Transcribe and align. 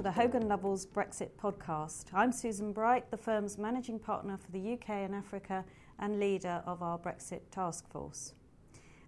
to 0.00 0.04
the 0.04 0.12
Hogan 0.12 0.48
Lovells 0.48 0.86
Brexit 0.86 1.28
podcast. 1.38 2.06
I'm 2.14 2.32
Susan 2.32 2.72
Bright, 2.72 3.10
the 3.10 3.18
firm's 3.18 3.58
managing 3.58 3.98
partner 3.98 4.38
for 4.38 4.50
the 4.50 4.72
UK 4.72 4.88
and 4.88 5.14
Africa 5.14 5.62
and 5.98 6.18
leader 6.18 6.62
of 6.64 6.82
our 6.82 6.98
Brexit 6.98 7.40
task 7.50 7.86
force. 7.86 8.32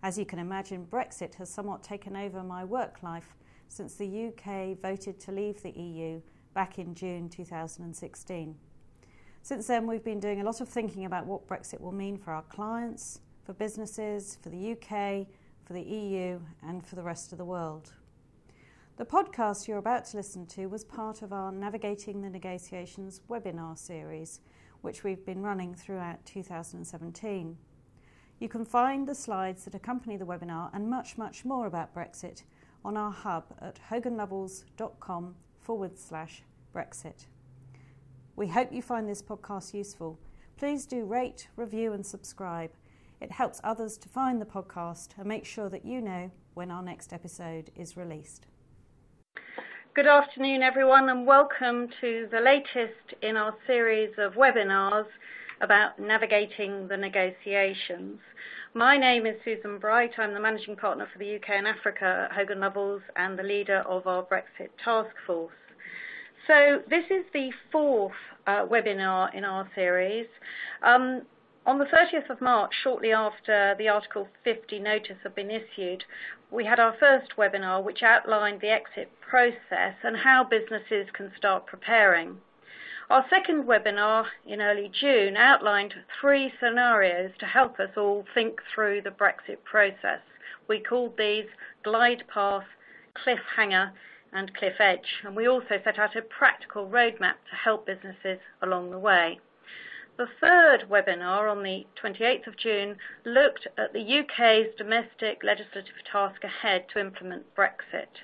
As 0.03 0.18
you 0.18 0.27
can 0.27 0.39
imagine, 0.39 0.86
Brexit 0.91 1.36
has 1.36 1.49
somewhat 1.49 1.82
taken 1.82 2.14
over 2.14 2.43
my 2.43 2.63
work 2.63 3.03
life 3.03 3.36
since 3.68 3.95
the 3.95 4.27
UK 4.27 4.79
voted 4.82 5.18
to 5.21 5.32
leave 5.32 5.63
the 5.63 5.71
EU 5.71 6.21
back 6.53 6.79
in 6.79 6.95
June 6.95 7.31
2016. 7.31 8.54
Since 9.40 9.67
then, 9.67 9.86
we've 9.86 10.04
been 10.04 10.21
doing 10.21 10.43
a 10.43 10.45
lot 10.45 10.61
of 10.61 10.68
thinking 10.68 11.07
about 11.07 11.25
what 11.25 11.49
Brexit 11.49 11.81
will 11.81 11.93
mean 11.93 12.18
for 12.18 12.32
our 12.32 12.45
clients, 12.50 13.21
for 13.46 13.54
businesses, 13.54 14.36
for 14.43 14.50
the 14.50 14.72
UK, 14.72 15.27
for 15.64 15.72
the 15.72 15.81
EU, 15.81 16.39
and 16.63 16.86
for 16.86 16.96
the 16.96 17.03
rest 17.03 17.32
of 17.32 17.39
the 17.39 17.46
world. 17.46 17.95
The 18.99 19.07
podcast 19.07 19.67
you're 19.67 19.79
about 19.79 20.05
to 20.07 20.19
listen 20.19 20.45
to 20.49 20.67
was 20.67 20.85
part 20.85 21.23
of 21.23 21.33
our 21.33 21.50
Navigating 21.50 22.21
the 22.21 22.29
Negotiations 22.29 23.23
webinar 23.27 23.79
series, 23.79 24.41
which 24.83 25.03
we've 25.03 25.25
been 25.25 25.41
running 25.41 25.75
throughout 25.75 26.27
2017. 26.27 27.57
You 28.39 28.49
can 28.50 28.67
find 28.67 29.09
the 29.09 29.14
slides 29.14 29.64
that 29.64 29.75
accompany 29.75 30.19
the 30.19 30.27
webinar 30.27 30.69
and 30.75 30.91
much, 30.91 31.17
much 31.17 31.43
more 31.43 31.67
about 31.67 31.95
Brexit 31.95 32.42
on 32.84 32.98
our 32.98 33.11
hub 33.11 33.45
at 33.62 33.81
hoganlovells.com 33.91 35.36
forward 35.59 35.98
slash 35.98 36.42
Brexit. 36.75 37.25
We 38.36 38.48
hope 38.48 38.75
you 38.75 38.83
find 38.83 39.09
this 39.09 39.22
podcast 39.22 39.72
useful. 39.72 40.19
Please 40.59 40.84
do 40.84 41.06
rate, 41.06 41.48
review, 41.56 41.95
and 41.95 42.05
subscribe. 42.05 42.72
It 43.22 43.33
helps 43.33 43.59
others 43.64 43.97
to 43.97 44.11
find 44.11 44.39
the 44.39 44.45
podcast 44.45 45.17
and 45.17 45.27
make 45.27 45.47
sure 45.47 45.70
that 45.70 45.86
you 45.86 46.03
know 46.03 46.31
when 46.53 46.70
our 46.70 46.83
next 46.83 47.14
episode 47.14 47.70
is 47.75 47.97
released. 47.97 48.47
Good 49.94 50.06
afternoon, 50.06 50.62
everyone, 50.62 51.11
and 51.11 51.27
welcome 51.27 51.86
to 52.00 52.27
the 52.33 52.41
latest 52.41 53.12
in 53.20 53.36
our 53.36 53.55
series 53.66 54.08
of 54.16 54.33
webinars 54.33 55.05
about 55.61 55.98
navigating 55.98 56.88
the 56.88 56.97
negotiations. 56.97 58.19
My 58.72 58.97
name 58.97 59.27
is 59.27 59.34
Susan 59.44 59.78
Bright. 59.78 60.12
I'm 60.16 60.33
the 60.33 60.41
managing 60.41 60.77
partner 60.77 61.06
for 61.12 61.19
the 61.19 61.36
UK 61.36 61.50
and 61.50 61.66
Africa 61.66 62.27
at 62.30 62.34
Hogan 62.34 62.60
Lovells 62.60 63.03
and 63.16 63.38
the 63.38 63.42
leader 63.42 63.80
of 63.80 64.06
our 64.06 64.22
Brexit 64.22 64.70
task 64.83 65.14
force. 65.27 65.53
So 66.47 66.80
this 66.88 67.05
is 67.10 67.27
the 67.34 67.50
fourth 67.70 68.12
uh, 68.47 68.64
webinar 68.64 69.34
in 69.34 69.44
our 69.44 69.69
series. 69.75 70.27
Um, 70.83 71.20
on 71.64 71.78
the 71.78 71.84
30th 71.84 72.28
of 72.28 72.41
March, 72.41 72.72
shortly 72.82 73.12
after 73.12 73.77
the 73.78 73.88
Article 73.88 74.28
50 74.42 74.80
notice 74.80 75.18
had 75.22 75.34
been 75.34 75.50
issued, 75.50 76.04
we 76.50 76.64
had 76.64 76.80
our 76.80 76.92
first 76.98 77.36
webinar 77.36 77.82
which 77.82 78.02
outlined 78.02 78.60
the 78.60 78.69
exit 78.69 79.12
process 79.20 79.94
and 80.02 80.16
how 80.16 80.42
businesses 80.42 81.06
can 81.12 81.32
start 81.36 81.66
preparing. 81.66 82.41
Our 83.08 83.24
second 83.30 83.64
webinar 83.64 84.27
in 84.44 84.60
early 84.60 84.88
June 84.88 85.36
outlined 85.36 85.94
three 86.20 86.52
scenarios 86.58 87.30
to 87.38 87.46
help 87.46 87.78
us 87.78 87.97
all 87.97 88.24
think 88.34 88.60
through 88.74 89.02
the 89.02 89.10
Brexit 89.10 89.62
process. 89.62 90.20
We 90.66 90.80
called 90.80 91.16
these 91.16 91.47
glide 91.84 92.24
path, 92.26 92.66
cliffhanger, 93.14 93.92
and 94.32 94.52
cliff 94.54 94.80
edge, 94.80 95.22
and 95.22 95.36
we 95.36 95.47
also 95.47 95.80
set 95.84 95.98
out 95.98 96.16
a 96.16 96.22
practical 96.22 96.88
roadmap 96.88 97.36
to 97.50 97.56
help 97.62 97.86
businesses 97.86 98.41
along 98.62 98.91
the 98.91 98.98
way. 98.98 99.38
The 100.18 100.28
third 100.41 100.91
webinar 100.91 101.50
on 101.50 101.62
the 101.62 101.86
28th 101.96 102.46
of 102.46 102.56
June 102.58 102.98
looked 103.24 103.66
at 103.78 103.94
the 103.94 104.19
UK's 104.19 104.74
domestic 104.77 105.42
legislative 105.42 106.04
task 106.04 106.44
ahead 106.44 106.86
to 106.91 107.00
implement 107.00 107.54
Brexit. 107.54 108.20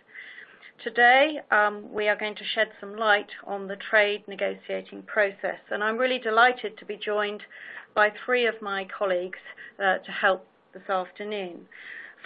Today, 0.84 1.40
um, 1.50 1.90
we 1.90 2.06
are 2.06 2.14
going 2.14 2.34
to 2.36 2.44
shed 2.44 2.68
some 2.78 2.94
light 2.94 3.30
on 3.44 3.68
the 3.68 3.76
trade 3.76 4.28
negotiating 4.28 5.04
process, 5.04 5.60
and 5.70 5.82
I'm 5.82 5.96
really 5.96 6.18
delighted 6.18 6.76
to 6.76 6.84
be 6.84 6.96
joined 6.96 7.42
by 7.94 8.10
three 8.10 8.44
of 8.46 8.60
my 8.60 8.84
colleagues 8.84 9.40
uh, 9.78 9.96
to 9.98 10.12
help 10.12 10.46
this 10.74 10.90
afternoon. 10.90 11.68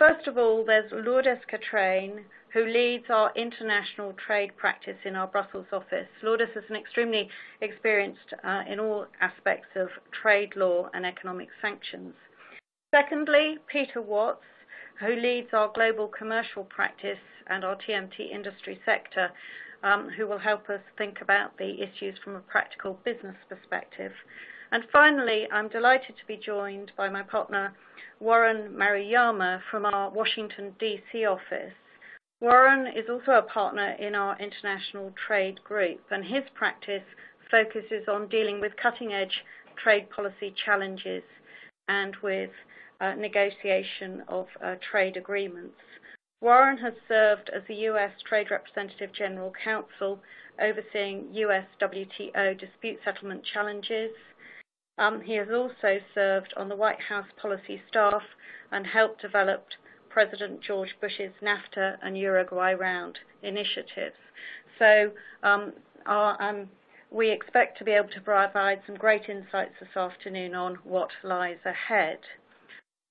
First 0.03 0.27
of 0.27 0.37
all, 0.37 0.65
there's 0.65 0.91
Lourdes 0.91 1.45
Catrain, 1.49 2.25
who 2.53 2.67
leads 2.67 3.05
our 3.09 3.31
international 3.37 4.15
trade 4.15 4.51
practice 4.57 4.97
in 5.05 5.15
our 5.15 5.29
Brussels 5.29 5.69
office. 5.73 6.09
Lourdes 6.25 6.51
is 6.57 6.65
an 6.69 6.75
extremely 6.75 7.29
experienced 7.61 8.35
uh, 8.43 8.65
in 8.69 8.81
all 8.81 9.07
aspects 9.21 9.69
of 9.77 9.91
trade 10.11 10.57
law 10.57 10.91
and 10.93 11.07
economic 11.07 11.51
sanctions. 11.61 12.15
Secondly, 12.93 13.59
Peter 13.71 14.03
Watts, 14.03 14.43
who 14.99 15.15
leads 15.15 15.51
our 15.53 15.71
global 15.73 16.09
commercial 16.09 16.65
practice 16.65 17.23
and 17.47 17.65
our 17.65 17.77
TMT 17.77 18.29
industry 18.29 18.81
sector, 18.85 19.31
um, 19.85 20.09
who 20.09 20.27
will 20.27 20.39
help 20.39 20.69
us 20.69 20.81
think 20.99 21.21
about 21.21 21.57
the 21.59 21.81
issues 21.81 22.19
from 22.25 22.35
a 22.35 22.41
practical 22.41 22.99
business 23.05 23.37
perspective. 23.49 24.11
And 24.73 24.85
finally, 24.91 25.47
I'm 25.53 25.69
delighted 25.69 26.17
to 26.17 26.27
be 26.27 26.39
joined 26.39 26.93
by 26.97 27.11
my 27.11 27.23
partner, 27.23 27.75
Warren 28.21 28.75
Maruyama 28.75 29.61
from 29.71 29.85
our 29.85 30.09
Washington, 30.09 30.75
D.C. 30.81 31.27
office. 31.27 31.75
Warren 32.41 32.87
is 32.87 33.05
also 33.11 33.33
a 33.33 33.43
partner 33.43 33.93
in 34.01 34.15
our 34.15 34.37
international 34.39 35.13
trade 35.27 35.63
group, 35.63 36.01
and 36.11 36.25
his 36.25 36.45
practice 36.55 37.05
focuses 37.51 38.09
on 38.09 38.29
dealing 38.29 38.61
with 38.63 38.73
cutting 38.83 39.13
edge 39.13 39.45
trade 39.77 40.09
policy 40.09 40.55
challenges 40.65 41.23
and 41.89 42.17
with 42.23 42.51
uh, 43.03 43.13
negotiation 43.13 44.23
of 44.27 44.47
uh, 44.65 44.77
trade 44.91 45.19
agreements. 45.19 45.77
Warren 46.41 46.79
has 46.79 46.95
served 47.07 47.51
as 47.55 47.63
the 47.69 47.75
U.S. 47.93 48.13
Trade 48.27 48.51
Representative 48.51 49.13
General 49.13 49.53
Counsel, 49.63 50.19
overseeing 50.59 51.29
U.S. 51.33 51.67
WTO 51.81 52.59
dispute 52.59 52.99
settlement 53.05 53.45
challenges. 53.53 54.11
Um, 54.99 55.21
he 55.23 55.35
has 55.35 55.49
also 55.51 55.99
served 56.15 56.53
on 56.57 56.69
the 56.69 56.77
White 56.77 57.01
House 57.01 57.27
policy 57.41 57.83
staff 57.89 58.23
and 58.71 58.87
helped 58.87 59.23
develop 59.23 59.67
President 60.09 60.61
George 60.61 60.95
Bush's 61.01 61.33
NAFTA 61.43 61.97
and 62.03 62.19
Uruguay 62.19 62.75
round 62.75 63.19
initiatives. 63.43 64.17
So 64.79 65.13
um, 65.43 65.73
our, 66.07 66.41
um, 66.43 66.69
we 67.11 67.31
expect 67.31 67.79
to 67.79 67.85
be 67.85 67.93
able 67.93 68.11
to 68.11 68.21
provide 68.21 68.83
some 68.87 68.97
great 68.97 69.29
insights 69.29 69.75
this 69.81 69.97
afternoon 69.97 70.55
on 70.55 70.77
what 70.85 71.11
lies 71.23 71.59
ahead. 71.65 72.19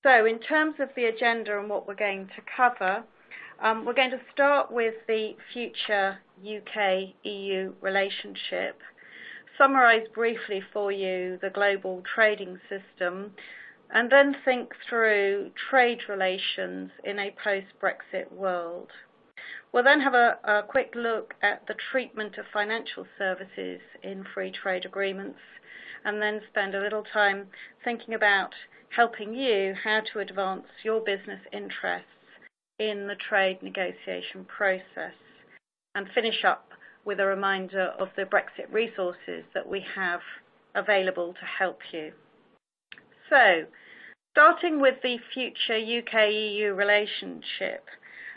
So 0.04 0.26
in 0.26 0.38
terms 0.40 0.76
of 0.80 0.90
the 0.96 1.04
agenda 1.04 1.58
and 1.58 1.68
what 1.68 1.86
we're 1.86 1.94
going 1.94 2.28
to 2.28 2.42
cover, 2.56 3.04
um, 3.62 3.84
we're 3.84 3.94
going 3.94 4.10
to 4.10 4.20
start 4.32 4.72
with 4.72 4.94
the 5.06 5.36
future 5.52 6.18
UK-EU 6.44 7.72
relationship, 7.80 8.80
summarise 9.58 10.06
briefly 10.14 10.62
for 10.72 10.90
you 10.92 11.38
the 11.40 11.50
global 11.50 12.02
trading 12.14 12.58
system, 12.68 13.32
and 13.90 14.10
then 14.10 14.34
think 14.44 14.72
through 14.88 15.50
trade 15.70 16.00
relations 16.08 16.90
in 17.04 17.18
a 17.18 17.34
post-Brexit 17.42 18.32
world. 18.32 18.90
We'll 19.72 19.84
then 19.84 20.00
have 20.00 20.14
a, 20.14 20.38
a, 20.44 20.62
quick 20.62 20.92
look 20.94 21.34
at 21.42 21.66
the 21.66 21.74
treatment 21.90 22.36
of 22.36 22.44
financial 22.52 23.06
services 23.18 23.80
in 24.02 24.24
free 24.34 24.50
trade 24.50 24.84
agreements 24.84 25.40
and 26.04 26.20
then 26.20 26.42
spend 26.48 26.74
a 26.74 26.80
little 26.80 27.04
time 27.04 27.46
thinking 27.82 28.14
about 28.14 28.54
helping 28.90 29.34
you 29.34 29.74
how 29.82 30.00
to 30.12 30.18
advance 30.18 30.66
your 30.84 31.00
business 31.00 31.40
interests 31.52 32.08
in 32.78 33.06
the 33.06 33.14
trade 33.14 33.62
negotiation 33.62 34.44
process 34.44 35.14
and 35.94 36.08
finish 36.14 36.44
up 36.44 36.71
with 37.04 37.20
a 37.20 37.26
reminder 37.26 37.92
of 37.98 38.08
the 38.16 38.22
Brexit 38.22 38.72
resources 38.72 39.44
that 39.54 39.68
we 39.68 39.84
have 39.94 40.20
available 40.74 41.34
to 41.34 41.46
help 41.58 41.78
you. 41.92 42.12
So, 43.28 43.64
starting 44.32 44.80
with 44.80 44.96
the 45.02 45.16
future 45.32 45.76
UK-EU 45.76 46.74
relationship, 46.74 47.84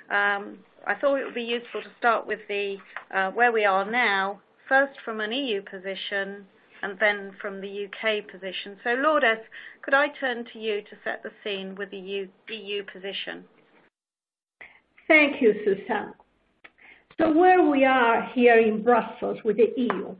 um, 0.09 0.59
I 0.87 0.95
thought 0.99 1.19
it 1.19 1.25
would 1.25 1.35
be 1.35 1.43
useful 1.43 1.81
to 1.81 1.89
start 1.97 2.27
with 2.27 2.39
the 2.47 2.77
uh, 3.13 3.31
where 3.31 3.51
we 3.51 3.65
are 3.65 3.89
now, 3.89 4.41
first 4.67 4.99
from 5.03 5.19
an 5.19 5.31
EU 5.31 5.61
position 5.61 6.45
and 6.81 6.99
then 6.99 7.31
from 7.41 7.61
the 7.61 7.85
UK 7.85 8.27
position. 8.29 8.77
So, 8.83 8.93
Lourdes, 8.93 9.41
could 9.81 9.93
I 9.93 10.07
turn 10.19 10.45
to 10.53 10.59
you 10.59 10.81
to 10.81 10.97
set 11.03 11.23
the 11.23 11.31
scene 11.43 11.75
with 11.75 11.89
the 11.91 12.27
EU 12.49 12.83
position? 12.91 13.45
Thank 15.07 15.41
you, 15.41 15.53
Susan. 15.63 16.13
So, 17.17 17.31
where 17.31 17.61
we 17.63 17.85
are 17.85 18.23
here 18.33 18.59
in 18.59 18.83
Brussels 18.83 19.37
with 19.45 19.55
the 19.55 19.71
EU, 19.77 20.15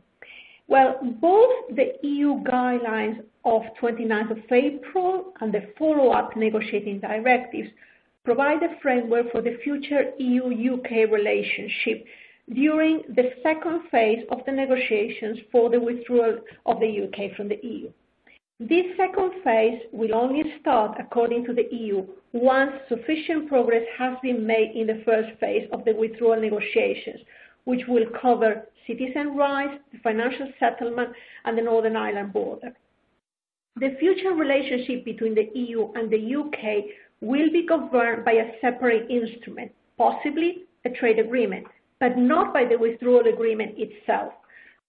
well, 0.66 0.98
both 1.20 1.76
the 1.76 1.92
EU 2.02 2.42
guidelines 2.42 3.22
of 3.44 3.62
29th 3.80 4.30
of 4.30 4.38
April 4.50 5.34
and 5.40 5.52
the 5.52 5.68
follow-up 5.78 6.36
negotiating 6.36 7.00
directives 7.00 7.68
provide 8.24 8.62
a 8.62 8.80
framework 8.80 9.30
for 9.30 9.42
the 9.42 9.58
future 9.62 10.10
EU-UK 10.18 11.10
relationship 11.12 12.04
during 12.54 13.02
the 13.14 13.30
second 13.42 13.82
phase 13.90 14.24
of 14.30 14.38
the 14.46 14.52
negotiations 14.52 15.38
for 15.52 15.68
the 15.68 15.78
withdrawal 15.78 16.38
of 16.64 16.80
the 16.80 17.04
UK 17.04 17.36
from 17.36 17.48
the 17.48 17.58
EU. 17.62 17.90
This 18.58 18.86
second 18.96 19.32
phase 19.44 19.82
will 19.92 20.14
only 20.14 20.42
start, 20.60 20.96
according 20.98 21.44
to 21.44 21.52
the 21.52 21.68
EU, 21.70 22.06
once 22.32 22.72
sufficient 22.88 23.48
progress 23.48 23.84
has 23.98 24.16
been 24.22 24.46
made 24.46 24.74
in 24.74 24.86
the 24.86 25.02
first 25.04 25.38
phase 25.38 25.68
of 25.72 25.84
the 25.84 25.92
withdrawal 25.92 26.40
negotiations, 26.40 27.20
which 27.64 27.86
will 27.86 28.06
cover 28.20 28.66
citizen 28.86 29.36
rights, 29.36 29.78
the 29.92 29.98
financial 29.98 30.50
settlement, 30.58 31.10
and 31.44 31.58
the 31.58 31.62
Northern 31.62 31.96
Ireland 31.96 32.32
border. 32.32 32.72
The 33.76 33.94
future 34.00 34.32
relationship 34.32 35.04
between 35.04 35.34
the 35.34 35.50
EU 35.54 35.92
and 35.92 36.10
the 36.10 36.36
UK 36.36 36.84
will 37.20 37.50
be 37.52 37.66
governed 37.66 38.24
by 38.24 38.32
a 38.32 38.58
separate 38.62 39.10
instrument, 39.10 39.70
possibly 39.98 40.64
a 40.86 40.90
trade 40.90 41.18
agreement, 41.18 41.66
but 42.00 42.16
not 42.16 42.54
by 42.54 42.64
the 42.64 42.78
withdrawal 42.78 43.26
agreement 43.26 43.74
itself. 43.76 44.32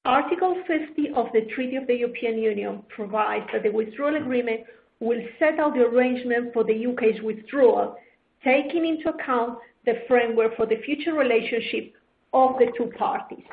Article 0.05 0.55
50 0.67 1.09
of 1.15 1.27
the 1.33 1.41
Treaty 1.53 1.75
of 1.75 1.87
the 1.87 1.95
European 1.95 2.37
Union 2.37 2.83
provides 2.89 3.45
that 3.51 3.63
the 3.63 3.71
withdrawal 3.71 4.15
agreement 4.15 4.61
will 4.99 5.21
set 5.37 5.59
out 5.59 5.73
the 5.73 5.81
arrangement 5.81 6.53
for 6.53 6.63
the 6.63 6.87
UK's 6.87 7.21
withdrawal, 7.21 7.97
taking 8.43 8.85
into 8.85 9.09
account 9.09 9.59
the 9.85 10.01
framework 10.07 10.55
for 10.55 10.65
the 10.65 10.81
future 10.85 11.13
relationship 11.13 11.93
of 12.33 12.57
the 12.59 12.71
two 12.77 12.91
parties. 12.97 13.43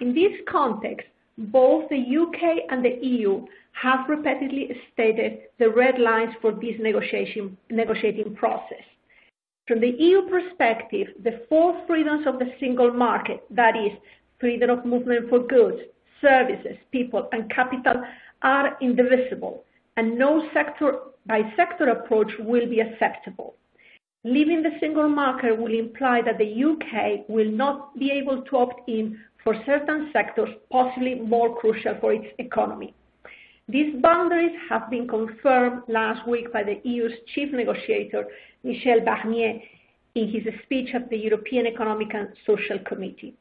In 0.00 0.14
this 0.14 0.32
context, 0.48 1.06
both 1.36 1.88
the 1.88 1.96
UK 1.96 2.64
and 2.70 2.84
the 2.84 2.98
EU 3.06 3.46
have 3.72 4.08
repeatedly 4.08 4.70
stated 4.92 5.40
the 5.58 5.70
red 5.70 5.98
lines 6.00 6.34
for 6.40 6.52
this 6.52 6.74
negotiating 6.80 8.34
process. 8.34 8.82
From 9.68 9.80
the 9.80 9.90
EU 9.90 10.22
perspective, 10.28 11.08
the 11.22 11.42
four 11.48 11.80
freedoms 11.86 12.26
of 12.26 12.38
the 12.38 12.52
single 12.58 12.92
market, 12.92 13.44
that 13.50 13.76
is, 13.76 13.92
freedom 14.40 14.70
of 14.70 14.84
movement 14.84 15.28
for 15.28 15.40
goods, 15.40 15.80
services, 16.20 16.76
people, 16.92 17.28
and 17.32 17.50
capital, 17.50 18.02
are 18.42 18.76
indivisible, 18.80 19.64
and 19.96 20.18
no 20.18 20.48
sector-by-sector 20.52 21.88
approach 21.88 22.30
will 22.38 22.68
be 22.68 22.80
acceptable. 22.80 23.54
Leaving 24.24 24.62
the 24.62 24.76
single 24.80 25.08
market 25.08 25.56
will 25.56 25.72
imply 25.72 26.20
that 26.22 26.38
the 26.38 26.64
UK 26.64 27.28
will 27.28 27.50
not 27.50 27.98
be 27.98 28.10
able 28.10 28.42
to 28.42 28.56
opt 28.56 28.88
in 28.88 29.18
for 29.42 29.54
certain 29.64 30.10
sectors, 30.12 30.48
possibly 30.70 31.14
more 31.14 31.56
crucial 31.56 31.96
for 32.00 32.12
its 32.12 32.26
economy. 32.38 32.94
These 33.68 34.00
boundaries 34.02 34.56
have 34.70 34.90
been 34.90 35.06
confirmed 35.06 35.82
last 35.88 36.26
week 36.26 36.52
by 36.52 36.62
the 36.62 36.80
EU's 36.84 37.12
chief 37.34 37.52
negotiator, 37.52 38.26
Michel 38.64 39.00
Barnier, 39.00 39.60
in 40.14 40.28
his 40.30 40.42
speech 40.64 40.94
at 40.94 41.08
the 41.10 41.16
European 41.16 41.66
Economic 41.66 42.14
and 42.14 42.28
Social 42.46 42.78
Committee. 42.80 43.34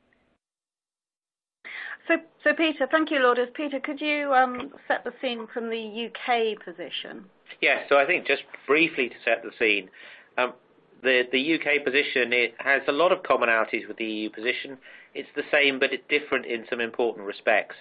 So, 2.08 2.16
so 2.44 2.54
Peter, 2.54 2.88
thank 2.90 3.12
you, 3.12 3.20
Lourdes. 3.20 3.50
Peter, 3.54 3.80
could 3.80 4.00
you 4.00 4.34
um, 4.34 4.72
set 4.88 5.04
the 5.04 5.14
scene 5.22 5.48
from 5.54 5.70
the 5.70 6.08
UK 6.08 6.64
position? 6.64 7.26
Yes, 7.62 7.86
so 7.90 7.98
I 7.98 8.06
think 8.06 8.26
just 8.26 8.44
briefly 8.66 9.10
to 9.10 9.16
set 9.26 9.44
the 9.44 9.52
scene, 9.60 9.90
um, 10.38 10.54
the, 11.04 11.24
the 11.32 11.56
UK 11.56 11.84
position 11.84 12.34
it 12.34 12.56
has 12.60 12.82
a 12.88 12.92
lot 12.92 13.12
of 13.12 13.24
commonalities 13.24 13.88
with 13.88 13.98
the 13.98 14.06
EU 14.06 14.30
position. 14.30 14.78
It's 15.14 15.30
the 15.36 15.44
same, 15.52 15.80
but 15.80 15.92
it's 15.92 16.04
different 16.10 16.46
in 16.46 16.66
some 16.70 16.80
important 16.80 17.26
respects. 17.28 17.76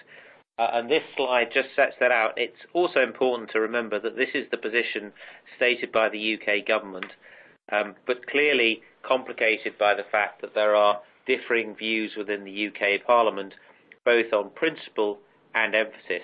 Uh, 0.59 0.69
and 0.73 0.89
this 0.89 1.03
slide 1.15 1.49
just 1.53 1.69
sets 1.75 1.93
that 1.99 2.11
out. 2.11 2.33
It's 2.35 2.57
also 2.73 3.01
important 3.01 3.51
to 3.51 3.59
remember 3.59 3.99
that 3.99 4.15
this 4.15 4.29
is 4.33 4.47
the 4.49 4.57
position 4.57 5.13
stated 5.55 5.91
by 5.91 6.09
the 6.09 6.33
UK 6.35 6.65
government, 6.67 7.05
um, 7.71 7.95
but 8.07 8.25
clearly 8.27 8.81
complicated 9.03 9.77
by 9.77 9.93
the 9.93 10.05
fact 10.11 10.41
that 10.41 10.55
there 10.55 10.75
are 10.75 10.99
differing 11.27 11.75
views 11.75 12.13
within 12.17 12.43
the 12.43 12.67
UK 12.67 13.05
Parliament, 13.05 13.53
both 14.07 14.31
on 14.31 14.49
principle 14.51 15.19
and 15.53 15.75
emphasis. 15.75 16.23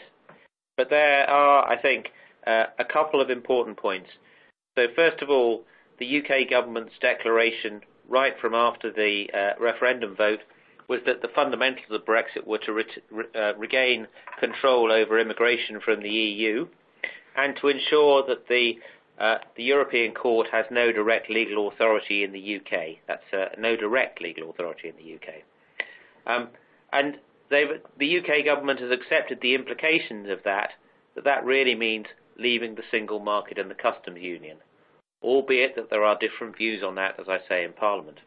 But 0.78 0.90
there 0.90 1.30
are, 1.30 1.68
I 1.68 1.76
think, 1.76 2.06
uh, 2.48 2.68
a 2.80 2.86
couple 2.86 3.20
of 3.20 3.30
important 3.30 3.76
points. 3.76 4.08
So 4.78 4.88
first 4.96 5.22
of 5.22 5.30
all, 5.30 5.66
the 6.00 6.20
UK 6.20 6.50
government's 6.50 6.94
declaration 7.02 7.82
right 8.08 8.36
from 8.40 8.54
after 8.56 8.90
the 8.90 9.26
uh, 9.34 9.62
referendum 9.62 10.16
vote 10.16 10.40
was 10.88 11.02
that 11.06 11.22
the 11.22 11.28
fundamentals 11.36 11.92
of 11.92 12.06
Brexit 12.06 12.48
were 12.48 12.60
to 12.60 12.72
re 12.72 12.86
uh, 13.36 13.54
regain 13.58 14.08
control 14.40 14.90
over 14.90 15.20
immigration 15.20 15.82
from 15.84 16.02
the 16.02 16.10
EU 16.10 16.66
and 17.36 17.58
to 17.58 17.68
ensure 17.68 18.24
that 18.28 18.48
the 18.48 18.80
uh, 19.20 19.40
the 19.58 19.64
European 19.64 20.14
Court 20.14 20.48
has 20.52 20.66
no 20.72 20.92
direct 20.94 21.30
legal 21.30 21.68
authority 21.68 22.24
in 22.24 22.32
the 22.32 22.56
UK. 22.58 22.98
That's 23.08 23.34
uh, 23.34 23.50
no 23.60 23.76
direct 23.76 24.22
legal 24.22 24.50
authority 24.50 24.88
in 24.88 24.96
the 24.96 25.16
UK. 25.16 25.44
Um, 26.26 26.50
and 26.92 27.18
the 27.50 28.20
UK 28.20 28.46
government 28.46 28.80
has 28.80 28.92
accepted 28.92 29.40
the 29.42 29.56
implications 29.56 30.30
of 30.30 30.40
that, 30.44 30.72
that 31.16 31.24
that 31.24 31.46
really 31.46 31.76
means 31.76 32.08
leaving 32.38 32.76
the 32.76 32.84
single 32.90 33.20
market 33.20 33.58
and 33.58 33.70
the 33.70 33.76
customs 33.76 34.20
union, 34.20 34.58
albeit 35.22 35.76
that 35.76 35.90
there 35.90 36.04
are 36.04 36.18
different 36.18 36.58
views 36.58 36.84
on 36.84 36.96
that, 36.96 37.20
as 37.20 37.28
I 37.30 37.40
say, 37.48 37.64
in 37.64 37.74
Parliament. 37.74 38.20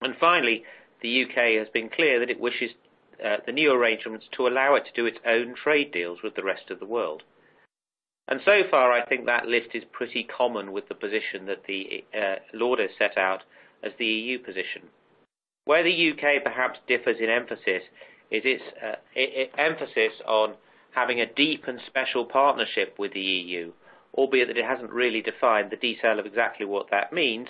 And 0.00 0.14
finally, 0.18 0.64
the 1.02 1.24
UK 1.24 1.58
has 1.58 1.68
been 1.72 1.88
clear 1.88 2.18
that 2.18 2.30
it 2.30 2.40
wishes 2.40 2.70
uh, 3.24 3.36
the 3.46 3.52
new 3.52 3.72
arrangements 3.72 4.26
to 4.32 4.46
allow 4.46 4.74
it 4.74 4.84
to 4.86 4.92
do 4.94 5.06
its 5.06 5.18
own 5.26 5.54
trade 5.54 5.92
deals 5.92 6.18
with 6.22 6.34
the 6.34 6.44
rest 6.44 6.70
of 6.70 6.80
the 6.80 6.86
world. 6.86 7.22
And 8.28 8.40
so 8.44 8.62
far, 8.70 8.92
I 8.92 9.04
think 9.04 9.26
that 9.26 9.46
list 9.46 9.70
is 9.74 9.82
pretty 9.92 10.24
common 10.24 10.72
with 10.72 10.88
the 10.88 10.94
position 10.94 11.46
that 11.46 11.64
the 11.66 12.04
uh, 12.16 12.36
Lourdes 12.54 12.92
set 12.96 13.18
out 13.18 13.42
as 13.82 13.92
the 13.98 14.06
EU 14.06 14.38
position. 14.38 14.82
Where 15.64 15.82
the 15.82 16.10
UK 16.10 16.42
perhaps 16.42 16.78
differs 16.86 17.16
in 17.20 17.28
emphasis 17.28 17.82
is 18.30 18.42
its 18.44 18.62
uh, 18.82 18.96
emphasis 19.58 20.12
on 20.26 20.54
having 20.92 21.20
a 21.20 21.32
deep 21.34 21.64
and 21.66 21.80
special 21.86 22.24
partnership 22.24 22.94
with 22.98 23.12
the 23.12 23.20
EU, 23.20 23.72
albeit 24.14 24.48
that 24.48 24.58
it 24.58 24.64
hasn't 24.64 24.90
really 24.90 25.22
defined 25.22 25.70
the 25.70 25.76
detail 25.76 26.18
of 26.18 26.26
exactly 26.26 26.66
what 26.66 26.90
that 26.90 27.12
means, 27.12 27.48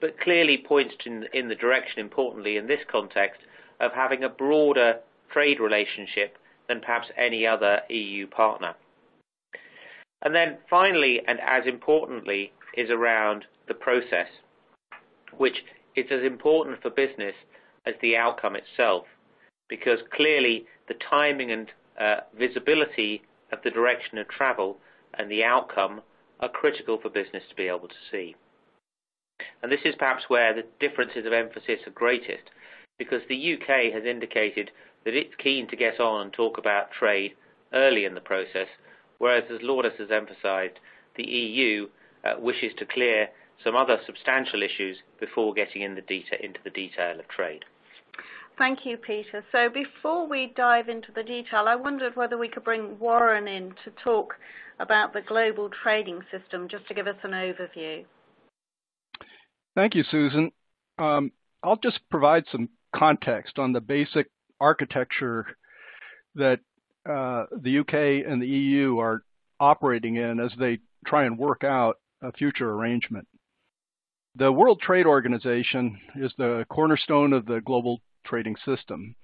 but 0.00 0.18
clearly 0.20 0.58
points 0.58 0.94
in, 1.04 1.24
in 1.32 1.48
the 1.48 1.54
direction, 1.54 2.00
importantly 2.00 2.56
in 2.56 2.66
this 2.66 2.80
context, 2.90 3.40
of 3.80 3.92
having 3.92 4.24
a 4.24 4.28
broader 4.28 5.00
trade 5.32 5.60
relationship 5.60 6.38
than 6.68 6.80
perhaps 6.80 7.08
any 7.16 7.46
other 7.46 7.80
EU 7.88 8.26
partner. 8.26 8.74
And 10.22 10.34
then 10.34 10.58
finally, 10.68 11.20
and 11.26 11.38
as 11.40 11.64
importantly, 11.66 12.52
is 12.76 12.90
around 12.90 13.44
the 13.66 13.74
process, 13.74 14.28
which 15.36 15.64
is 15.96 16.06
as 16.10 16.22
important 16.22 16.82
for 16.82 16.90
business 16.90 17.34
as 17.86 17.94
the 18.02 18.16
outcome 18.16 18.56
itself, 18.56 19.04
because 19.68 20.00
clearly 20.14 20.66
the 20.88 20.94
timing 20.94 21.50
and 21.50 21.70
uh, 22.00 22.20
visibility 22.38 23.22
of 23.52 23.58
the 23.62 23.70
direction 23.70 24.18
of 24.18 24.28
travel 24.28 24.78
and 25.14 25.30
the 25.30 25.44
outcome 25.44 26.00
are 26.40 26.48
critical 26.48 26.98
for 27.00 27.08
business 27.08 27.42
to 27.48 27.56
be 27.56 27.68
able 27.68 27.88
to 27.88 27.94
see. 28.10 28.34
And 29.62 29.70
this 29.70 29.80
is 29.84 29.94
perhaps 29.98 30.24
where 30.28 30.54
the 30.54 30.66
differences 30.80 31.26
of 31.26 31.32
emphasis 31.32 31.80
are 31.86 31.90
greatest, 31.90 32.50
because 32.98 33.22
the 33.28 33.54
UK 33.54 33.92
has 33.92 34.04
indicated 34.04 34.70
that 35.04 35.14
it's 35.14 35.34
keen 35.36 35.68
to 35.68 35.76
get 35.76 36.00
on 36.00 36.22
and 36.22 36.32
talk 36.32 36.58
about 36.58 36.90
trade 36.90 37.34
early 37.72 38.04
in 38.04 38.14
the 38.14 38.20
process, 38.20 38.68
whereas, 39.18 39.44
as 39.50 39.62
Lourdes 39.62 39.98
has 39.98 40.10
emphasised, 40.10 40.78
the 41.16 41.24
EU 41.24 41.88
uh, 42.24 42.34
wishes 42.38 42.72
to 42.78 42.86
clear 42.86 43.28
some 43.62 43.76
other 43.76 43.98
substantial 44.06 44.62
issues 44.62 44.98
before 45.20 45.54
getting 45.54 45.82
in 45.82 45.94
the 45.94 46.44
into 46.44 46.60
the 46.64 46.70
detail 46.70 47.18
of 47.18 47.28
trade. 47.28 47.64
Thank 48.58 48.84
you, 48.84 48.96
Peter. 48.96 49.44
So 49.52 49.68
before 49.68 50.28
we 50.28 50.52
dive 50.56 50.88
into 50.88 51.12
the 51.14 51.22
detail, 51.22 51.66
I 51.68 51.76
wondered 51.76 52.16
whether 52.16 52.36
we 52.36 52.48
could 52.48 52.64
bring 52.64 52.98
Warren 52.98 53.46
in 53.46 53.70
to 53.84 53.92
talk 54.02 54.34
about 54.80 55.12
the 55.12 55.22
global 55.22 55.70
trading 55.82 56.20
system, 56.32 56.68
just 56.68 56.86
to 56.88 56.94
give 56.94 57.06
us 57.06 57.16
an 57.22 57.30
overview. 57.30 58.04
Thank 59.76 59.94
you, 59.94 60.02
Susan. 60.10 60.50
Um, 60.98 61.30
I'll 61.62 61.76
just 61.76 62.00
provide 62.10 62.44
some 62.50 62.68
context 62.94 63.60
on 63.60 63.72
the 63.72 63.80
basic 63.80 64.28
architecture 64.60 65.46
that 66.34 66.58
uh, 67.08 67.44
the 67.60 67.78
UK 67.78 68.28
and 68.28 68.42
the 68.42 68.46
EU 68.46 68.98
are 68.98 69.22
operating 69.60 70.16
in 70.16 70.40
as 70.40 70.50
they 70.58 70.78
try 71.06 71.24
and 71.24 71.38
work 71.38 71.62
out 71.62 71.96
a 72.22 72.32
future 72.32 72.72
arrangement. 72.72 73.28
The 74.34 74.50
World 74.50 74.80
Trade 74.80 75.06
Organization 75.06 75.98
is 76.16 76.32
the 76.38 76.66
cornerstone 76.68 77.32
of 77.32 77.46
the 77.46 77.60
global 77.60 78.00
trading 78.28 78.56
system. 78.64 79.14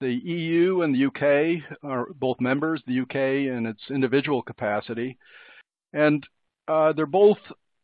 The 0.00 0.12
EU 0.12 0.82
and 0.82 0.94
the 0.94 1.06
UK 1.06 1.78
are 1.84 2.06
both 2.14 2.40
members, 2.40 2.82
the 2.86 3.00
UK 3.00 3.16
in 3.56 3.66
its 3.66 3.82
individual 3.90 4.42
capacity, 4.42 5.16
and 5.92 6.26
uh, 6.66 6.92
they're 6.92 7.06
both 7.06 7.38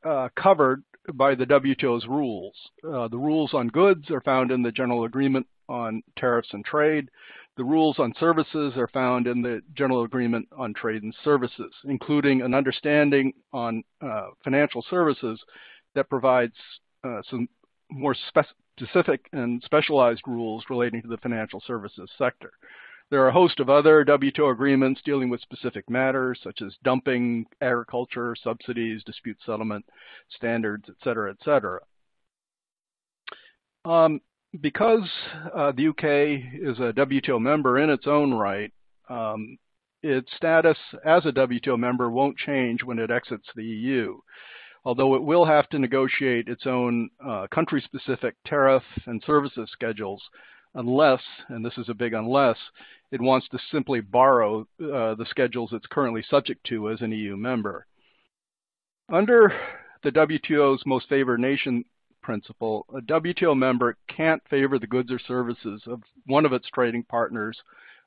uh, 0.05 0.29
covered 0.37 0.83
by 1.15 1.35
the 1.35 1.47
WTO's 1.47 2.07
rules. 2.07 2.55
Uh, 2.85 3.09
the 3.09 3.19
rules 3.19 3.55
on 3.55 3.69
goods 3.69 4.11
are 4.11 4.21
found 4.21 4.51
in 4.51 4.63
the 4.63 4.73
General 4.73 5.05
Agreement 5.05 5.47
on 5.69 6.03
Tariffs 6.17 6.49
and 6.53 6.65
Trade. 6.65 7.09
The 7.57 7.65
rules 7.65 7.99
on 7.99 8.15
services 8.21 8.75
are 8.77 8.89
found 8.89 9.27
in 9.27 9.43
the 9.43 9.61
General 9.75 10.05
Agreement 10.05 10.49
on 10.57 10.75
Trade 10.75 11.03
and 11.03 11.15
Services, 11.25 11.73
including 11.85 12.43
an 12.43 12.55
understanding 12.55 13.33
on 13.53 13.83
uh, 14.01 14.29
financial 14.45 14.85
services 14.89 15.41
that 15.95 16.09
provides 16.09 16.55
uh, 17.05 17.21
some 17.29 17.49
more 17.91 18.15
specific 18.79 19.29
and 19.33 19.63
specialized 19.65 20.23
rules 20.27 20.65
relating 20.71 21.03
to 21.03 21.09
the 21.09 21.17
financial 21.19 21.63
services 21.67 22.11
sector. 22.17 22.53
There 23.11 23.23
are 23.25 23.29
a 23.29 23.33
host 23.33 23.59
of 23.59 23.71
other 23.71 24.05
WTO 24.05 24.53
agreements 24.53 25.01
dealing 25.05 25.31
with 25.31 25.41
specific 25.41 25.89
matters 25.89 26.39
such 26.43 26.61
as 26.61 26.77
dumping, 26.85 27.47
agriculture, 27.61 28.37
subsidies, 28.43 29.03
dispute 29.05 29.39
settlement, 29.47 29.85
standards, 30.37 30.85
et 30.89 30.97
cetera, 31.03 31.31
et 31.31 31.39
cetera. 31.43 31.81
Um, 33.87 34.21
because 34.61 35.09
uh, 35.55 35.73
the 35.73 35.89
UK 35.89 36.61
is 36.61 36.79
a 36.79 36.93
WTO 36.93 37.41
member 37.41 37.79
in 37.79 37.89
its 37.89 38.07
own 38.07 38.35
right, 38.35 38.73
um, 39.09 39.57
its 40.03 40.29
status 40.37 40.79
as 41.05 41.25
a 41.25 41.33
WTO 41.33 41.79
member 41.79 42.11
won't 42.11 42.37
change 42.37 42.83
when 42.85 42.99
it 42.99 43.11
exits 43.11 43.49
the 43.55 43.65
EU, 43.65 44.19
although 44.85 45.15
it 45.15 45.23
will 45.23 45.45
have 45.45 45.69
to 45.69 45.79
negotiate 45.79 46.49
its 46.49 46.67
own 46.67 47.11
uh, 47.25 47.47
country-specific 47.51 48.35
tariff 48.47 48.83
and 49.07 49.23
services 49.25 49.69
schedules 49.73 50.23
unless, 50.75 51.23
and 51.49 51.65
this 51.65 51.77
is 51.79 51.89
a 51.89 51.95
big 51.95 52.13
unless, 52.13 52.57
it 53.11 53.21
wants 53.21 53.49
to 53.49 53.59
simply 53.71 54.01
borrow 54.01 54.61
uh, 54.81 55.15
the 55.15 55.27
schedules 55.29 55.71
it's 55.73 55.87
currently 55.91 56.23
subject 56.29 56.65
to 56.65 56.91
as 56.91 57.01
an 57.01 57.13
EU 57.13 57.37
member. 57.37 57.87
Under 59.11 59.53
the 60.03 60.13
WTO's 60.13 60.83
most 60.85 61.09
favored 61.09 61.41
nation 61.41 61.85
principle, 62.23 62.85
a 62.95 63.01
WTO 63.01 63.57
member 63.57 63.97
can't 64.09 64.43
favor 64.49 64.79
the 64.79 64.87
goods 64.87 65.11
or 65.11 65.19
services 65.19 65.83
of 65.87 66.03
one 66.27 66.45
of 66.45 66.53
its 66.53 66.69
trading 66.69 67.03
partners 67.05 67.59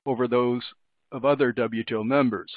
over 0.06 0.28
those 0.28 0.64
of 1.12 1.26
other 1.26 1.52
WTO 1.52 2.06
members. 2.06 2.52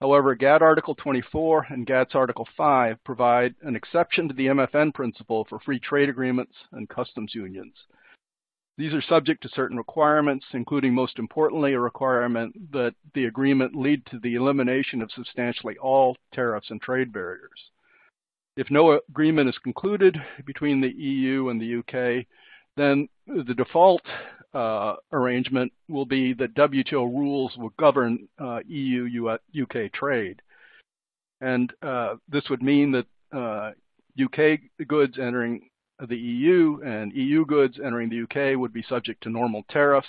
However, 0.00 0.34
GATT 0.34 0.60
Article 0.60 0.94
24 0.94 1.68
and 1.70 1.86
GATS 1.86 2.14
Article 2.14 2.46
5 2.56 3.02
provide 3.02 3.54
an 3.62 3.74
exception 3.74 4.28
to 4.28 4.34
the 4.34 4.46
MFN 4.48 4.92
principle 4.92 5.46
for 5.48 5.58
free 5.60 5.80
trade 5.80 6.10
agreements 6.10 6.52
and 6.72 6.88
customs 6.88 7.34
unions. 7.34 7.74
These 8.78 8.92
are 8.92 9.00
subject 9.00 9.42
to 9.42 9.48
certain 9.48 9.78
requirements, 9.78 10.44
including 10.52 10.92
most 10.92 11.18
importantly 11.18 11.72
a 11.72 11.80
requirement 11.80 12.72
that 12.72 12.94
the 13.14 13.24
agreement 13.24 13.74
lead 13.74 14.04
to 14.06 14.18
the 14.18 14.34
elimination 14.34 15.00
of 15.00 15.10
substantially 15.12 15.78
all 15.78 16.18
tariffs 16.34 16.70
and 16.70 16.80
trade 16.82 17.10
barriers. 17.10 17.70
If 18.58 18.70
no 18.70 19.00
agreement 19.08 19.48
is 19.48 19.58
concluded 19.58 20.18
between 20.44 20.82
the 20.82 20.92
EU 20.92 21.48
and 21.48 21.58
the 21.58 21.76
UK, 21.76 22.26
then 22.76 23.08
the 23.26 23.54
default 23.54 24.02
uh, 24.54 24.96
arrangement 25.12 25.72
will 25.88 26.06
be 26.06 26.32
that 26.34 26.54
WTO 26.54 27.06
rules 27.06 27.56
will 27.56 27.72
govern 27.78 28.28
uh, 28.38 28.60
EU-UK 28.66 29.92
trade. 29.92 30.40
And 31.40 31.72
uh, 31.82 32.16
this 32.28 32.44
would 32.48 32.62
mean 32.62 32.92
that 32.92 33.74
UK 34.22 34.38
uh, 34.80 34.84
goods 34.86 35.18
entering 35.18 35.68
the 36.08 36.16
EU 36.16 36.80
and 36.84 37.12
EU 37.12 37.44
goods 37.46 37.78
entering 37.82 38.08
the 38.08 38.22
UK 38.22 38.58
would 38.58 38.72
be 38.72 38.84
subject 38.88 39.22
to 39.22 39.30
normal 39.30 39.62
tariffs, 39.70 40.08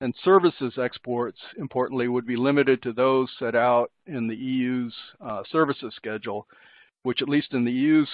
and 0.00 0.14
services 0.22 0.74
exports, 0.78 1.38
importantly, 1.58 2.08
would 2.08 2.26
be 2.26 2.36
limited 2.36 2.82
to 2.82 2.92
those 2.92 3.30
set 3.38 3.54
out 3.54 3.90
in 4.06 4.26
the 4.26 4.36
EU's 4.36 4.94
uh, 5.20 5.42
services 5.50 5.94
schedule, 5.96 6.46
which 7.04 7.22
at 7.22 7.28
least 7.28 7.54
in 7.54 7.64
the 7.64 7.72
EU's 7.72 8.08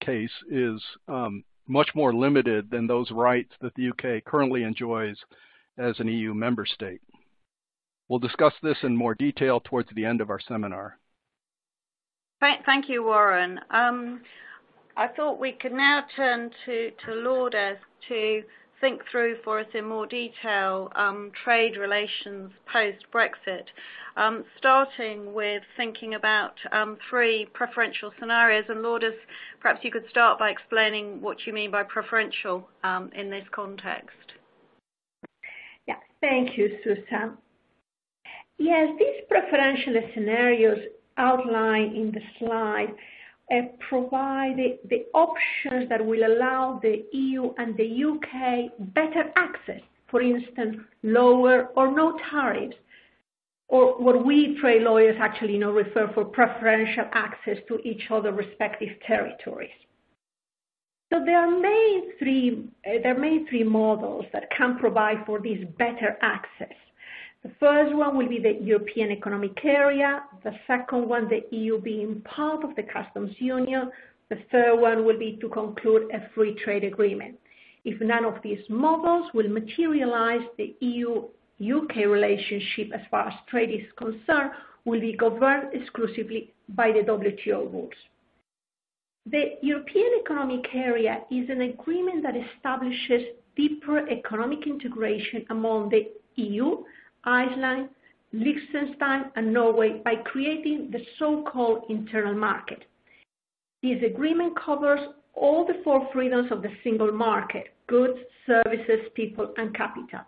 case 0.00 0.30
is 0.50 0.82
um, 1.08 1.44
much 1.68 1.90
more 1.94 2.14
limited 2.14 2.70
than 2.70 2.86
those 2.86 3.10
rights 3.10 3.52
that 3.60 3.74
the 3.74 3.90
UK 3.90 4.24
currently 4.24 4.62
enjoys 4.62 5.16
as 5.76 5.98
an 6.00 6.08
EU 6.08 6.34
member 6.34 6.66
state. 6.66 7.00
We'll 8.08 8.18
discuss 8.18 8.54
this 8.62 8.78
in 8.82 8.96
more 8.96 9.14
detail 9.14 9.60
towards 9.60 9.90
the 9.94 10.04
end 10.04 10.20
of 10.20 10.30
our 10.30 10.40
seminar. 10.40 10.98
Thank 12.40 12.88
you, 12.88 13.02
Warren. 13.02 13.60
Um, 13.70 14.20
I 14.96 15.08
thought 15.08 15.40
we 15.40 15.52
could 15.52 15.72
now 15.72 16.04
turn 16.16 16.50
to, 16.66 16.90
to 17.06 17.14
Lourdes 17.14 17.78
to 18.08 18.42
think 18.80 19.02
through 19.10 19.36
for 19.44 19.58
us 19.58 19.66
in 19.74 19.84
more 19.84 20.06
detail 20.06 20.90
um, 20.96 21.30
trade 21.44 21.76
relations 21.76 22.50
post-Brexit, 22.72 23.64
um, 24.16 24.44
starting 24.56 25.32
with 25.32 25.62
thinking 25.76 26.14
about 26.14 26.54
um, 26.72 26.96
three 27.08 27.46
preferential 27.52 28.12
scenarios. 28.18 28.64
And 28.68 28.82
Lourdes, 28.82 29.14
perhaps 29.60 29.84
you 29.84 29.90
could 29.90 30.08
start 30.10 30.38
by 30.38 30.50
explaining 30.50 31.20
what 31.20 31.46
you 31.46 31.52
mean 31.52 31.70
by 31.70 31.82
preferential 31.82 32.68
um, 32.84 33.10
in 33.14 33.30
this 33.30 33.44
context. 33.50 34.16
Yeah, 35.86 35.96
thank 36.20 36.56
you, 36.56 36.78
Susan. 36.84 37.36
Yes, 38.58 38.88
these 38.98 39.24
preferential 39.28 39.94
scenarios 40.14 40.78
outlined 41.16 41.96
in 41.96 42.12
the 42.12 42.20
slide 42.38 42.94
provide 43.88 44.56
the, 44.88 45.06
options 45.14 45.88
that 45.88 46.04
will 46.04 46.24
allow 46.26 46.78
the 46.82 47.04
EU 47.12 47.52
and 47.56 47.76
the 47.76 48.04
UK 48.04 48.94
better 48.94 49.32
access, 49.36 49.80
for 50.10 50.20
instance, 50.20 50.76
lower 51.02 51.68
or 51.76 51.90
no 51.94 52.18
tariffs, 52.30 52.76
or 53.68 54.02
what 54.02 54.24
we 54.24 54.58
trade 54.60 54.82
lawyers 54.82 55.16
actually 55.20 55.54
you 55.54 55.58
know, 55.58 55.72
refer 55.72 56.10
for 56.14 56.24
preferential 56.24 57.04
access 57.12 57.58
to 57.68 57.78
each 57.84 58.10
other 58.10 58.32
respective 58.32 58.90
territories. 59.06 59.70
So 61.12 61.24
there 61.24 61.38
are 61.38 61.50
main 61.50 62.18
three, 62.18 62.68
uh, 62.86 63.02
there 63.02 63.16
are 63.16 63.18
main 63.18 63.48
three 63.48 63.64
models 63.64 64.26
that 64.32 64.50
can 64.56 64.78
provide 64.78 65.24
for 65.24 65.40
this 65.40 65.58
better 65.78 66.18
access. 66.20 66.74
The 67.44 67.50
first 67.60 67.94
one 67.94 68.16
will 68.16 68.28
be 68.28 68.40
the 68.40 68.58
European 68.60 69.12
Economic 69.12 69.64
Area, 69.64 70.24
the 70.42 70.52
second 70.66 71.08
one, 71.08 71.28
the 71.28 71.44
EU 71.56 71.80
being 71.80 72.20
part 72.22 72.64
of 72.64 72.74
the 72.74 72.82
customs 72.82 73.30
union, 73.38 73.90
the 74.28 74.38
third 74.50 74.76
one 74.76 75.04
will 75.04 75.18
be 75.18 75.38
to 75.40 75.48
conclude 75.48 76.10
a 76.12 76.28
free 76.34 76.54
trade 76.54 76.84
agreement. 76.84 77.38
If 77.84 78.00
none 78.00 78.24
of 78.24 78.42
these 78.42 78.62
models 78.68 79.30
will 79.32 79.48
materialize, 79.48 80.42
the 80.58 80.74
EU-UK 80.80 81.96
relationship 81.96 82.90
as 82.92 83.00
far 83.10 83.28
as 83.28 83.34
trade 83.48 83.70
is 83.70 83.86
concerned 83.96 84.50
will 84.84 85.00
be 85.00 85.16
governed 85.16 85.72
exclusively 85.72 86.52
by 86.70 86.90
the 86.90 87.00
WTO 87.00 87.72
rules. 87.72 87.92
The 89.26 89.58
European 89.62 90.10
Economic 90.22 90.66
Area 90.74 91.20
is 91.30 91.48
an 91.50 91.60
agreement 91.60 92.22
that 92.24 92.34
establishes 92.36 93.22
deeper 93.56 94.08
economic 94.08 94.66
integration 94.66 95.44
among 95.50 95.90
the 95.90 96.10
EU 96.36 96.84
Iceland, 97.24 97.88
Liechtenstein, 98.32 99.30
and 99.36 99.52
Norway 99.52 100.00
by 100.04 100.16
creating 100.16 100.90
the 100.90 101.00
so-called 101.18 101.84
internal 101.88 102.34
market. 102.34 102.84
This 103.82 104.02
agreement 104.02 104.58
covers 104.58 105.00
all 105.34 105.64
the 105.64 105.80
four 105.84 106.08
freedoms 106.12 106.50
of 106.50 106.62
the 106.62 106.72
single 106.82 107.12
market, 107.12 107.74
goods, 107.86 108.18
services, 108.46 109.08
people, 109.14 109.52
and 109.56 109.74
capital. 109.74 110.20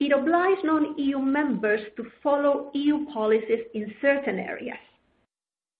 It 0.00 0.12
obliges 0.12 0.64
non-EU 0.64 1.18
members 1.20 1.80
to 1.96 2.10
follow 2.22 2.70
EU 2.74 3.06
policies 3.12 3.64
in 3.74 3.94
certain 4.02 4.38
areas. 4.38 4.78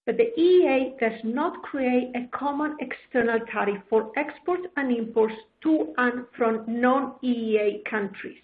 But 0.06 0.16
the 0.18 0.30
EEA 0.38 0.98
does 1.00 1.18
not 1.24 1.62
create 1.62 2.14
a 2.14 2.28
common 2.36 2.76
external 2.78 3.40
tariff 3.50 3.82
for 3.88 4.12
exports 4.16 4.64
and 4.76 4.94
imports 4.94 5.34
to 5.62 5.94
and 5.98 6.26
from 6.36 6.64
non-EEA 6.68 7.84
countries. 7.90 8.43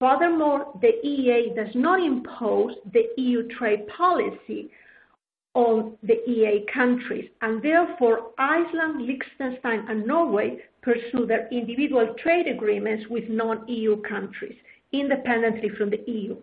Furthermore, 0.00 0.78
the 0.80 0.92
EEA 1.04 1.56
does 1.56 1.74
not 1.74 2.00
impose 2.00 2.74
the 2.92 3.08
EU 3.16 3.48
trade 3.48 3.86
policy 3.88 4.70
on 5.54 5.96
the 6.04 6.22
EEA 6.28 6.72
countries, 6.72 7.28
and 7.42 7.60
therefore 7.60 8.30
Iceland, 8.38 9.02
Liechtenstein, 9.02 9.86
and 9.88 10.06
Norway 10.06 10.62
pursue 10.82 11.26
their 11.26 11.48
individual 11.48 12.14
trade 12.22 12.46
agreements 12.46 13.08
with 13.08 13.28
non-EU 13.28 14.00
countries, 14.02 14.56
independently 14.92 15.70
from 15.70 15.90
the 15.90 16.04
EU. 16.06 16.36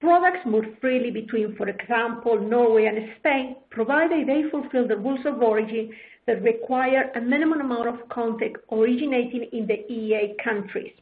Products 0.00 0.44
move 0.44 0.66
freely 0.80 1.10
between, 1.10 1.56
for 1.56 1.68
example, 1.68 2.38
Norway 2.38 2.86
and 2.86 3.10
Spain, 3.18 3.56
provided 3.70 4.26
they 4.26 4.50
fulfill 4.50 4.86
the 4.86 4.96
rules 4.96 5.24
of 5.24 5.42
origin 5.42 5.94
that 6.26 6.42
require 6.42 7.10
a 7.14 7.20
minimum 7.20 7.60
amount 7.62 7.88
of 7.88 8.08
content 8.10 8.56
originating 8.70 9.44
in 9.52 9.66
the 9.66 9.84
EEA 9.90 10.36
countries. 10.44 10.92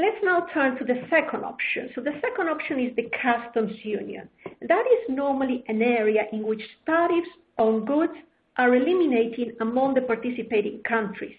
Let's 0.00 0.24
now 0.24 0.46
turn 0.54 0.78
to 0.78 0.84
the 0.84 1.02
second 1.10 1.44
option. 1.44 1.90
So 1.94 2.00
the 2.00 2.18
second 2.22 2.48
option 2.48 2.80
is 2.80 2.96
the 2.96 3.10
customs 3.20 3.72
union. 3.82 4.30
That 4.66 4.84
is 4.94 5.14
normally 5.14 5.62
an 5.68 5.82
area 5.82 6.22
in 6.32 6.42
which 6.46 6.62
tariffs 6.86 7.28
on 7.58 7.84
goods 7.84 8.14
are 8.56 8.74
eliminated 8.74 9.56
among 9.60 9.92
the 9.92 10.00
participating 10.00 10.80
countries 10.88 11.36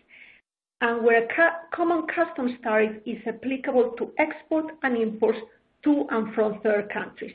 and 0.81 1.03
where 1.03 1.23
a 1.23 1.27
common 1.75 2.05
customs 2.13 2.51
tariff 2.61 3.01
is 3.07 3.17
applicable 3.25 3.95
to 3.97 4.11
export 4.19 4.65
and 4.83 4.95
imports 4.95 5.39
to 5.83 6.05
and 6.11 6.31
from 6.35 6.59
third 6.61 6.87
countries. 6.93 7.33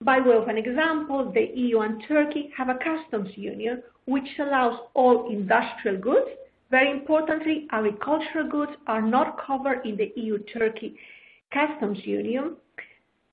By 0.00 0.18
way 0.18 0.34
of 0.34 0.48
an 0.48 0.56
example, 0.56 1.30
the 1.30 1.50
EU 1.54 1.80
and 1.80 2.02
Turkey 2.08 2.50
have 2.56 2.70
a 2.70 2.78
customs 2.78 3.36
union 3.36 3.82
which 4.06 4.38
allows 4.38 4.78
all 4.94 5.30
industrial 5.30 5.98
goods 5.98 6.30
very 6.70 6.90
importantly, 6.90 7.66
agricultural 7.72 8.48
goods 8.48 8.72
are 8.86 9.02
not 9.02 9.38
covered 9.46 9.86
in 9.86 9.96
the 9.96 10.12
EU-Turkey 10.16 10.96
customs 11.52 11.98
union, 12.04 12.56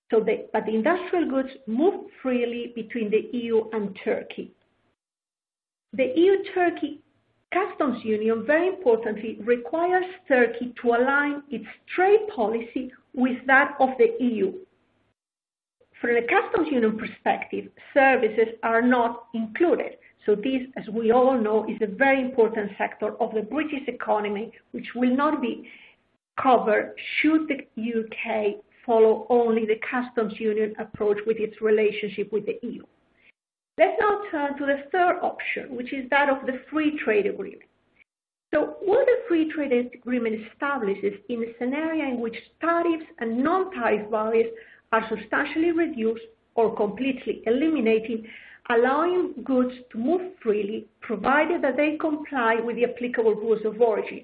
so 0.09 0.19
the, 0.19 0.47
but 0.51 0.65
the 0.65 0.75
industrial 0.75 1.29
goods 1.29 1.49
move 1.67 2.05
freely 2.21 2.73
between 2.75 3.09
the 3.09 3.29
EU 3.37 3.69
and 3.71 3.97
Turkey. 4.03 4.51
The 5.93 6.13
EU-Turkey 6.15 6.99
customs 7.53 8.03
union, 8.03 8.45
very 8.45 8.67
importantly, 8.67 9.37
requires 9.43 10.05
Turkey 10.27 10.73
to 10.81 10.89
align 10.89 11.43
its 11.49 11.65
trade 11.95 12.27
policy 12.35 12.91
with 13.13 13.37
that 13.47 13.75
of 13.79 13.89
the 13.97 14.23
EU. 14.23 14.53
From 15.99 16.17
a 16.17 16.21
customs 16.21 16.69
union 16.71 16.97
perspective, 16.97 17.69
services 17.93 18.55
are 18.63 18.81
not 18.81 19.25
included. 19.33 19.97
So 20.25 20.35
this, 20.35 20.61
as 20.77 20.87
we 20.89 21.11
all 21.11 21.37
know, 21.37 21.67
is 21.67 21.77
a 21.81 21.87
very 21.87 22.21
important 22.21 22.71
sector 22.77 23.15
of 23.21 23.33
the 23.33 23.41
British 23.41 23.87
economy, 23.87 24.51
which 24.71 24.87
will 24.95 25.15
not 25.15 25.41
be 25.41 25.67
covered 26.41 26.93
should 27.21 27.47
the 27.47 27.65
UK 27.77 28.61
follow 28.85 29.25
only 29.29 29.65
the 29.65 29.79
customs 29.89 30.33
union 30.39 30.73
approach 30.79 31.17
with 31.25 31.37
its 31.37 31.61
relationship 31.61 32.31
with 32.31 32.45
the 32.45 32.59
EU. 32.63 32.83
Let's 33.77 33.97
now 33.99 34.21
turn 34.29 34.57
to 34.57 34.65
the 34.65 34.83
third 34.91 35.19
option, 35.21 35.75
which 35.75 35.93
is 35.93 36.09
that 36.09 36.29
of 36.29 36.45
the 36.45 36.61
free 36.69 36.99
trade 37.03 37.25
agreement. 37.25 37.63
So 38.53 38.75
what 38.81 39.05
the 39.05 39.17
free 39.27 39.51
trade 39.51 39.71
agreement 39.93 40.35
establishes 40.51 41.13
in 41.29 41.43
a 41.43 41.57
scenario 41.57 42.05
in 42.09 42.19
which 42.19 42.35
tariffs 42.59 43.05
and 43.19 43.41
non-tariff 43.41 44.11
barriers 44.11 44.51
are 44.91 45.07
substantially 45.07 45.71
reduced 45.71 46.25
or 46.55 46.75
completely 46.75 47.41
eliminated, 47.45 48.25
allowing 48.75 49.33
goods 49.43 49.73
to 49.91 49.97
move 49.97 50.33
freely, 50.41 50.87
provided 51.01 51.61
that 51.63 51.77
they 51.77 51.97
comply 51.97 52.55
with 52.55 52.75
the 52.75 52.85
applicable 52.85 53.35
rules 53.35 53.65
of 53.65 53.79
origin. 53.81 54.23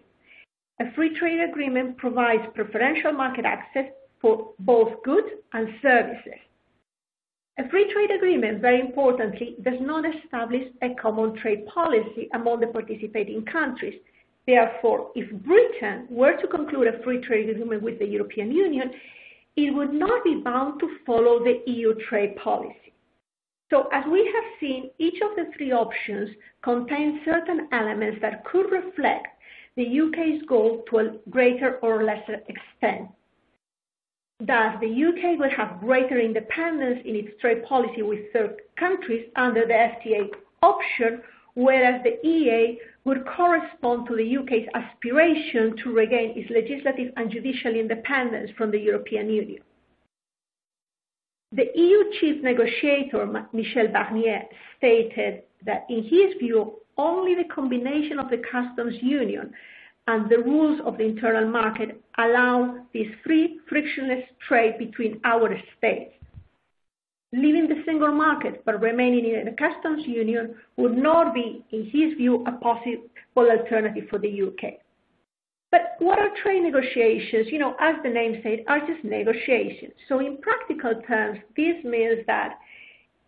A 0.79 0.91
free 0.93 1.17
trade 1.17 1.39
agreement 1.49 1.97
provides 1.97 2.43
preferential 2.53 3.11
market 3.11 3.45
access 3.45 3.85
for 4.21 4.53
both 4.59 5.01
goods 5.03 5.27
and 5.53 5.67
services. 5.81 6.39
A 7.59 7.67
free 7.69 7.91
trade 7.91 8.11
agreement, 8.15 8.61
very 8.61 8.79
importantly, 8.79 9.55
does 9.63 9.81
not 9.81 10.05
establish 10.05 10.63
a 10.83 10.93
common 11.01 11.35
trade 11.37 11.65
policy 11.65 12.29
among 12.35 12.59
the 12.59 12.67
participating 12.67 13.43
countries. 13.45 13.99
Therefore, 14.45 15.11
if 15.15 15.29
Britain 15.43 16.07
were 16.09 16.37
to 16.37 16.47
conclude 16.47 16.87
a 16.87 17.03
free 17.03 17.19
trade 17.21 17.49
agreement 17.49 17.81
with 17.81 17.97
the 17.97 18.05
European 18.05 18.51
Union, 18.51 18.91
it 19.55 19.73
would 19.73 19.91
not 19.91 20.23
be 20.23 20.35
bound 20.35 20.79
to 20.79 20.97
follow 21.03 21.43
the 21.43 21.63
EU 21.65 21.95
trade 22.07 22.35
policy. 22.35 22.93
So 23.69 23.89
as 23.91 24.05
we 24.09 24.25
have 24.33 24.59
seen, 24.59 24.91
each 24.97 25.19
of 25.21 25.35
the 25.35 25.51
three 25.55 25.71
options 25.71 26.29
contains 26.61 27.19
certain 27.25 27.67
elements 27.71 28.19
that 28.21 28.45
could 28.45 28.71
reflect 28.71 29.27
the 29.75 29.99
UK's 29.99 30.41
goal 30.47 30.83
to 30.89 30.97
a 30.99 31.17
greater 31.29 31.77
or 31.79 32.03
lesser 32.03 32.41
extent. 32.47 33.09
Thus, 34.39 34.79
the 34.79 35.03
UK 35.05 35.39
will 35.39 35.49
have 35.49 35.79
greater 35.79 36.19
independence 36.19 36.99
in 37.05 37.15
its 37.15 37.39
trade 37.41 37.63
policy 37.65 38.03
with 38.03 38.31
third 38.31 38.61
countries 38.77 39.29
under 39.35 39.65
the 39.65 39.73
FTA 39.73 40.29
option, 40.61 41.21
whereas 41.55 42.03
the 42.03 42.25
EA 42.25 42.79
would 43.03 43.25
correspond 43.25 44.07
to 44.07 44.15
the 44.15 44.37
UK's 44.37 44.67
aspiration 44.75 45.75
to 45.83 45.91
regain 45.91 46.37
its 46.37 46.49
legislative 46.51 47.11
and 47.17 47.31
judicial 47.31 47.73
independence 47.73 48.51
from 48.57 48.71
the 48.71 48.79
European 48.79 49.29
Union. 49.29 49.61
The 51.53 51.71
EU 51.75 52.11
chief 52.19 52.43
negotiator, 52.43 53.25
Michel 53.53 53.87
Barnier, 53.87 54.43
stated 54.77 55.43
that 55.65 55.85
in 55.89 56.03
his 56.03 56.33
view, 56.39 56.79
only 56.97 57.35
the 57.35 57.45
combination 57.45 58.19
of 58.19 58.29
the 58.29 58.41
customs 58.51 58.95
union 59.01 59.53
and 60.07 60.29
the 60.29 60.39
rules 60.39 60.81
of 60.85 60.97
the 60.97 61.05
internal 61.05 61.47
market 61.47 62.01
allow 62.17 62.85
this 62.93 63.07
free, 63.23 63.59
frictionless 63.69 64.23
trade 64.47 64.77
between 64.77 65.21
our 65.23 65.57
states. 65.77 66.13
Leaving 67.33 67.67
the 67.67 67.83
single 67.85 68.11
market 68.11 68.63
but 68.65 68.81
remaining 68.81 69.25
in 69.25 69.45
the 69.45 69.51
customs 69.51 70.05
union 70.05 70.55
would 70.77 70.97
not 70.97 71.33
be, 71.33 71.63
in 71.71 71.83
his 71.85 72.17
view, 72.17 72.43
a 72.47 72.51
possible 72.53 73.03
alternative 73.37 74.05
for 74.09 74.19
the 74.19 74.41
UK. 74.41 74.79
But 75.71 75.95
what 75.99 76.17
are 76.19 76.29
trade 76.41 76.63
negotiations? 76.63 77.47
You 77.51 77.59
know, 77.59 77.75
as 77.79 77.95
the 78.03 78.09
name 78.09 78.41
says, 78.43 78.59
are 78.67 78.79
just 78.79 79.03
negotiations. 79.03 79.93
So 80.07 80.19
in 80.19 80.37
practical 80.37 81.01
terms, 81.07 81.39
this 81.55 81.83
means 81.83 82.25
that 82.27 82.57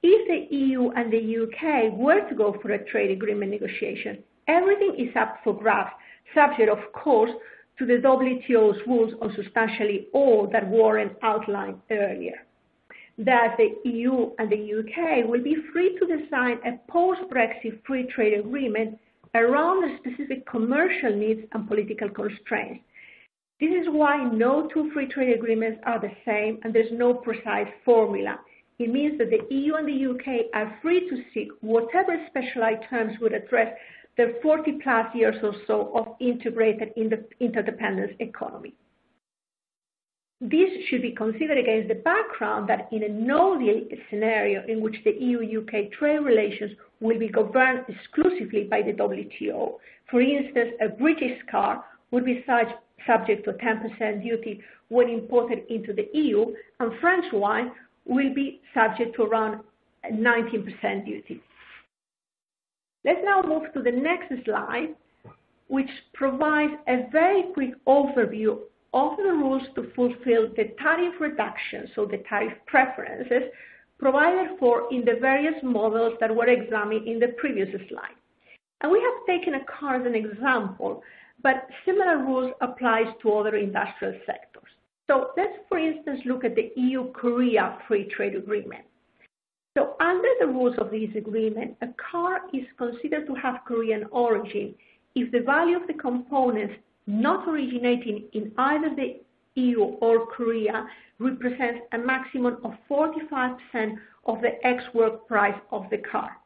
if 0.01 0.27
the 0.27 0.55
EU 0.55 0.91
and 0.91 1.11
the 1.11 1.17
UK 1.43 1.93
were 1.93 2.27
to 2.29 2.35
go 2.35 2.55
for 2.61 2.71
a 2.71 2.85
trade 2.85 3.11
agreement 3.11 3.51
negotiation, 3.51 4.23
everything 4.47 4.95
is 4.97 5.13
up 5.15 5.39
for 5.43 5.53
grabs 5.53 5.91
subject, 6.33 6.69
of 6.69 6.79
course, 6.93 7.31
to 7.77 7.85
the 7.85 7.93
WTO's 7.93 8.79
rules 8.87 9.13
on 9.21 9.33
substantially 9.35 10.07
all 10.13 10.47
that 10.51 10.67
Warren 10.67 11.11
outlined 11.23 11.81
earlier. 11.91 12.45
That 13.17 13.57
the 13.57 13.89
EU 13.89 14.31
and 14.37 14.49
the 14.49 14.79
UK 14.79 15.27
will 15.27 15.43
be 15.43 15.57
free 15.73 15.97
to 15.97 16.05
design 16.05 16.59
a 16.65 16.79
post-Brexit 16.91 17.83
free 17.85 18.07
trade 18.13 18.39
agreement 18.39 18.97
around 19.35 19.81
the 19.81 19.97
specific 19.97 20.45
commercial 20.47 21.15
needs 21.15 21.41
and 21.53 21.67
political 21.67 22.09
constraints. 22.09 22.83
This 23.59 23.71
is 23.71 23.87
why 23.89 24.23
no 24.31 24.69
two 24.73 24.89
free 24.93 25.07
trade 25.07 25.35
agreements 25.35 25.81
are 25.85 25.99
the 25.99 26.11
same 26.25 26.59
and 26.63 26.73
there's 26.73 26.91
no 26.91 27.13
precise 27.13 27.67
formula. 27.83 28.39
It 28.79 28.89
means 28.89 29.17
that 29.17 29.29
the 29.29 29.53
EU 29.53 29.75
and 29.75 29.87
the 29.87 30.11
UK 30.11 30.45
are 30.53 30.79
free 30.81 31.09
to 31.09 31.23
seek 31.33 31.49
whatever 31.59 32.15
specialized 32.29 32.83
terms 32.89 33.19
would 33.19 33.33
address 33.33 33.75
the 34.15 34.39
40 34.41 34.79
plus 34.83 35.07
years 35.13 35.35
or 35.43 35.53
so 35.67 35.91
of 35.95 36.15
integrated 36.21 36.93
interdependence 37.39 38.13
economy. 38.19 38.73
This 40.41 40.69
should 40.87 41.01
be 41.01 41.11
considered 41.11 41.57
against 41.57 41.89
the 41.89 41.95
background 41.95 42.69
that 42.69 42.87
in 42.93 43.03
a 43.03 43.09
no-deal 43.09 43.81
scenario 44.09 44.65
in 44.67 44.79
which 44.79 44.95
the 45.03 45.11
EU-UK 45.11 45.91
trade 45.91 46.19
relations 46.19 46.71
will 47.01 47.19
be 47.19 47.27
governed 47.27 47.83
exclusively 47.89 48.63
by 48.63 48.81
the 48.81 48.93
WTO, 48.93 49.79
for 50.09 50.21
instance, 50.21 50.71
a 50.81 50.87
British 50.87 51.37
car 51.51 51.83
would 52.11 52.23
be 52.23 52.43
subject 53.05 53.43
to 53.43 53.51
a 53.51 53.53
10% 53.53 54.23
duty 54.23 54.61
when 54.87 55.09
imported 55.09 55.63
into 55.69 55.93
the 55.93 56.07
EU, 56.13 56.55
and 56.79 56.99
French 56.99 57.25
wine 57.33 57.71
will 58.05 58.33
be 58.33 58.61
subject 58.73 59.15
to 59.17 59.23
around 59.23 59.61
19% 60.09 61.05
duty. 61.05 61.41
Let's 63.03 63.19
now 63.23 63.41
move 63.41 63.71
to 63.73 63.81
the 63.81 63.91
next 63.91 64.33
slide, 64.45 64.95
which 65.67 65.89
provides 66.13 66.73
a 66.87 67.09
very 67.11 67.43
quick 67.53 67.73
overview 67.85 68.59
of 68.93 69.17
the 69.17 69.23
rules 69.23 69.63
to 69.75 69.91
fulfill 69.95 70.49
the 70.55 70.73
tariff 70.81 71.15
reduction, 71.19 71.87
so 71.95 72.05
the 72.05 72.23
tariff 72.29 72.53
preferences, 72.65 73.43
provided 73.99 74.57
for 74.59 74.91
in 74.91 75.03
the 75.05 75.17
various 75.19 75.55
models 75.61 76.13
that 76.19 76.35
were 76.35 76.47
examined 76.47 77.07
in 77.07 77.19
the 77.19 77.33
previous 77.37 77.69
slide. 77.89 78.15
And 78.81 78.91
we 78.91 78.99
have 79.01 79.25
taken 79.27 79.55
a 79.55 79.65
car 79.65 79.99
as 79.99 80.05
an 80.05 80.15
example, 80.15 81.03
but 81.43 81.67
similar 81.85 82.17
rules 82.17 82.53
applies 82.61 83.07
to 83.21 83.33
other 83.33 83.55
industrial 83.55 84.13
sectors. 84.25 84.69
So 85.07 85.31
let's, 85.35 85.57
for 85.67 85.77
instance, 85.77 86.21
look 86.25 86.43
at 86.43 86.55
the 86.55 86.71
EU-Korea 86.75 87.79
Free 87.87 88.05
Trade 88.15 88.35
Agreement. 88.35 88.85
So 89.77 89.95
under 89.99 90.29
the 90.39 90.47
rules 90.47 90.75
of 90.79 90.91
this 90.91 91.09
agreement, 91.15 91.75
a 91.81 91.87
car 92.11 92.41
is 92.53 92.65
considered 92.77 93.27
to 93.27 93.35
have 93.35 93.61
Korean 93.65 94.05
origin 94.11 94.75
if 95.15 95.31
the 95.31 95.41
value 95.41 95.77
of 95.77 95.87
the 95.87 95.93
components 95.93 96.75
not 97.09 97.47
originating 97.49 98.25
in 98.33 98.51
either 98.57 98.95
the 98.95 99.19
EU 99.55 99.81
or 99.81 100.27
Korea 100.27 100.87
represents 101.17 101.81
a 101.91 101.97
maximum 101.97 102.57
of 102.63 102.73
45% 102.89 103.57
of 104.25 104.41
the 104.41 104.65
ex-work 104.65 105.27
price 105.27 105.59
of 105.71 105.89
the 105.89 105.97
car. 105.97 106.37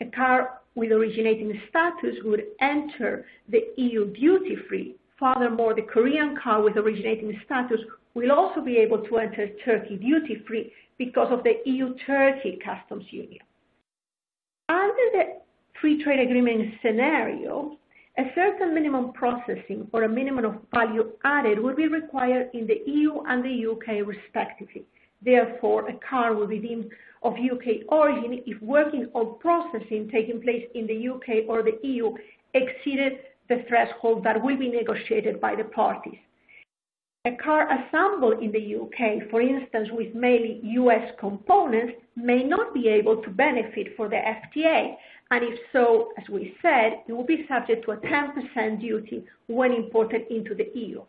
A 0.00 0.06
car 0.06 0.60
with 0.76 0.92
originating 0.92 1.60
status 1.68 2.14
would 2.24 2.44
enter 2.60 3.26
the 3.48 3.64
EU 3.76 4.12
duty-free. 4.14 4.94
Furthermore, 5.18 5.74
the 5.74 5.82
Korean 5.82 6.36
car 6.42 6.62
with 6.62 6.76
originating 6.76 7.38
status 7.44 7.80
will 8.14 8.30
also 8.30 8.60
be 8.60 8.76
able 8.78 8.98
to 8.98 9.18
enter 9.18 9.48
Turkey 9.64 9.96
duty-free 9.96 10.72
because 10.98 11.28
of 11.32 11.42
the 11.42 11.60
EU-Turkey 11.64 12.58
customs 12.64 13.04
union. 13.10 13.42
Under 14.68 15.06
the 15.12 15.40
free 15.80 16.02
trade 16.02 16.20
agreement 16.20 16.74
scenario, 16.80 17.76
a 18.16 18.22
certain 18.34 18.74
minimum 18.74 19.12
processing 19.12 19.88
or 19.92 20.04
a 20.04 20.08
minimum 20.08 20.44
of 20.44 20.56
value 20.72 21.12
added 21.24 21.58
would 21.58 21.76
be 21.76 21.88
required 21.88 22.48
in 22.54 22.66
the 22.66 22.80
EU 22.86 23.20
and 23.26 23.44
the 23.44 23.66
UK 23.72 24.06
respectively. 24.06 24.84
Therefore, 25.22 25.88
a 25.88 25.98
car 26.08 26.34
will 26.34 26.46
be 26.46 26.58
deemed 26.58 26.90
of 27.22 27.34
UK 27.34 27.86
origin 27.88 28.42
if 28.46 28.60
working 28.62 29.08
or 29.14 29.34
processing 29.34 30.08
taking 30.12 30.40
place 30.40 30.64
in 30.74 30.86
the 30.86 31.08
UK 31.08 31.48
or 31.48 31.62
the 31.62 31.78
EU 31.82 32.14
exceeded 32.52 33.14
the 33.48 33.64
threshold 33.68 34.22
that 34.24 34.42
will 34.42 34.56
be 34.56 34.68
negotiated 34.68 35.40
by 35.40 35.54
the 35.56 35.64
parties. 35.64 36.18
A 37.26 37.32
car 37.42 37.66
assembled 37.72 38.42
in 38.42 38.52
the 38.52 38.76
UK, 38.76 39.30
for 39.30 39.40
instance, 39.40 39.88
with 39.92 40.14
mainly 40.14 40.60
US 40.62 41.10
components, 41.18 41.94
may 42.16 42.44
not 42.44 42.74
be 42.74 42.86
able 42.88 43.22
to 43.22 43.30
benefit 43.30 43.96
for 43.96 44.08
the 44.08 44.16
FTA, 44.16 44.94
and 45.30 45.42
if 45.42 45.58
so, 45.72 46.12
as 46.18 46.28
we 46.28 46.54
said, 46.60 47.02
it 47.08 47.12
will 47.12 47.24
be 47.24 47.46
subject 47.48 47.84
to 47.86 47.92
a 47.92 47.96
10% 47.96 48.80
duty 48.80 49.24
when 49.46 49.72
imported 49.72 50.22
into 50.30 50.54
the 50.54 50.70
EU. 50.74 51.02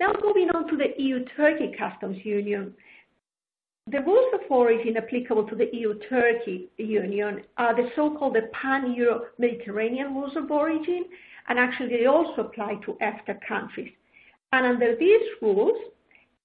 Now 0.00 0.12
moving 0.22 0.50
on 0.50 0.68
to 0.68 0.76
the 0.76 1.00
EU-Turkey 1.02 1.74
Customs 1.78 2.18
Union. 2.24 2.74
The 3.90 4.00
rules 4.00 4.34
of 4.34 4.40
origin 4.50 4.96
applicable 4.96 5.46
to 5.48 5.54
the 5.54 5.68
EU-Turkey 5.72 6.68
Union 6.78 7.42
are 7.58 7.76
the 7.76 7.90
so-called 7.94 8.36
Pan-Euro-Mediterranean 8.52 10.14
rules 10.14 10.34
of 10.36 10.50
origin, 10.50 11.04
and 11.48 11.58
actually 11.58 11.90
they 11.90 12.06
also 12.06 12.42
apply 12.42 12.76
to 12.86 12.96
EFTA 13.02 13.38
countries. 13.46 13.92
And 14.52 14.66
under 14.66 14.96
these 14.96 15.22
rules, 15.42 15.76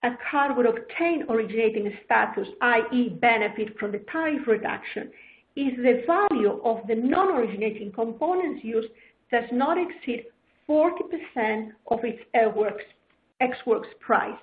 a 0.03 0.11
car 0.29 0.53
would 0.53 0.65
obtain 0.65 1.25
originating 1.29 1.91
status, 2.05 2.47
i.e. 2.61 3.09
benefit 3.09 3.77
from 3.79 3.93
the 3.93 4.03
tariff 4.11 4.45
reduction, 4.47 5.09
if 5.61 5.75
the 5.77 6.05
value 6.07 6.61
of 6.63 6.87
the 6.87 6.95
non-originating 6.95 7.91
components 7.91 8.63
used 8.63 8.87
does 9.29 9.43
not 9.51 9.77
exceed 9.77 10.25
40% 10.69 11.71
of 11.87 11.99
its 12.03 12.21
ex-works 13.41 13.89
price. 13.99 14.39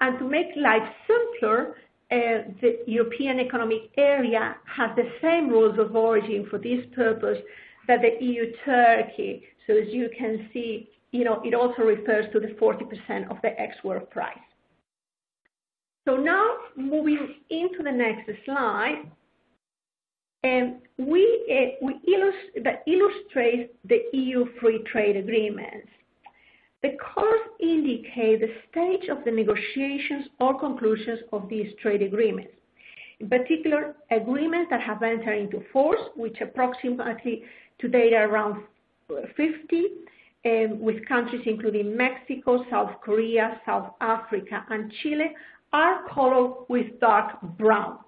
And 0.00 0.18
to 0.18 0.24
make 0.24 0.46
life 0.56 0.88
simpler, 1.06 1.74
uh, 2.10 2.48
the 2.62 2.78
European 2.86 3.38
Economic 3.40 3.90
Area 3.98 4.56
has 4.64 4.90
the 4.96 5.10
same 5.20 5.50
rules 5.50 5.78
of 5.78 5.94
origin 5.94 6.46
for 6.48 6.58
this 6.58 6.84
purpose 6.94 7.38
that 7.86 8.00
the 8.00 8.24
EU 8.24 8.52
Turkey. 8.64 9.42
So 9.66 9.74
as 9.74 9.88
you 9.88 10.08
can 10.16 10.48
see, 10.52 10.88
you 11.12 11.24
know, 11.24 11.42
it 11.44 11.52
also 11.52 11.82
refers 11.82 12.32
to 12.32 12.40
the 12.40 12.54
40% 12.60 13.30
of 13.30 13.36
the 13.42 13.60
ex-work 13.60 14.10
price. 14.10 14.38
So 16.06 16.16
now 16.16 16.46
moving 16.76 17.34
into 17.50 17.82
the 17.82 17.92
next 17.92 18.30
slide, 18.46 19.02
um, 20.44 20.76
we, 20.98 21.22
uh, 21.50 21.84
we 21.84 21.94
illust 22.06 22.64
that 22.64 22.84
illustrates 22.86 23.72
the 23.88 24.02
EU 24.12 24.46
free 24.60 24.82
trade 24.90 25.16
agreements. 25.16 25.88
The 26.82 26.96
colors 27.12 27.40
indicate 27.60 28.40
the 28.40 28.54
stage 28.70 29.08
of 29.08 29.24
the 29.24 29.32
negotiations 29.32 30.26
or 30.38 30.58
conclusions 30.58 31.20
of 31.32 31.48
these 31.48 31.72
trade 31.82 32.02
agreements. 32.02 32.52
In 33.18 33.28
particular, 33.28 33.96
agreements 34.12 34.70
that 34.70 34.80
have 34.80 35.02
entered 35.02 35.38
into 35.38 35.64
force, 35.72 36.00
which 36.14 36.40
approximately 36.40 37.42
today 37.80 38.14
are 38.14 38.28
around 38.28 38.62
50, 39.08 39.84
um, 40.44 40.80
with 40.80 41.04
countries 41.08 41.42
including 41.46 41.96
Mexico, 41.96 42.64
South 42.70 42.92
Korea, 43.00 43.60
South 43.66 43.94
Africa, 44.00 44.64
and 44.70 44.92
Chile, 45.02 45.32
are 45.72 46.08
colored 46.08 46.64
with 46.68 47.00
dark 47.00 47.40
brown. 47.58 47.98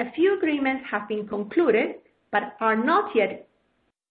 A 0.00 0.10
few 0.12 0.36
agreements 0.36 0.84
have 0.90 1.06
been 1.08 1.26
concluded, 1.28 1.96
but 2.32 2.56
are 2.60 2.76
not 2.76 3.14
yet 3.14 3.48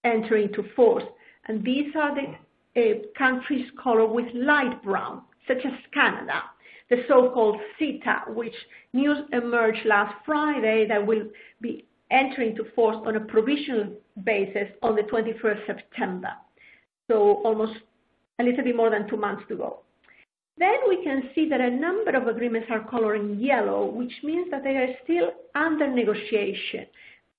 entering 0.05 0.47
into 0.47 0.63
force, 0.75 1.03
and 1.47 1.63
these 1.63 1.93
are 1.95 2.15
the 2.15 2.35
uh, 2.75 2.99
countries 3.17 3.67
colored 3.81 4.07
with 4.07 4.25
light 4.33 4.81
brown, 4.81 5.23
such 5.47 5.57
as 5.65 5.73
Canada, 5.93 6.41
the 6.89 7.03
so-called 7.07 7.59
CETA, 7.77 8.33
which 8.33 8.55
news 8.93 9.17
emerged 9.33 9.85
last 9.85 10.15
Friday 10.25 10.87
that 10.87 11.05
will 11.05 11.23
be 11.61 11.85
entering 12.11 12.51
into 12.51 12.65
force 12.75 12.97
on 13.05 13.17
a 13.17 13.19
provisional 13.19 13.91
basis 14.23 14.69
on 14.81 14.95
the 14.95 15.03
21st 15.03 15.65
September. 15.65 16.29
So 17.09 17.41
almost 17.43 17.73
a 18.39 18.43
little 18.43 18.63
bit 18.63 18.75
more 18.75 18.89
than 18.89 19.09
two 19.09 19.17
months 19.17 19.43
to 19.49 19.55
go. 19.57 19.79
Then 20.57 20.77
we 20.87 21.03
can 21.03 21.29
see 21.33 21.49
that 21.49 21.59
a 21.59 21.69
number 21.69 22.15
of 22.15 22.27
agreements 22.27 22.67
are 22.69 22.87
coloring 22.87 23.39
yellow, 23.39 23.85
which 23.85 24.13
means 24.23 24.49
that 24.51 24.63
they 24.63 24.77
are 24.77 24.95
still 25.03 25.31
under 25.55 25.87
negotiation. 25.87 26.85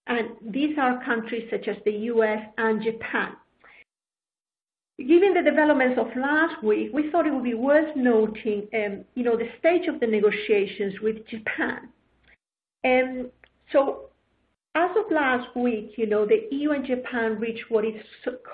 And 0.06 0.30
these 0.42 0.76
are 0.78 1.04
countries 1.04 1.48
such 1.50 1.68
as 1.68 1.76
the 1.84 1.92
US 1.92 2.40
and 2.58 2.82
Japan. 2.82 3.32
Given 4.98 5.34
the 5.34 5.42
developments 5.42 5.98
of 5.98 6.06
last 6.16 6.62
week, 6.62 6.90
we 6.92 7.10
thought 7.10 7.26
it 7.26 7.34
would 7.34 7.42
be 7.42 7.54
worth 7.54 7.96
noting, 7.96 8.68
um, 8.74 9.04
you 9.14 9.24
know, 9.24 9.36
the 9.36 9.48
stage 9.58 9.88
of 9.88 9.98
the 9.98 10.06
negotiations 10.06 10.94
with 11.02 11.26
Japan. 11.26 11.88
Um, 12.84 13.30
so 13.72 14.10
as 14.76 14.90
of 14.96 15.10
last 15.10 15.56
week, 15.56 15.92
you 15.96 16.06
know, 16.06 16.26
the 16.26 16.46
EU 16.50 16.72
and 16.72 16.86
Japan 16.86 17.38
reached 17.40 17.70
what 17.70 17.84
is 17.84 18.00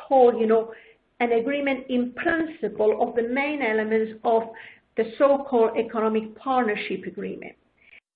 called, 0.08 0.40
you 0.40 0.46
know, 0.46 0.72
an 1.18 1.32
agreement 1.32 1.86
in 1.88 2.12
principle 2.12 3.02
of 3.02 3.14
the 3.14 3.28
main 3.28 3.60
elements 3.60 4.12
of 4.24 4.44
the 4.96 5.04
so-called 5.18 5.76
economic 5.76 6.34
partnership 6.36 7.04
agreement. 7.06 7.54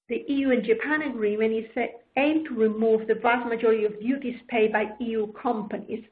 The 0.09 0.25
EU 0.29 0.51
and 0.51 0.65
Japan 0.65 1.03
agreement 1.03 1.55
is 1.55 1.65
to 1.75 2.55
remove 2.55 3.07
the 3.07 3.15
vast 3.15 3.49
majority 3.49 3.85
of 3.85 3.99
duties 4.01 4.37
paid 4.49 4.73
by 4.73 4.91
EU 5.01 5.33
companies 5.33 6.05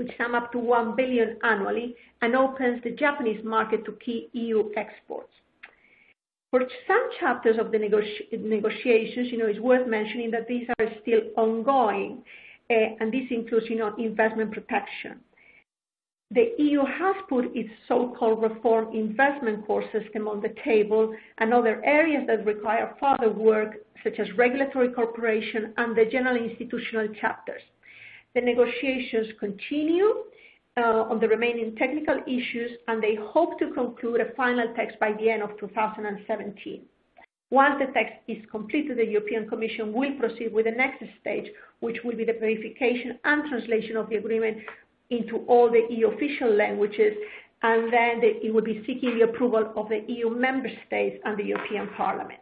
which 0.00 0.10
sum 0.16 0.34
up 0.34 0.50
to 0.50 0.58
1 0.58 0.96
billion 0.96 1.36
annually 1.42 1.94
and 2.22 2.34
opens 2.34 2.82
the 2.82 2.90
Japanese 2.90 3.44
market 3.44 3.84
to 3.84 3.92
key 4.04 4.30
EU 4.32 4.70
exports. 4.74 5.32
For 6.50 6.62
some 6.86 7.10
chapters 7.20 7.58
of 7.60 7.70
the 7.70 7.78
negotiations, 7.78 9.28
you 9.30 9.38
know, 9.38 9.46
it's 9.46 9.60
worth 9.60 9.86
mentioning 9.86 10.30
that 10.30 10.48
these 10.48 10.66
are 10.78 10.86
still 11.02 11.20
ongoing, 11.36 12.22
uh, 12.70 12.74
and 12.98 13.12
this 13.12 13.26
includes, 13.30 13.66
you 13.68 13.76
know, 13.76 13.94
investment 13.98 14.52
protection. 14.52 15.20
The 16.32 16.52
EU 16.58 16.84
has 16.84 17.16
put 17.28 17.56
its 17.56 17.70
so-called 17.88 18.40
reform 18.40 18.94
investment 18.94 19.66
court 19.66 19.84
system 19.90 20.28
on 20.28 20.40
the 20.40 20.54
table 20.64 21.12
and 21.38 21.52
other 21.52 21.84
areas 21.84 22.24
that 22.28 22.46
require 22.46 22.94
further 23.00 23.32
work, 23.32 23.78
such 24.04 24.20
as 24.20 24.32
regulatory 24.36 24.92
cooperation 24.92 25.74
and 25.76 25.96
the 25.96 26.04
general 26.04 26.36
institutional 26.36 27.08
chapters. 27.20 27.62
The 28.36 28.42
negotiations 28.42 29.26
continue 29.40 30.22
uh, 30.76 31.02
on 31.10 31.18
the 31.18 31.26
remaining 31.26 31.74
technical 31.74 32.20
issues, 32.28 32.70
and 32.86 33.02
they 33.02 33.16
hope 33.16 33.58
to 33.58 33.72
conclude 33.72 34.20
a 34.20 34.32
final 34.36 34.72
text 34.76 35.00
by 35.00 35.12
the 35.14 35.30
end 35.30 35.42
of 35.42 35.58
2017. 35.58 36.82
Once 37.50 37.74
the 37.80 37.92
text 37.92 38.14
is 38.28 38.38
completed, 38.52 38.98
the 38.98 39.04
European 39.04 39.48
Commission 39.48 39.92
will 39.92 40.12
proceed 40.12 40.52
with 40.52 40.66
the 40.66 40.70
next 40.70 41.02
stage, 41.20 41.50
which 41.80 41.96
will 42.04 42.14
be 42.14 42.24
the 42.24 42.38
verification 42.38 43.18
and 43.24 43.48
translation 43.48 43.96
of 43.96 44.08
the 44.08 44.14
agreement 44.14 44.58
into 45.10 45.38
all 45.48 45.70
the 45.70 45.86
EU 45.90 46.08
official 46.08 46.54
languages, 46.54 47.14
and 47.62 47.92
then 47.92 48.20
it 48.22 48.52
will 48.54 48.62
be 48.62 48.82
seeking 48.86 49.18
the 49.18 49.24
approval 49.24 49.72
of 49.76 49.88
the 49.88 50.02
EU 50.08 50.30
member 50.30 50.70
states 50.86 51.20
and 51.24 51.38
the 51.38 51.44
European 51.44 51.88
Parliament. 51.96 52.40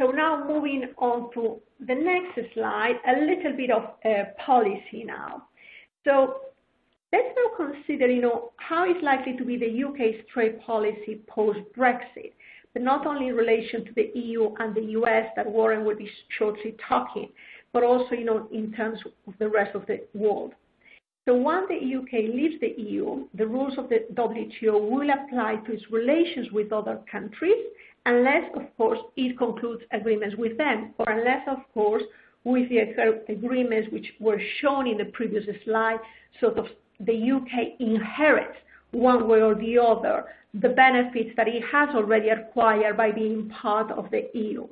So 0.00 0.10
now 0.10 0.44
moving 0.46 0.88
on 0.98 1.32
to 1.34 1.60
the 1.78 1.94
next 1.94 2.52
slide, 2.54 2.96
a 3.06 3.20
little 3.20 3.56
bit 3.56 3.70
of 3.70 3.82
uh, 4.04 4.30
policy 4.44 5.04
now. 5.04 5.44
So 6.04 6.40
let's 7.12 7.28
now 7.36 7.66
consider, 7.66 8.08
you 8.08 8.22
know, 8.22 8.50
how 8.56 8.88
is 8.88 8.96
likely 9.02 9.36
to 9.36 9.44
be 9.44 9.56
the 9.56 9.84
UK's 9.84 10.24
trade 10.32 10.60
policy 10.62 11.20
post-Brexit, 11.28 12.32
but 12.72 12.82
not 12.82 13.06
only 13.06 13.28
in 13.28 13.36
relation 13.36 13.84
to 13.84 13.92
the 13.94 14.10
EU 14.14 14.54
and 14.58 14.74
the 14.74 14.92
US 14.98 15.26
that 15.36 15.48
Warren 15.48 15.84
will 15.84 15.96
be 15.96 16.10
shortly 16.38 16.74
talking, 16.88 17.28
but 17.72 17.84
also, 17.84 18.14
you 18.14 18.24
know, 18.24 18.48
in 18.52 18.72
terms 18.72 18.98
of 19.26 19.34
the 19.38 19.48
rest 19.48 19.74
of 19.74 19.86
the 19.86 20.00
world. 20.14 20.52
So 21.24 21.34
once 21.34 21.66
the 21.68 21.96
UK 21.96 22.34
leaves 22.34 22.56
the 22.60 22.74
EU, 22.82 23.26
the 23.34 23.46
rules 23.46 23.78
of 23.78 23.88
the 23.88 24.06
WTO 24.14 24.90
will 24.90 25.08
apply 25.10 25.56
to 25.66 25.72
its 25.72 25.84
relations 25.90 26.50
with 26.50 26.72
other 26.72 26.98
countries 27.10 27.64
unless, 28.06 28.42
of 28.56 28.76
course, 28.76 28.98
it 29.16 29.38
concludes 29.38 29.82
agreements 29.92 30.34
with 30.36 30.58
them, 30.58 30.92
or 30.98 31.08
unless, 31.08 31.46
of 31.46 31.58
course, 31.72 32.02
with 32.42 32.68
the 32.68 32.80
agreements 33.28 33.88
which 33.92 34.06
were 34.18 34.40
shown 34.60 34.88
in 34.88 34.98
the 34.98 35.04
previous 35.06 35.44
slide, 35.64 35.98
sort 36.40 36.58
of 36.58 36.66
the 36.98 37.30
UK 37.30 37.78
inherits 37.78 38.58
one 38.90 39.28
way 39.28 39.40
or 39.40 39.54
the 39.54 39.78
other 39.78 40.24
the 40.54 40.68
benefits 40.68 41.30
that 41.36 41.48
it 41.48 41.62
has 41.72 41.88
already 41.94 42.28
acquired 42.28 42.96
by 42.96 43.10
being 43.10 43.48
part 43.48 43.90
of 43.92 44.10
the 44.10 44.28
EU. 44.34 44.66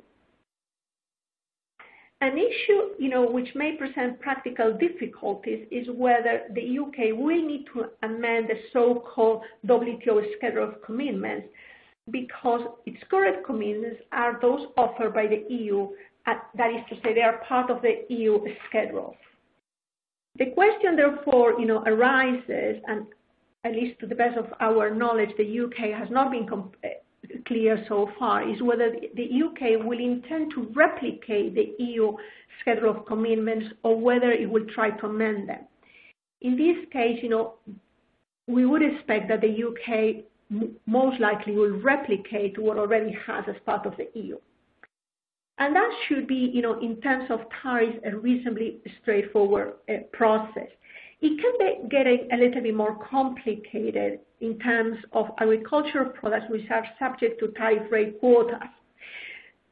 An 2.21 2.37
issue, 2.37 2.93
you 2.99 3.09
know, 3.09 3.25
which 3.25 3.49
may 3.55 3.75
present 3.75 4.19
practical 4.19 4.77
difficulties 4.77 5.67
is 5.71 5.87
whether 5.95 6.43
the 6.53 6.77
UK 6.77 7.17
will 7.17 7.41
need 7.41 7.65
to 7.73 7.85
amend 8.03 8.47
the 8.47 8.59
so-called 8.71 9.41
WTO 9.65 10.21
schedule 10.37 10.65
of 10.65 10.83
commitments 10.83 11.47
because 12.11 12.61
its 12.85 13.01
current 13.09 13.43
commitments 13.43 14.01
are 14.11 14.39
those 14.39 14.67
offered 14.77 15.15
by 15.15 15.25
the 15.25 15.45
EU, 15.49 15.89
uh, 16.27 16.33
that 16.55 16.69
is 16.69 16.81
to 16.89 16.95
say, 17.03 17.15
they 17.15 17.21
are 17.21 17.43
part 17.47 17.71
of 17.71 17.81
the 17.81 18.05
EU 18.09 18.39
schedule. 18.69 19.15
The 20.37 20.51
question, 20.51 20.95
therefore, 20.95 21.59
you 21.59 21.65
know, 21.65 21.83
arises, 21.87 22.81
and 22.87 23.07
at 23.63 23.73
least 23.73 23.99
to 23.99 24.05
the 24.07 24.15
best 24.15 24.37
of 24.37 24.45
our 24.59 24.93
knowledge, 24.93 25.31
the 25.37 25.59
UK 25.59 25.97
has 25.97 26.09
not 26.11 26.31
been 26.31 26.47
clear 27.47 27.83
so 27.87 28.09
far, 28.17 28.47
is 28.47 28.61
whether 28.61 28.91
the 29.15 29.43
UK 29.43 29.85
will 29.85 29.99
intend 29.99 30.51
to 30.55 30.71
replicate 30.73 31.55
the 31.55 31.73
EU 31.83 32.13
schedule 32.59 32.89
of 32.89 33.05
commitments 33.05 33.67
or 33.83 33.99
whether 33.99 34.31
it 34.31 34.49
will 34.49 34.65
try 34.73 34.89
to 34.89 35.05
amend 35.05 35.49
them. 35.49 35.65
In 36.41 36.57
this 36.57 36.77
case, 36.91 37.19
you 37.21 37.29
know, 37.29 37.55
we 38.47 38.65
would 38.65 38.81
expect 38.81 39.27
that 39.29 39.41
the 39.41 39.63
UK 39.63 40.25
most 40.85 41.19
likely 41.19 41.53
will 41.53 41.79
replicate 41.79 42.57
what 42.59 42.77
already 42.77 43.15
has 43.25 43.45
as 43.47 43.55
part 43.65 43.85
of 43.85 43.93
the 43.97 44.09
EU. 44.19 44.37
And 45.57 45.75
that 45.75 45.91
should 46.07 46.27
be, 46.27 46.49
you 46.53 46.61
know, 46.61 46.79
in 46.79 46.99
terms 47.01 47.29
of 47.29 47.41
tariffs, 47.61 47.99
a 48.03 48.17
reasonably 48.17 48.81
straightforward 49.01 49.73
uh, 49.89 49.97
process. 50.11 50.67
It 51.21 51.39
can 51.39 51.53
be 51.59 51.89
getting 51.89 52.27
a 52.31 52.37
little 52.37 52.61
bit 52.61 52.75
more 52.75 52.97
complicated 53.09 54.19
in 54.39 54.57
terms 54.59 54.97
of 55.13 55.27
agricultural 55.39 56.09
products 56.09 56.45
which 56.49 56.69
are 56.71 56.85
subject 56.97 57.39
to 57.39 57.49
tariff 57.49 57.91
rate 57.91 58.19
quotas. 58.19 58.57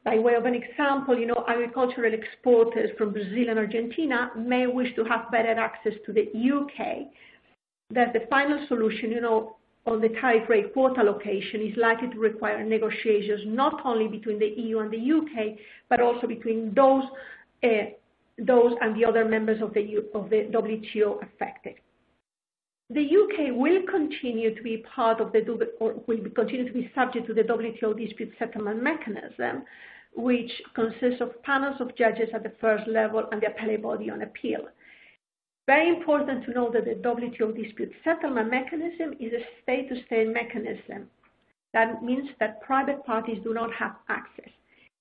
By 0.04 0.18
way 0.18 0.34
of 0.34 0.46
an 0.46 0.54
example, 0.54 1.18
you 1.18 1.26
know, 1.26 1.44
agricultural 1.46 2.14
exporters 2.14 2.90
from 2.96 3.12
Brazil 3.12 3.50
and 3.50 3.58
Argentina 3.58 4.30
may 4.36 4.66
wish 4.66 4.94
to 4.94 5.04
have 5.04 5.30
better 5.30 5.52
access 5.52 5.92
to 6.06 6.12
the 6.12 6.22
UK. 6.22 7.08
That 7.90 8.12
the 8.12 8.26
final 8.30 8.64
solution, 8.68 9.10
you 9.10 9.20
know, 9.20 9.56
on 9.86 10.00
the 10.00 10.08
tariff 10.20 10.48
rate 10.48 10.72
quota 10.72 11.00
allocation 11.00 11.62
is 11.62 11.76
likely 11.76 12.08
to 12.10 12.18
require 12.18 12.62
negotiations 12.64 13.42
not 13.46 13.84
only 13.84 14.08
between 14.08 14.38
the 14.38 14.46
EU 14.46 14.78
and 14.78 14.90
the 14.90 15.12
UK, 15.12 15.58
but 15.88 16.00
also 16.00 16.26
between 16.26 16.72
those, 16.74 17.04
uh, 17.64 17.90
those 18.46 18.74
and 18.80 18.96
the 18.96 19.04
other 19.04 19.24
members 19.24 19.60
of 19.62 19.74
the, 19.74 19.98
of 20.14 20.30
the 20.30 20.48
WTO 20.52 21.22
affected. 21.22 21.74
The 22.90 23.02
UK 23.02 23.54
will 23.54 23.82
continue 23.88 24.54
to 24.54 24.62
be 24.62 24.78
part 24.78 25.20
of 25.20 25.32
the, 25.32 25.40
or 25.78 25.94
will 26.06 26.18
continue 26.34 26.66
to 26.66 26.72
be 26.72 26.90
subject 26.94 27.26
to 27.28 27.34
the 27.34 27.42
WTO 27.42 27.96
dispute 27.96 28.32
settlement 28.38 28.82
mechanism, 28.82 29.62
which 30.14 30.50
consists 30.74 31.20
of 31.20 31.40
panels 31.44 31.80
of 31.80 31.94
judges 31.96 32.28
at 32.34 32.42
the 32.42 32.52
first 32.60 32.88
level 32.88 33.28
and 33.30 33.40
the 33.40 33.46
appellate 33.46 33.82
body 33.82 34.10
on 34.10 34.22
appeal. 34.22 34.62
Very 35.66 35.88
important 35.88 36.44
to 36.46 36.50
know 36.50 36.68
that 36.72 36.84
the 36.84 36.96
WTO 36.96 37.54
dispute 37.54 37.92
settlement 38.02 38.50
mechanism 38.50 39.14
is 39.20 39.32
a 39.32 39.44
state-to-state 39.62 40.26
-state 40.26 40.32
mechanism. 40.32 41.08
That 41.72 42.02
means 42.02 42.28
that 42.40 42.60
private 42.62 43.04
parties 43.04 43.40
do 43.44 43.54
not 43.54 43.72
have 43.74 43.94
access. 44.08 44.52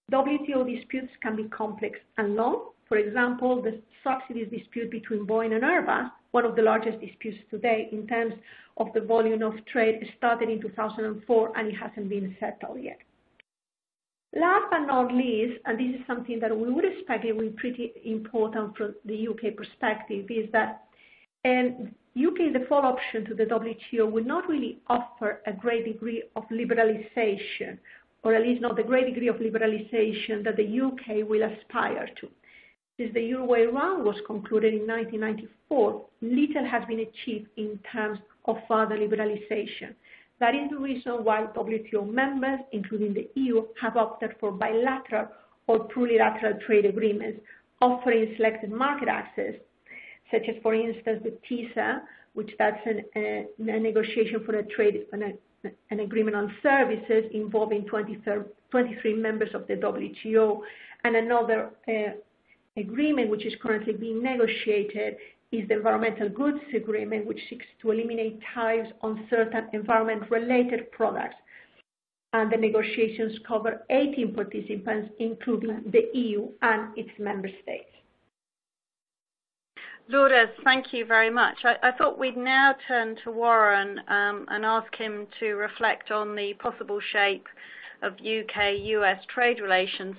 WTO 0.09 0.65
disputes 0.65 1.11
can 1.21 1.35
be 1.35 1.43
complex 1.45 1.99
and 2.17 2.35
long. 2.35 2.69
For 2.87 2.97
example, 2.97 3.61
the 3.61 3.81
subsidies 4.03 4.49
dispute 4.49 4.89
between 4.89 5.25
Boeing 5.27 5.53
and 5.53 5.63
Airbus, 5.63 6.11
one 6.31 6.45
of 6.45 6.55
the 6.55 6.61
largest 6.61 6.99
disputes 6.99 7.37
today 7.51 7.89
in 7.91 8.07
terms 8.07 8.33
of 8.77 8.87
the 8.93 9.01
volume 9.01 9.43
of 9.43 9.53
trade, 9.65 10.01
started 10.17 10.49
in 10.49 10.61
2004 10.61 11.57
and 11.57 11.67
it 11.67 11.75
hasn't 11.75 12.09
been 12.09 12.35
settled 12.39 12.81
yet. 12.81 12.97
Last 14.35 14.65
but 14.69 14.85
not 14.85 15.13
least, 15.13 15.59
and 15.65 15.79
this 15.79 15.99
is 15.99 16.05
something 16.05 16.39
that 16.39 16.55
we 16.55 16.71
would 16.71 16.85
expect 16.85 17.25
it 17.25 17.37
be 17.39 17.49
pretty 17.49 17.93
important 18.05 18.77
from 18.77 18.93
the 19.05 19.27
UK 19.27 19.55
perspective, 19.55 20.25
is 20.29 20.51
that 20.51 20.83
um, 21.45 21.49
and 21.51 21.95
UK 22.17 22.53
default 22.53 22.85
option 22.85 23.23
to 23.25 23.33
the 23.33 23.45
WTO 23.45 24.11
will 24.11 24.23
not 24.23 24.47
really 24.49 24.79
offer 24.87 25.41
a 25.47 25.53
great 25.53 25.85
degree 25.85 26.23
of 26.35 26.43
liberalization, 26.49 27.77
or 28.23 28.33
at 28.33 28.41
least 28.41 28.61
not 28.61 28.75
the 28.75 28.83
great 28.83 29.05
degree 29.13 29.27
of 29.27 29.37
liberalization 29.37 30.43
that 30.43 30.57
the 30.57 30.81
UK 30.81 31.27
will 31.27 31.43
aspire 31.43 32.09
to. 32.19 32.29
Since 32.97 33.13
the 33.13 33.21
Uruguay 33.21 33.63
round 33.63 34.03
was 34.03 34.17
concluded 34.27 34.73
in 34.73 34.85
1994, 34.85 36.05
little 36.21 36.65
has 36.65 36.83
been 36.85 36.99
achieved 36.99 37.47
in 37.55 37.79
terms 37.91 38.19
of 38.45 38.57
further 38.67 38.97
liberalization. 38.97 39.95
That 40.39 40.55
is 40.55 40.69
the 40.69 40.77
reason 40.77 41.23
why 41.23 41.47
WTO 41.55 42.09
members, 42.11 42.59
including 42.71 43.13
the 43.13 43.29
EU, 43.35 43.65
have 43.81 43.95
opted 43.95 44.35
for 44.39 44.51
bilateral 44.51 45.27
or 45.67 45.87
plurilateral 45.87 46.59
trade 46.65 46.85
agreements 46.85 47.39
offering 47.81 48.33
selected 48.35 48.71
market 48.71 49.07
access, 49.07 49.53
such 50.31 50.43
as, 50.49 50.55
for 50.61 50.73
instance, 50.73 51.23
the 51.23 51.37
TISA, 51.47 52.01
which 52.33 52.51
that's 52.57 52.85
an, 52.85 53.03
a, 53.15 53.45
a 53.59 53.79
negotiation 53.79 54.43
for 54.45 54.55
a 54.55 54.63
trade, 54.63 55.05
an, 55.11 55.37
an 55.91 55.99
agreement 55.99 56.35
on 56.35 56.53
services 56.63 57.25
involving 57.33 57.85
23 57.85 59.13
members 59.15 59.49
of 59.53 59.67
the 59.67 59.75
WTO, 59.75 60.61
and 61.03 61.15
another 61.15 61.71
uh, 61.87 62.13
agreement 62.77 63.29
which 63.29 63.45
is 63.45 63.53
currently 63.61 63.93
being 63.93 64.21
negotiated 64.21 65.15
is 65.51 65.67
the 65.67 65.75
Environmental 65.75 66.29
Goods 66.29 66.59
Agreement, 66.75 67.25
which 67.25 67.39
seeks 67.49 67.65
to 67.81 67.91
eliminate 67.91 68.39
tariffs 68.53 68.91
on 69.01 69.25
certain 69.29 69.67
environment-related 69.73 70.91
products. 70.91 71.35
And 72.33 72.51
the 72.51 72.57
negotiations 72.57 73.39
cover 73.47 73.83
18 73.89 74.35
participants, 74.35 75.09
including 75.17 75.83
the 75.91 76.09
EU 76.13 76.49
and 76.61 76.95
its 76.95 77.09
member 77.17 77.49
states. 77.63 77.89
Lourdes, 80.09 80.49
thank 80.63 80.91
you 80.91 81.05
very 81.05 81.29
much. 81.29 81.57
I, 81.63 81.75
I 81.83 81.91
thought 81.91 82.17
we'd 82.17 82.35
now 82.35 82.73
turn 82.87 83.15
to 83.23 83.31
Warren 83.31 83.99
um, 84.07 84.45
and 84.49 84.65
ask 84.65 84.93
him 84.95 85.27
to 85.39 85.53
reflect 85.53 86.09
on 86.09 86.35
the 86.35 86.53
possible 86.55 86.99
shape 87.11 87.45
of 88.01 88.13
UK-US 88.13 89.23
trade 89.31 89.59
relations, 89.59 90.15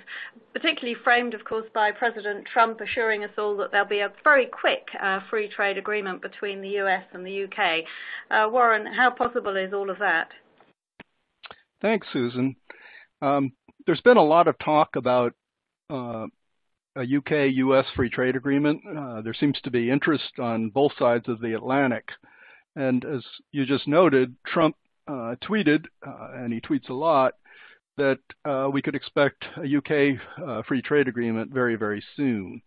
particularly 0.53 0.97
framed, 1.03 1.35
of 1.35 1.45
course, 1.45 1.67
by 1.75 1.91
President 1.91 2.47
Trump 2.53 2.81
assuring 2.81 3.25
us 3.25 3.31
all 3.37 3.57
that 3.57 3.73
there'll 3.73 3.89
be 3.89 3.99
a 3.99 4.13
very 4.23 4.47
quick 4.47 4.87
uh, 5.03 5.21
free 5.29 5.49
trade 5.49 5.77
agreement 5.77 6.23
between 6.23 6.61
the 6.61 6.79
US 6.79 7.03
and 7.13 7.27
the 7.27 7.45
UK. 7.45 7.85
Uh, 8.31 8.49
Warren, 8.49 8.87
how 8.87 9.11
possible 9.11 9.57
is 9.57 9.73
all 9.73 9.91
of 9.91 9.99
that? 9.99 10.29
Thanks, 11.83 12.07
Susan. 12.13 12.55
Um, 13.23 13.53
there's 13.87 14.03
been 14.03 14.19
a 14.19 14.23
lot 14.23 14.47
of 14.47 14.57
talk 14.59 14.95
about 14.95 15.33
uh, 15.89 16.27
a 16.97 17.03
UK-US 17.03 17.87
free 17.95 18.11
trade 18.11 18.37
agreement. 18.37 18.83
Uh, 18.87 19.21
there 19.23 19.35
seems 19.35 19.61
to 19.63 19.71
be 19.71 19.91
interest 19.91 20.39
on 20.39 20.71
both 20.71 20.93
sides 20.99 21.29
of 21.29 21.41
the 21.41 21.55
Atlantic. 21.55 22.09
And 22.77 23.05
as 23.05 23.25
you 23.53 23.67
just 23.67 23.87
noted, 23.87 24.35
Trump 24.47 24.77
uh, 25.09 25.35
tweeted, 25.43 25.85
uh, 26.07 26.31
and 26.35 26.53
he 26.53 26.61
tweets 26.61 26.89
a 26.89 26.95
lot, 26.95 27.35
that 27.97 28.19
uh, 28.45 28.69
we 28.73 28.83
could 28.83 28.95
expect 28.95 29.45
a 29.57 29.77
UK 29.77 30.19
uh, 30.43 30.63
free 30.67 30.83
trade 30.83 31.09
agreement 31.09 31.53
very, 31.53 31.77
very 31.77 32.03
soon. 32.17 32.63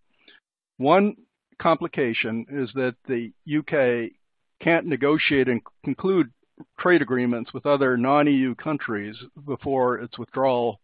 One 0.78 1.16
complication 1.62 2.46
is 2.50 2.70
that 2.76 2.96
the 3.08 3.32
UK 3.48 4.12
can't 4.62 4.86
negotiate 4.86 5.48
and 5.48 5.62
conclude 5.84 6.32
trade 6.80 7.02
agreements 7.02 7.54
with 7.54 7.66
other 7.66 7.98
non-EU 7.98 8.56
countries 8.56 9.16
before 9.46 10.00
its 10.00 10.18
withdrawal 10.18 10.80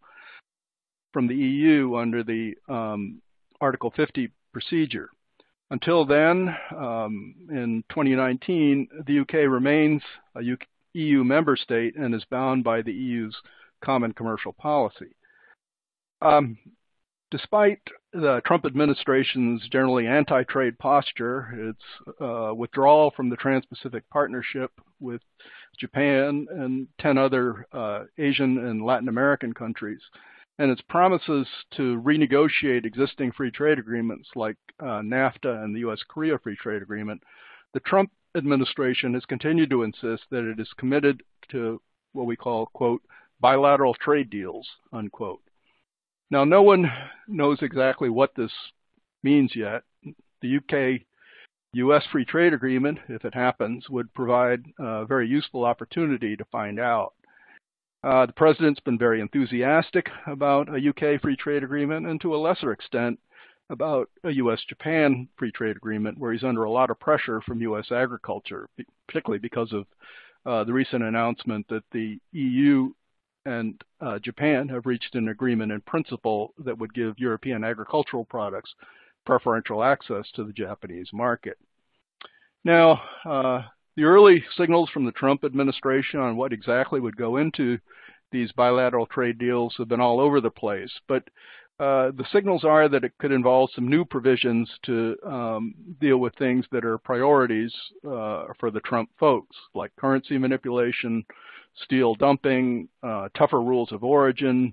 from 1.12 1.26
the 1.26 1.34
EU 1.34 1.96
under 1.96 2.22
the 2.22 2.54
um, 2.68 3.20
Article 3.60 3.92
50 3.94 4.30
procedure. 4.52 5.10
Until 5.70 6.04
then, 6.04 6.54
um, 6.76 7.34
in 7.50 7.84
2019, 7.90 8.88
the 9.06 9.20
UK 9.20 9.34
remains 9.48 10.02
a 10.34 10.42
EU 10.94 11.22
member 11.24 11.56
state 11.56 11.94
and 11.96 12.14
is 12.14 12.24
bound 12.30 12.64
by 12.64 12.82
the 12.82 12.92
EU's 12.92 13.36
common 13.84 14.12
commercial 14.12 14.52
policy. 14.52 15.14
Um, 16.20 16.58
despite 17.30 17.80
the 18.12 18.42
Trump 18.44 18.66
administration's 18.66 19.66
generally 19.70 20.06
anti-trade 20.06 20.78
posture, 20.78 21.70
its 21.70 22.18
uh, 22.20 22.52
withdrawal 22.54 23.12
from 23.12 23.30
the 23.30 23.36
Trans-Pacific 23.36 24.02
Partnership 24.10 24.72
with 24.98 25.22
Japan 25.78 26.46
and 26.50 26.88
10 27.00 27.16
other 27.16 27.66
uh, 27.72 28.04
Asian 28.18 28.58
and 28.58 28.84
Latin 28.84 29.08
American 29.08 29.54
countries, 29.54 30.00
and 30.60 30.70
its 30.70 30.82
promises 30.82 31.46
to 31.70 31.98
renegotiate 32.02 32.84
existing 32.84 33.32
free 33.32 33.50
trade 33.50 33.78
agreements 33.78 34.28
like 34.36 34.56
uh, 34.78 35.00
NAFTA 35.00 35.64
and 35.64 35.74
the 35.74 35.80
U.S.-Korea 35.80 36.40
Free 36.42 36.54
Trade 36.54 36.82
Agreement, 36.82 37.22
the 37.72 37.80
Trump 37.80 38.10
administration 38.36 39.14
has 39.14 39.24
continued 39.24 39.70
to 39.70 39.84
insist 39.84 40.24
that 40.30 40.44
it 40.44 40.60
is 40.60 40.68
committed 40.76 41.22
to 41.50 41.80
what 42.12 42.26
we 42.26 42.36
call, 42.36 42.66
quote, 42.74 43.00
bilateral 43.40 43.94
trade 43.94 44.28
deals, 44.28 44.68
unquote. 44.92 45.40
Now, 46.30 46.44
no 46.44 46.60
one 46.60 46.92
knows 47.26 47.60
exactly 47.62 48.10
what 48.10 48.34
this 48.36 48.52
means 49.22 49.56
yet. 49.56 49.82
The 50.42 50.58
UK 50.58 51.00
US 51.72 52.04
free 52.12 52.26
trade 52.26 52.52
agreement, 52.52 52.98
if 53.08 53.24
it 53.24 53.32
happens, 53.32 53.88
would 53.88 54.12
provide 54.12 54.62
a 54.78 55.06
very 55.06 55.26
useful 55.26 55.64
opportunity 55.64 56.36
to 56.36 56.44
find 56.52 56.78
out. 56.78 57.14
Uh, 58.02 58.26
the 58.26 58.32
president's 58.32 58.80
been 58.80 58.98
very 58.98 59.20
enthusiastic 59.20 60.08
about 60.26 60.68
a 60.68 60.88
UK 60.88 61.20
free 61.20 61.36
trade 61.36 61.62
agreement 61.62 62.06
and 62.06 62.20
to 62.20 62.34
a 62.34 62.38
lesser 62.38 62.72
extent 62.72 63.18
about 63.68 64.08
a 64.24 64.30
US 64.32 64.62
Japan 64.68 65.28
free 65.36 65.52
trade 65.52 65.76
agreement 65.76 66.18
where 66.18 66.32
he's 66.32 66.44
under 66.44 66.64
a 66.64 66.70
lot 66.70 66.90
of 66.90 66.98
pressure 66.98 67.40
from 67.42 67.60
US 67.62 67.92
agriculture, 67.92 68.68
particularly 69.06 69.38
because 69.38 69.72
of 69.72 69.86
uh, 70.46 70.64
the 70.64 70.72
recent 70.72 71.02
announcement 71.02 71.66
that 71.68 71.84
the 71.92 72.18
EU 72.32 72.90
and 73.44 73.80
uh, 74.00 74.18
Japan 74.18 74.68
have 74.68 74.86
reached 74.86 75.14
an 75.14 75.28
agreement 75.28 75.72
in 75.72 75.80
principle 75.82 76.54
that 76.58 76.78
would 76.78 76.94
give 76.94 77.18
European 77.18 77.64
agricultural 77.64 78.24
products 78.24 78.74
preferential 79.26 79.82
access 79.84 80.26
to 80.34 80.44
the 80.44 80.52
Japanese 80.52 81.08
market. 81.12 81.58
Now, 82.64 83.02
uh, 83.24 83.62
the 84.00 84.06
early 84.06 84.42
signals 84.56 84.88
from 84.88 85.04
the 85.04 85.12
Trump 85.12 85.44
administration 85.44 86.20
on 86.20 86.34
what 86.34 86.54
exactly 86.54 87.00
would 87.00 87.18
go 87.18 87.36
into 87.36 87.78
these 88.32 88.50
bilateral 88.52 89.04
trade 89.04 89.36
deals 89.36 89.74
have 89.76 89.88
been 89.88 90.00
all 90.00 90.20
over 90.20 90.40
the 90.40 90.50
place, 90.50 90.90
but 91.06 91.22
uh, 91.78 92.10
the 92.16 92.24
signals 92.32 92.64
are 92.64 92.88
that 92.88 93.04
it 93.04 93.12
could 93.18 93.30
involve 93.30 93.68
some 93.74 93.86
new 93.86 94.02
provisions 94.02 94.70
to 94.84 95.16
um, 95.26 95.74
deal 96.00 96.16
with 96.16 96.34
things 96.36 96.64
that 96.72 96.82
are 96.82 96.96
priorities 96.96 97.74
uh, 98.06 98.44
for 98.58 98.70
the 98.70 98.80
Trump 98.80 99.10
folks, 99.18 99.54
like 99.74 99.94
currency 99.96 100.38
manipulation, 100.38 101.22
steel 101.84 102.14
dumping, 102.14 102.88
uh, 103.02 103.28
tougher 103.36 103.60
rules 103.60 103.92
of 103.92 104.02
origin, 104.02 104.72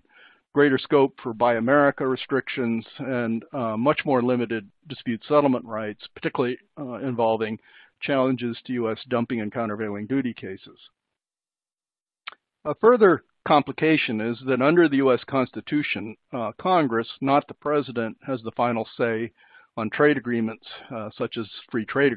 greater 0.54 0.78
scope 0.78 1.13
for 1.22 1.34
Buy 1.34 1.56
America 1.56 2.08
restrictions, 2.08 2.86
and 3.00 3.44
uh, 3.52 3.76
much 3.76 4.06
more 4.06 4.22
limited 4.22 4.70
dispute 4.88 5.22
settlement 5.28 5.66
rights, 5.66 6.08
particularly 6.16 6.58
uh, 6.80 7.00
involving 7.00 7.60
challenges 8.01 8.57
to 8.65 8.73
U.S. 8.73 8.99
dumping 9.10 9.41
and 9.41 9.51
countervailing 9.51 10.07
duty 10.07 10.33
cases. 10.33 10.77
A 12.65 12.75
further 12.75 13.23
complication 13.47 14.19
is 14.19 14.38
that 14.45 14.62
under 14.62 14.89
the 14.89 14.97
U.S. 14.97 15.21
Constitution, 15.25 16.15
uh, 16.33 16.51
Congress, 16.60 17.07
not 17.21 17.47
the 17.47 17.53
President, 17.53 18.17
has 18.25 18.41
the 18.41 18.51
final 18.51 18.88
say 18.97 19.31
on 19.77 19.89
trade 19.89 20.17
agreements 20.17 20.65
uh, 20.93 21.10
such 21.17 21.38
as 21.38 21.47
free 21.71 21.86
trade 21.86 22.13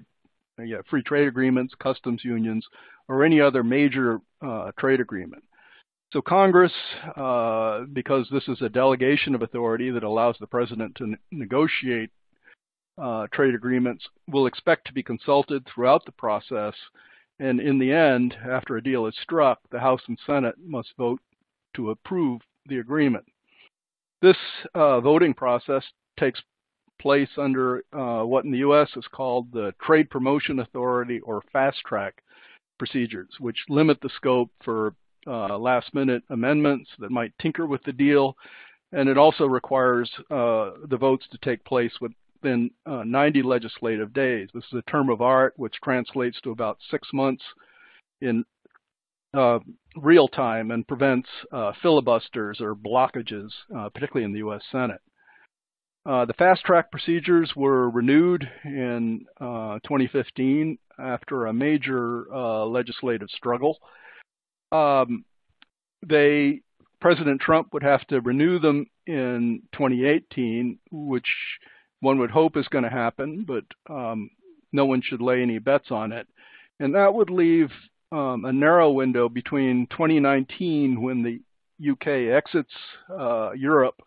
yeah, 0.65 0.79
free 0.89 1.03
trade 1.03 1.27
agreements, 1.27 1.75
customs 1.81 2.23
unions, 2.25 2.67
or 3.09 3.25
any 3.25 3.41
other 3.41 3.63
major 3.63 4.21
uh, 4.43 4.71
trade 4.79 5.01
agreement. 5.01 5.43
So 6.13 6.21
Congress, 6.21 6.73
uh, 7.17 7.83
because 7.93 8.27
this 8.31 8.49
is 8.49 8.61
a 8.63 8.69
delegation 8.69 9.35
of 9.35 9.43
authority 9.43 9.91
that 9.91 10.03
allows 10.03 10.37
the 10.41 10.47
president 10.47 10.97
to 10.97 11.15
negotiate 11.31 12.11
uh, 13.01 13.27
trade 13.33 13.55
agreements, 13.55 14.07
will 14.29 14.47
expect 14.47 14.87
to 14.87 14.93
be 14.93 15.03
consulted 15.03 15.67
throughout 15.67 16.05
the 16.05 16.13
process. 16.13 16.75
And 17.39 17.61
in 17.61 17.79
the 17.79 17.93
end, 17.93 18.37
after 18.49 18.77
a 18.77 18.83
deal 18.83 19.07
is 19.07 19.15
struck, 19.23 19.61
the 19.71 19.81
House 19.81 20.03
and 20.09 20.19
Senate 20.27 20.57
must 20.63 20.93
vote 20.99 21.21
to 21.75 21.91
approve 21.91 22.41
the 22.67 22.79
agreement. 22.79 23.25
This 24.21 24.37
uh, 24.75 25.01
voting 25.01 25.33
process 25.33 25.83
takes 26.19 26.43
place 27.01 27.31
under 27.39 27.83
uh, 27.93 28.23
what 28.23 28.45
in 28.45 28.51
the 28.51 28.59
U.S. 28.59 28.91
is 28.97 29.07
called 29.11 29.51
the 29.53 29.73
Trade 29.81 30.11
Promotion 30.11 30.61
Authority 30.61 31.21
or 31.21 31.43
fast 31.53 31.79
track 31.87 32.23
procedures, 32.79 33.31
which 33.39 33.59
limit 33.69 33.99
the 34.03 34.11
scope 34.17 34.51
for 34.63 34.95
uh, 35.27 35.57
last 35.59 35.95
minute 35.95 36.23
amendments 36.31 36.91
that 36.99 37.11
might 37.11 37.33
tinker 37.41 37.67
with 37.67 37.83
the 37.85 37.93
deal. 37.93 38.37
And 38.93 39.09
it 39.09 39.17
also 39.17 39.47
requires 39.47 40.11
uh, 40.31 40.73
the 40.89 40.99
votes 40.99 41.27
to 41.31 41.39
take 41.39 41.65
place 41.65 41.93
within 42.43 42.71
uh, 42.87 43.03
90 43.05 43.43
legislative 43.43 44.13
days. 44.13 44.49
This 44.55 44.65
is 44.73 44.79
a 44.79 44.91
term 44.91 45.11
of 45.11 45.21
art 45.21 45.55
which 45.57 45.75
translates 45.83 46.41
to 46.43 46.51
about 46.51 46.79
six 46.91 47.09
months 47.13 47.43
in 48.21 48.45
uh, 49.35 49.59
real 49.97 50.29
time 50.29 50.71
and 50.71 50.87
prevents 50.87 51.29
uh, 51.53 51.73
filibusters 51.83 52.61
or 52.61 52.75
blockages, 52.75 53.51
uh, 53.77 53.89
particularly 53.91 54.25
in 54.25 54.33
the 54.33 54.39
U.S. 54.39 54.63
Senate. 54.71 55.01
Uh, 56.07 56.25
the 56.25 56.33
fast 56.35 56.65
track 56.65 56.91
procedures 56.91 57.53
were 57.55 57.91
renewed 57.91 58.49
in 58.65 59.27
uh, 59.41 59.79
2015 59.85 60.79
after 60.99 61.47
a 61.47 61.53
major 61.53 62.25
legislative 62.67 63.29
struggle. 63.31 63.79
Um, 64.73 65.25
they 66.07 66.63
President 67.01 67.41
Trump 67.41 67.73
would 67.73 67.83
have 67.83 68.07
to 68.09 68.21
renew 68.21 68.59
them 68.59 68.87
in 69.07 69.63
2018, 69.73 70.79
which 70.91 71.27
one 72.01 72.19
would 72.19 72.31
hope 72.31 72.57
is 72.57 72.69
going 72.69 72.85
to 72.85 72.91
happen, 72.91 73.45
but 73.47 73.65
um, 73.93 74.31
no 74.73 74.87
one 74.87 75.03
should 75.03 75.21
lay 75.21 75.43
any 75.43 75.59
bets 75.59 75.91
on 75.91 76.13
it. 76.13 76.27
And 76.79 76.95
that 76.95 77.13
would 77.13 77.31
leave 77.31 77.71
um, 78.13 78.45
a 78.45 78.53
narrow 78.53 78.91
window 78.91 79.29
between 79.29 79.87
2019, 79.89 81.01
when 81.01 81.23
the 81.23 81.41
UK 81.91 82.35
exits 82.35 82.73
uh, 83.11 83.53
Europe, 83.53 84.01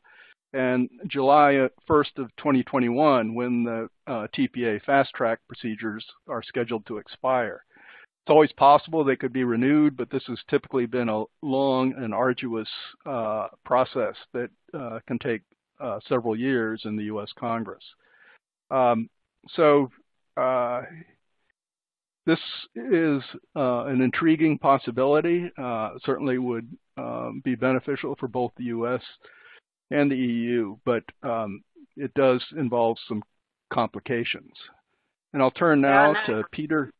and 0.53 0.89
July 1.07 1.67
1st 1.89 2.17
of 2.17 2.35
2021, 2.37 3.33
when 3.33 3.63
the 3.63 3.89
uh, 4.05 4.27
TPA 4.37 4.83
fast 4.83 5.11
track 5.15 5.39
procedures 5.47 6.05
are 6.27 6.43
scheduled 6.43 6.85
to 6.85 6.97
expire. 6.97 7.63
It's 8.23 8.31
always 8.31 8.51
possible 8.53 9.03
they 9.03 9.15
could 9.15 9.33
be 9.33 9.43
renewed, 9.43 9.97
but 9.97 10.09
this 10.09 10.23
has 10.27 10.39
typically 10.49 10.85
been 10.85 11.09
a 11.09 11.23
long 11.41 11.93
and 11.97 12.13
arduous 12.13 12.69
uh, 13.05 13.47
process 13.65 14.15
that 14.33 14.49
uh, 14.73 14.99
can 15.07 15.19
take 15.19 15.41
uh, 15.79 15.99
several 16.07 16.37
years 16.37 16.81
in 16.85 16.95
the 16.95 17.05
U.S. 17.05 17.29
Congress. 17.37 17.83
Um, 18.71 19.09
so 19.55 19.89
uh, 20.37 20.81
this 22.25 22.39
is 22.75 23.21
uh, 23.55 23.85
an 23.85 24.01
intriguing 24.01 24.57
possibility, 24.57 25.51
uh, 25.57 25.91
certainly 26.05 26.37
would 26.37 26.67
um, 26.97 27.41
be 27.43 27.55
beneficial 27.55 28.15
for 28.19 28.27
both 28.27 28.51
the 28.57 28.65
U.S. 28.65 29.01
and 29.91 30.09
the 30.09 30.15
EU, 30.15 30.77
but 30.85 31.03
um, 31.21 31.61
it 31.97 32.13
does 32.13 32.43
involve 32.57 32.97
some 33.07 33.21
complications. 33.71 34.53
And 35.33 35.41
I'll 35.41 35.51
turn 35.51 35.81
now 35.81 36.13
yeah, 36.13 36.25
to 36.27 36.43
Peter. 36.51 36.91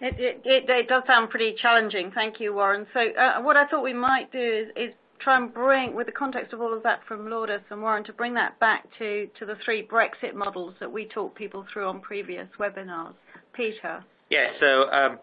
It, 0.00 0.20
it, 0.20 0.42
it, 0.44 0.68
it, 0.68 0.88
does 0.88 1.02
sound 1.06 1.30
pretty 1.30 1.54
challenging. 1.60 2.12
Thank 2.14 2.38
you, 2.38 2.54
Warren. 2.54 2.86
So 2.92 3.00
uh, 3.00 3.40
what 3.40 3.56
I 3.56 3.66
thought 3.66 3.82
we 3.82 3.94
might 3.94 4.30
do 4.30 4.38
is, 4.38 4.68
is, 4.88 4.94
try 5.18 5.36
and 5.36 5.52
bring, 5.52 5.94
with 5.94 6.06
the 6.06 6.12
context 6.12 6.52
of 6.52 6.60
all 6.60 6.74
of 6.74 6.82
that 6.82 7.00
from 7.06 7.28
Lourdes 7.28 7.64
and 7.70 7.82
Warren, 7.82 8.04
to 8.04 8.12
bring 8.12 8.34
that 8.34 8.58
back 8.60 8.86
to, 8.98 9.28
to 9.38 9.46
the 9.46 9.56
three 9.64 9.86
Brexit 9.86 10.34
models 10.34 10.74
that 10.80 10.90
we 10.90 11.06
talked 11.06 11.36
people 11.36 11.64
through 11.72 11.86
on 11.86 12.00
previous 12.00 12.48
webinars. 12.58 13.14
Peter. 13.54 14.04
Yeah, 14.30 14.48
so 14.60 14.90
um, 14.90 15.18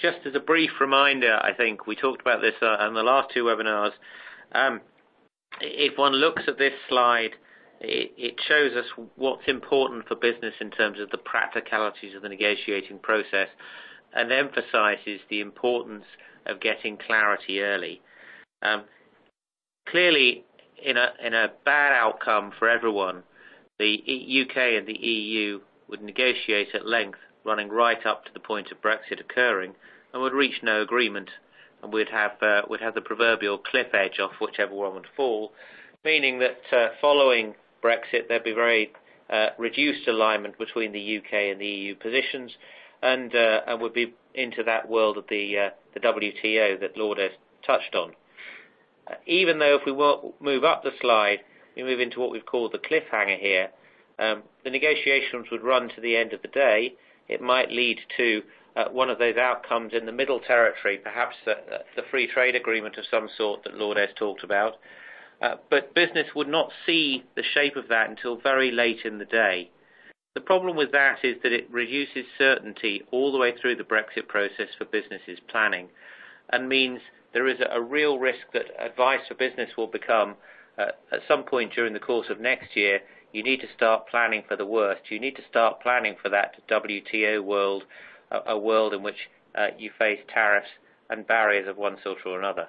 just 0.00 0.18
as 0.24 0.34
a 0.34 0.40
brief 0.40 0.70
reminder, 0.80 1.38
I 1.42 1.52
think 1.52 1.86
we 1.86 1.96
talked 1.96 2.20
about 2.20 2.40
this 2.40 2.54
uh, 2.62 2.76
on 2.80 2.94
the 2.94 3.02
last 3.02 3.30
two 3.34 3.44
webinars. 3.44 3.92
Um, 4.52 4.80
if 5.60 5.98
one 5.98 6.12
looks 6.12 6.42
at 6.46 6.58
this 6.58 6.72
slide, 6.88 7.32
it, 7.80 8.34
shows 8.46 8.72
us 8.76 8.84
what's 9.16 9.48
important 9.48 10.06
for 10.06 10.14
business 10.14 10.54
in 10.60 10.70
terms 10.70 11.00
of 11.00 11.10
the 11.10 11.18
practicalities 11.18 12.14
of 12.14 12.22
the 12.22 12.28
negotiating 12.28 12.98
process 12.98 13.48
and 14.14 14.30
emphasizes 14.32 15.20
the 15.28 15.40
importance 15.40 16.04
of 16.46 16.60
getting 16.60 16.98
clarity 17.06 17.60
early. 17.60 18.00
Um, 18.62 18.84
clearly, 19.90 20.44
in 20.82 20.96
a, 20.96 21.10
in 21.24 21.34
a 21.34 21.52
bad 21.64 21.92
outcome 21.92 22.52
for 22.58 22.68
everyone, 22.68 23.22
the 23.78 24.44
UK 24.46 24.56
and 24.78 24.86
the 24.86 24.98
EU 24.98 25.60
would 25.88 26.02
negotiate 26.02 26.74
at 26.74 26.86
length 26.86 27.18
running 27.44 27.68
right 27.68 28.04
up 28.06 28.24
to 28.24 28.32
the 28.32 28.40
point 28.40 28.70
of 28.70 28.82
Brexit 28.82 29.20
occurring, 29.20 29.74
and 30.12 30.22
would 30.22 30.32
reach 30.32 30.62
no 30.62 30.82
agreement, 30.82 31.30
and 31.82 31.92
we'd 31.92 32.08
have 32.10 32.32
uh, 32.42 32.62
we'd 32.68 32.80
have 32.80 32.94
the 32.94 33.00
proverbial 33.00 33.58
cliff 33.58 33.94
edge 33.94 34.18
off 34.18 34.32
whichever 34.40 34.74
one 34.74 34.94
would 34.94 35.06
fall, 35.16 35.52
meaning 36.04 36.38
that 36.40 36.60
uh, 36.72 36.88
following 37.00 37.54
Brexit 37.82 38.28
there'd 38.28 38.44
be 38.44 38.52
very 38.52 38.92
uh, 39.30 39.48
reduced 39.58 40.06
alignment 40.08 40.58
between 40.58 40.92
the 40.92 41.18
UK 41.18 41.32
and 41.32 41.60
the 41.60 41.66
EU 41.66 41.94
positions, 41.94 42.52
and 43.02 43.32
would 43.80 43.94
be 43.94 44.14
into 44.34 44.62
that 44.62 44.88
world 44.88 45.16
of 45.16 45.24
the 45.28 45.70
the 45.94 46.00
WTO 46.00 46.78
that 46.80 46.96
Lourdes 46.96 47.32
touched 47.66 47.94
on. 47.94 48.12
Uh, 49.10 49.14
even 49.26 49.58
though 49.58 49.76
if 49.76 49.82
we 49.84 49.92
move 50.40 50.64
up 50.64 50.82
the 50.82 50.92
slide, 51.00 51.38
we 51.76 51.82
move 51.82 52.00
into 52.00 52.20
what 52.20 52.30
we've 52.30 52.46
called 52.46 52.72
the 52.72 52.78
cliffhanger 52.78 53.38
here. 53.38 53.70
Um, 54.18 54.42
the 54.64 54.70
negotiations 54.70 55.46
would 55.50 55.62
run 55.62 55.88
to 55.88 56.00
the 56.00 56.16
end 56.16 56.32
of 56.32 56.42
the 56.42 56.48
day, 56.48 56.94
it 57.28 57.40
might 57.40 57.70
lead 57.70 57.98
to 58.16 58.42
uh, 58.76 58.88
one 58.90 59.08
of 59.08 59.18
those 59.18 59.36
outcomes 59.36 59.92
in 59.94 60.06
the 60.06 60.12
middle 60.12 60.40
territory, 60.40 60.98
perhaps 60.98 61.36
the, 61.44 61.54
the 61.96 62.02
free 62.10 62.26
trade 62.26 62.54
agreement 62.54 62.96
of 62.98 63.04
some 63.10 63.28
sort 63.36 63.64
that 63.64 63.74
Lourdes 63.74 64.12
talked 64.16 64.44
about. 64.44 64.74
Uh, 65.40 65.54
but 65.70 65.94
business 65.94 66.26
would 66.34 66.48
not 66.48 66.70
see 66.84 67.24
the 67.34 67.42
shape 67.54 67.76
of 67.76 67.88
that 67.88 68.10
until 68.10 68.36
very 68.36 68.70
late 68.70 69.00
in 69.04 69.18
the 69.18 69.24
day. 69.24 69.70
The 70.34 70.40
problem 70.40 70.76
with 70.76 70.92
that 70.92 71.24
is 71.24 71.36
that 71.42 71.52
it 71.52 71.70
reduces 71.70 72.24
certainty 72.36 73.02
all 73.10 73.32
the 73.32 73.38
way 73.38 73.56
through 73.56 73.76
the 73.76 73.84
Brexit 73.84 74.28
process 74.28 74.68
for 74.76 74.84
businesses 74.84 75.38
planning 75.48 75.88
and 76.52 76.68
means 76.68 77.00
there 77.32 77.48
is 77.48 77.58
a, 77.70 77.80
real 77.80 78.18
risk 78.18 78.40
that 78.52 78.66
advice 78.78 79.20
for 79.28 79.34
business 79.34 79.70
will 79.76 79.86
become 79.86 80.34
uh, 80.78 80.86
at 81.12 81.20
some 81.28 81.44
point 81.44 81.72
during 81.72 81.92
the 81.92 82.00
course 82.00 82.28
of 82.30 82.40
next 82.40 82.76
year 82.76 83.00
you 83.32 83.42
need 83.42 83.60
to 83.60 83.72
start 83.76 84.08
planning 84.08 84.42
for 84.48 84.56
the 84.56 84.66
worst. 84.66 85.02
You 85.10 85.20
need 85.20 85.36
to 85.36 85.42
start 85.48 85.80
planning 85.80 86.16
for 86.20 86.28
that 86.30 86.56
WTO 86.68 87.44
world, 87.44 87.84
a, 88.30 88.52
a 88.52 88.58
world 88.58 88.92
in 88.92 89.02
which 89.02 89.28
uh, 89.54 89.68
you 89.78 89.90
face 89.98 90.20
tariffs 90.32 90.70
and 91.08 91.26
barriers 91.26 91.68
of 91.68 91.76
one 91.76 91.96
sort 92.02 92.18
or 92.26 92.38
another. 92.38 92.68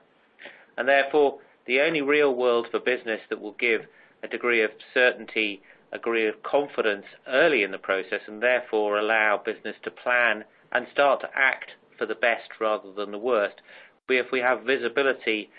And 0.78 0.88
therefore, 0.88 1.40
the 1.66 1.82
only 1.82 2.02
real 2.02 2.34
world 2.34 2.68
for 2.70 2.80
business 2.80 3.22
that 3.30 3.42
will 3.42 3.54
give 3.54 3.82
a 4.24 4.28
degree 4.28 4.64
of 4.64 4.72
certainty, 4.94 5.62
a 5.92 5.98
degree 5.98 6.28
of 6.28 6.44
confidence 6.44 7.06
early 7.28 7.64
in 7.64 7.72
the 7.72 7.78
process, 7.78 8.22
and 8.28 8.42
therefore 8.42 8.98
allow 8.98 9.42
business 9.44 9.76
to 9.84 9.92
plan 9.92 10.44
and 10.72 10.88
start 10.92 11.22
to 11.22 11.30
act 11.36 11.72
for 11.98 12.06
the 12.06 12.16
best 12.16 12.50
rather 12.60 12.92
than 12.92 13.12
the 13.12 13.18
worst, 13.18 13.62
if 14.10 14.32
we 14.32 14.40
have 14.40 14.64
visibility 14.64 15.50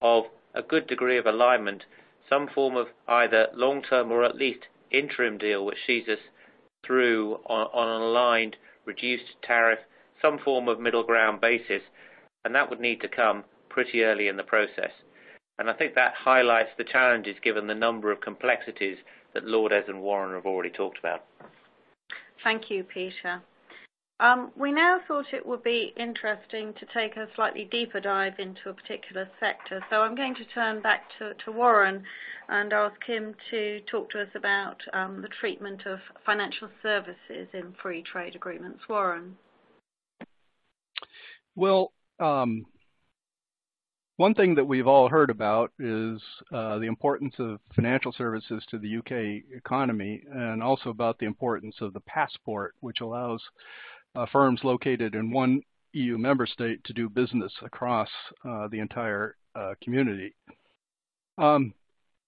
of 0.00 0.24
a 0.54 0.62
good 0.62 0.86
degree 0.86 1.18
of 1.18 1.26
alignment 1.26 1.84
some 2.32 2.48
form 2.54 2.76
of 2.76 2.86
either 3.08 3.48
long-term 3.54 4.10
or 4.10 4.24
at 4.24 4.36
least 4.36 4.60
interim 4.90 5.36
deal 5.36 5.66
which 5.66 5.76
sees 5.86 6.08
us 6.08 6.18
through 6.86 7.38
on, 7.46 7.68
on 7.72 7.88
an 7.88 8.02
aligned, 8.02 8.56
reduced 8.86 9.36
tariff, 9.42 9.78
some 10.20 10.38
form 10.38 10.68
of 10.68 10.80
middle 10.80 11.04
ground 11.04 11.40
basis, 11.40 11.82
and 12.44 12.54
that 12.54 12.70
would 12.70 12.80
need 12.80 13.00
to 13.00 13.08
come 13.08 13.44
pretty 13.68 14.02
early 14.02 14.28
in 14.28 14.36
the 14.36 14.42
process. 14.42 14.90
And 15.58 15.68
I 15.68 15.74
think 15.74 15.94
that 15.94 16.14
highlights 16.14 16.70
the 16.76 16.84
challenges 16.84 17.36
given 17.42 17.66
the 17.66 17.74
number 17.74 18.10
of 18.10 18.20
complexities 18.20 18.98
that 19.34 19.44
Lourdes 19.44 19.88
and 19.88 20.00
Warren 20.00 20.34
have 20.34 20.46
already 20.46 20.70
talked 20.70 20.98
about. 20.98 21.24
Thank 22.42 22.70
you, 22.70 22.82
Peter. 22.82 23.42
Um, 24.22 24.52
we 24.56 24.70
now 24.70 25.00
thought 25.08 25.34
it 25.34 25.44
would 25.44 25.64
be 25.64 25.92
interesting 25.96 26.74
to 26.74 26.86
take 26.94 27.16
a 27.16 27.26
slightly 27.34 27.64
deeper 27.64 27.98
dive 27.98 28.34
into 28.38 28.70
a 28.70 28.72
particular 28.72 29.28
sector. 29.40 29.84
So 29.90 29.96
I'm 29.96 30.14
going 30.14 30.36
to 30.36 30.44
turn 30.44 30.80
back 30.80 31.02
to, 31.18 31.32
to 31.44 31.50
Warren 31.50 32.04
and 32.48 32.72
ask 32.72 33.02
him 33.04 33.34
to 33.50 33.80
talk 33.90 34.10
to 34.10 34.22
us 34.22 34.28
about 34.36 34.76
um, 34.92 35.22
the 35.22 35.28
treatment 35.40 35.86
of 35.86 35.98
financial 36.24 36.68
services 36.84 37.48
in 37.52 37.74
free 37.82 38.00
trade 38.00 38.36
agreements. 38.36 38.78
Warren. 38.88 39.36
Well, 41.56 41.92
um, 42.20 42.64
one 44.18 44.34
thing 44.34 44.54
that 44.54 44.64
we've 44.64 44.86
all 44.86 45.08
heard 45.08 45.30
about 45.30 45.72
is 45.80 46.22
uh, 46.52 46.78
the 46.78 46.86
importance 46.86 47.34
of 47.40 47.58
financial 47.74 48.12
services 48.12 48.62
to 48.70 48.78
the 48.78 48.98
UK 48.98 49.42
economy 49.56 50.22
and 50.32 50.62
also 50.62 50.90
about 50.90 51.18
the 51.18 51.26
importance 51.26 51.74
of 51.80 51.92
the 51.92 52.00
passport, 52.00 52.76
which 52.78 53.00
allows 53.00 53.42
firms 54.32 54.60
located 54.62 55.14
in 55.14 55.30
one 55.30 55.62
EU 55.92 56.18
member 56.18 56.46
state 56.46 56.82
to 56.84 56.92
do 56.92 57.08
business 57.08 57.52
across 57.62 58.08
uh, 58.48 58.68
the 58.68 58.78
entire 58.78 59.36
uh, 59.54 59.74
community. 59.82 60.34
Um, 61.38 61.74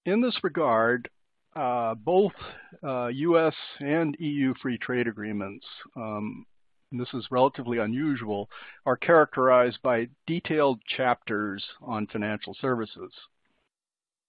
in 0.04 0.20
this 0.20 0.38
regard, 0.42 1.08
uh, 1.56 1.94
both 1.94 2.32
US 2.82 3.54
uh, 3.80 3.84
and 3.84 4.16
EU 4.18 4.54
free 4.60 4.76
trade 4.78 5.06
agreements 5.06 5.64
um, 5.96 6.46
and 6.94 7.00
this 7.00 7.12
is 7.12 7.26
relatively 7.30 7.78
unusual, 7.78 8.48
are 8.86 8.96
characterized 8.96 9.82
by 9.82 10.08
detailed 10.28 10.80
chapters 10.86 11.64
on 11.82 12.06
financial 12.06 12.54
services. 12.60 13.12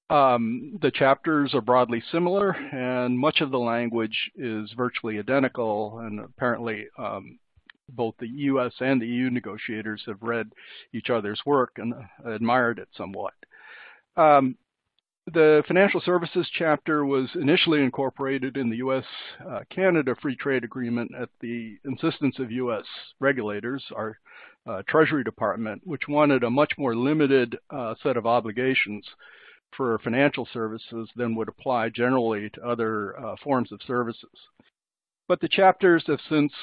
Um, 0.09 0.79
the 0.81 0.89
chapters 0.89 1.53
are 1.53 1.61
broadly 1.61 2.01
similar, 2.11 2.51
and 2.51 3.19
much 3.19 3.41
of 3.41 3.51
the 3.51 3.59
language 3.59 4.31
is 4.35 4.71
virtually 4.75 5.19
identical, 5.19 5.99
and 5.99 6.19
apparently 6.19 6.87
um, 6.97 7.37
both 7.89 8.15
the 8.19 8.27
US 8.27 8.73
and 8.79 9.01
the 9.01 9.07
EU 9.07 9.29
negotiators 9.29 10.03
have 10.07 10.21
read 10.21 10.51
each 10.93 11.09
other's 11.09 11.41
work 11.45 11.71
and 11.77 11.93
admired 12.25 12.79
it 12.79 12.89
somewhat. 12.95 13.33
Um, 14.17 14.57
the 15.33 15.63
financial 15.67 16.01
services 16.01 16.47
chapter 16.53 17.03
was 17.03 17.29
initially 17.35 17.81
incorporated 17.81 18.57
in 18.57 18.69
the 18.69 18.77
U.S.-Canada 18.77 20.11
uh, 20.11 20.15
Free 20.21 20.35
Trade 20.35 20.63
Agreement 20.63 21.11
at 21.19 21.29
the 21.41 21.77
insistence 21.83 22.37
of 22.37 22.51
U.S. 22.51 22.85
regulators, 23.19 23.83
our 23.95 24.19
uh, 24.67 24.83
Treasury 24.87 25.23
Department, 25.23 25.81
which 25.83 26.07
wanted 26.07 26.43
a 26.43 26.49
much 26.49 26.73
more 26.77 26.95
limited 26.95 27.57
uh, 27.71 27.95
set 28.03 28.17
of 28.17 28.27
obligations 28.27 29.03
for 29.75 29.99
financial 29.99 30.47
services 30.53 31.09
than 31.15 31.35
would 31.35 31.49
apply 31.49 31.89
generally 31.89 32.49
to 32.51 32.67
other 32.67 33.19
uh, 33.19 33.35
forms 33.43 33.71
of 33.71 33.79
services. 33.85 34.29
But 35.27 35.41
the 35.41 35.49
chapters 35.49 36.03
have 36.07 36.19
since 36.29 36.53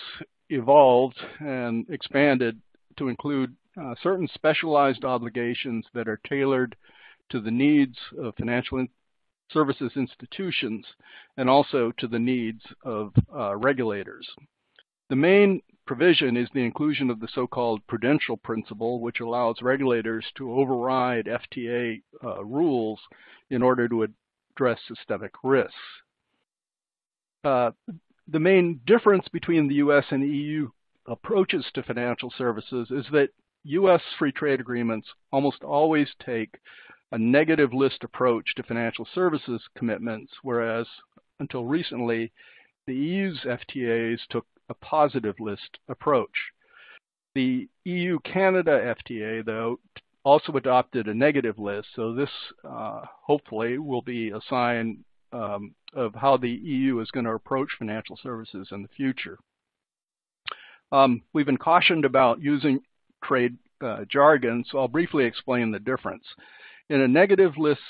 evolved 0.52 1.18
and 1.40 1.86
expanded 1.88 2.60
to 2.98 3.08
include 3.08 3.54
uh, 3.80 3.94
certain 4.02 4.28
specialized 4.34 5.04
obligations 5.04 5.86
that 5.94 6.08
are 6.08 6.20
tailored 6.28 6.76
to 7.30 7.40
the 7.40 7.50
needs 7.50 7.96
of 8.18 8.34
financial 8.36 8.86
services 9.50 9.92
institutions 9.96 10.84
and 11.36 11.48
also 11.48 11.92
to 11.98 12.06
the 12.06 12.18
needs 12.18 12.62
of 12.84 13.12
uh, 13.34 13.56
regulators. 13.56 14.28
The 15.08 15.16
main 15.16 15.62
provision 15.86 16.36
is 16.36 16.48
the 16.52 16.64
inclusion 16.64 17.10
of 17.10 17.20
the 17.20 17.28
so-called 17.34 17.86
prudential 17.86 18.36
principle, 18.36 19.00
which 19.00 19.20
allows 19.20 19.56
regulators 19.62 20.24
to 20.36 20.52
override 20.52 21.26
FTA 21.26 22.02
uh, 22.24 22.44
rules 22.44 23.00
in 23.50 23.62
order 23.62 23.88
to 23.88 24.06
address 24.54 24.78
systemic 24.86 25.32
risks. 25.42 25.74
Uh, 27.44 27.72
the 28.28 28.38
main 28.38 28.80
difference 28.86 29.26
between 29.28 29.68
the 29.68 29.76
U.S. 29.76 30.04
and 30.10 30.22
EU 30.22 30.68
approaches 31.06 31.66
to 31.74 31.82
financial 31.82 32.32
services 32.36 32.90
is 32.90 33.06
that 33.12 33.30
U.S. 33.64 34.00
free 34.18 34.32
trade 34.32 34.60
agreements 34.60 35.08
almost 35.32 35.62
always 35.62 36.08
take 36.24 36.58
a 37.12 37.18
negative 37.18 37.72
list 37.72 38.02
approach 38.02 38.54
to 38.56 38.62
financial 38.62 39.06
services 39.14 39.62
commitments, 39.76 40.32
whereas 40.42 40.86
until 41.40 41.64
recently, 41.64 42.32
the 42.86 42.94
EU's 42.94 43.40
FTAs 43.44 44.18
took 44.30 44.46
a 44.68 44.74
positive 44.74 45.34
list 45.38 45.78
approach. 45.88 46.52
The 47.34 47.68
EU-Canada 47.84 48.94
FTA, 48.96 49.44
though, 49.44 49.78
also 50.24 50.52
adopted 50.52 51.08
a 51.08 51.14
negative 51.14 51.58
list, 51.58 51.88
so 51.94 52.14
this 52.14 52.30
uh, 52.64 53.02
hopefully 53.24 53.78
will 53.78 54.02
be 54.02 54.30
a 54.30 54.40
sign 54.48 55.04
um, 55.32 55.74
of 55.94 56.14
how 56.14 56.36
the 56.36 56.50
EU 56.50 57.00
is 57.00 57.10
going 57.10 57.24
to 57.24 57.32
approach 57.32 57.70
financial 57.78 58.18
services 58.22 58.68
in 58.70 58.82
the 58.82 58.88
future. 58.88 59.38
Um, 60.90 61.22
we've 61.32 61.46
been 61.46 61.56
cautioned 61.56 62.04
about 62.04 62.42
using 62.42 62.80
trade 63.24 63.56
uh, 63.82 64.04
jargon, 64.08 64.64
so 64.68 64.78
I'll 64.78 64.88
briefly 64.88 65.24
explain 65.24 65.70
the 65.70 65.78
difference. 65.78 66.24
In 66.88 67.00
a 67.00 67.08
negative 67.08 67.56
list 67.56 67.80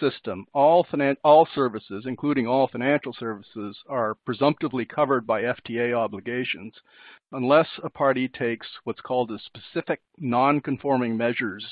system, 0.00 0.46
all, 0.52 0.86
all 1.24 1.48
services, 1.54 2.04
including 2.06 2.46
all 2.46 2.68
financial 2.68 3.12
services, 3.12 3.76
are 3.88 4.16
presumptively 4.24 4.84
covered 4.84 5.26
by 5.26 5.42
FTA 5.42 5.94
obligations 5.94 6.74
unless 7.32 7.68
a 7.82 7.90
party 7.90 8.28
takes 8.28 8.66
what's 8.84 9.00
called 9.00 9.30
a 9.30 9.38
specific 9.38 10.00
non-conforming 10.18 11.16
measures 11.16 11.64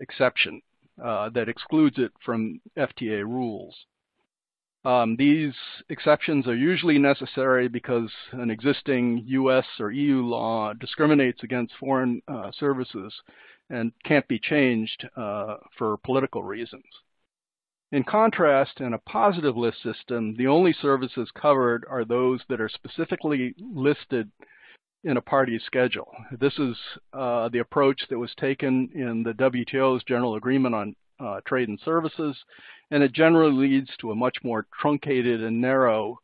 exception 0.00 0.62
uh, 1.02 1.28
that 1.30 1.48
excludes 1.48 1.98
it 1.98 2.12
from 2.24 2.60
FTA 2.76 3.24
rules. 3.24 3.74
Um, 4.84 5.16
these 5.16 5.52
exceptions 5.90 6.46
are 6.46 6.56
usually 6.56 6.98
necessary 6.98 7.68
because 7.68 8.10
an 8.32 8.50
existing 8.50 9.24
US 9.26 9.66
or 9.78 9.90
EU 9.90 10.22
law 10.22 10.72
discriminates 10.72 11.42
against 11.42 11.74
foreign 11.78 12.22
uh, 12.26 12.50
services 12.58 13.12
and 13.68 13.92
can't 14.04 14.26
be 14.26 14.38
changed 14.38 15.06
uh, 15.16 15.56
for 15.76 15.98
political 15.98 16.42
reasons. 16.42 16.84
In 17.92 18.04
contrast, 18.04 18.80
in 18.80 18.94
a 18.94 18.98
positive 18.98 19.56
list 19.56 19.82
system, 19.82 20.36
the 20.36 20.46
only 20.46 20.72
services 20.72 21.28
covered 21.34 21.84
are 21.88 22.04
those 22.04 22.40
that 22.48 22.60
are 22.60 22.68
specifically 22.68 23.54
listed 23.58 24.30
in 25.02 25.16
a 25.16 25.20
party's 25.20 25.62
schedule. 25.64 26.10
This 26.38 26.58
is 26.58 26.76
uh, 27.12 27.48
the 27.48 27.58
approach 27.58 28.00
that 28.08 28.18
was 28.18 28.32
taken 28.38 28.90
in 28.94 29.22
the 29.24 29.32
WTO's 29.32 30.04
General 30.04 30.36
Agreement 30.36 30.74
on 30.74 30.94
uh, 31.20 31.40
Trade 31.46 31.68
and 31.68 31.80
Services, 31.84 32.36
and 32.90 33.02
it 33.02 33.12
generally 33.12 33.68
leads 33.68 33.90
to 34.00 34.10
a 34.10 34.16
much 34.16 34.38
more 34.42 34.66
truncated 34.80 35.42
and 35.42 35.60
narrow 35.60 36.18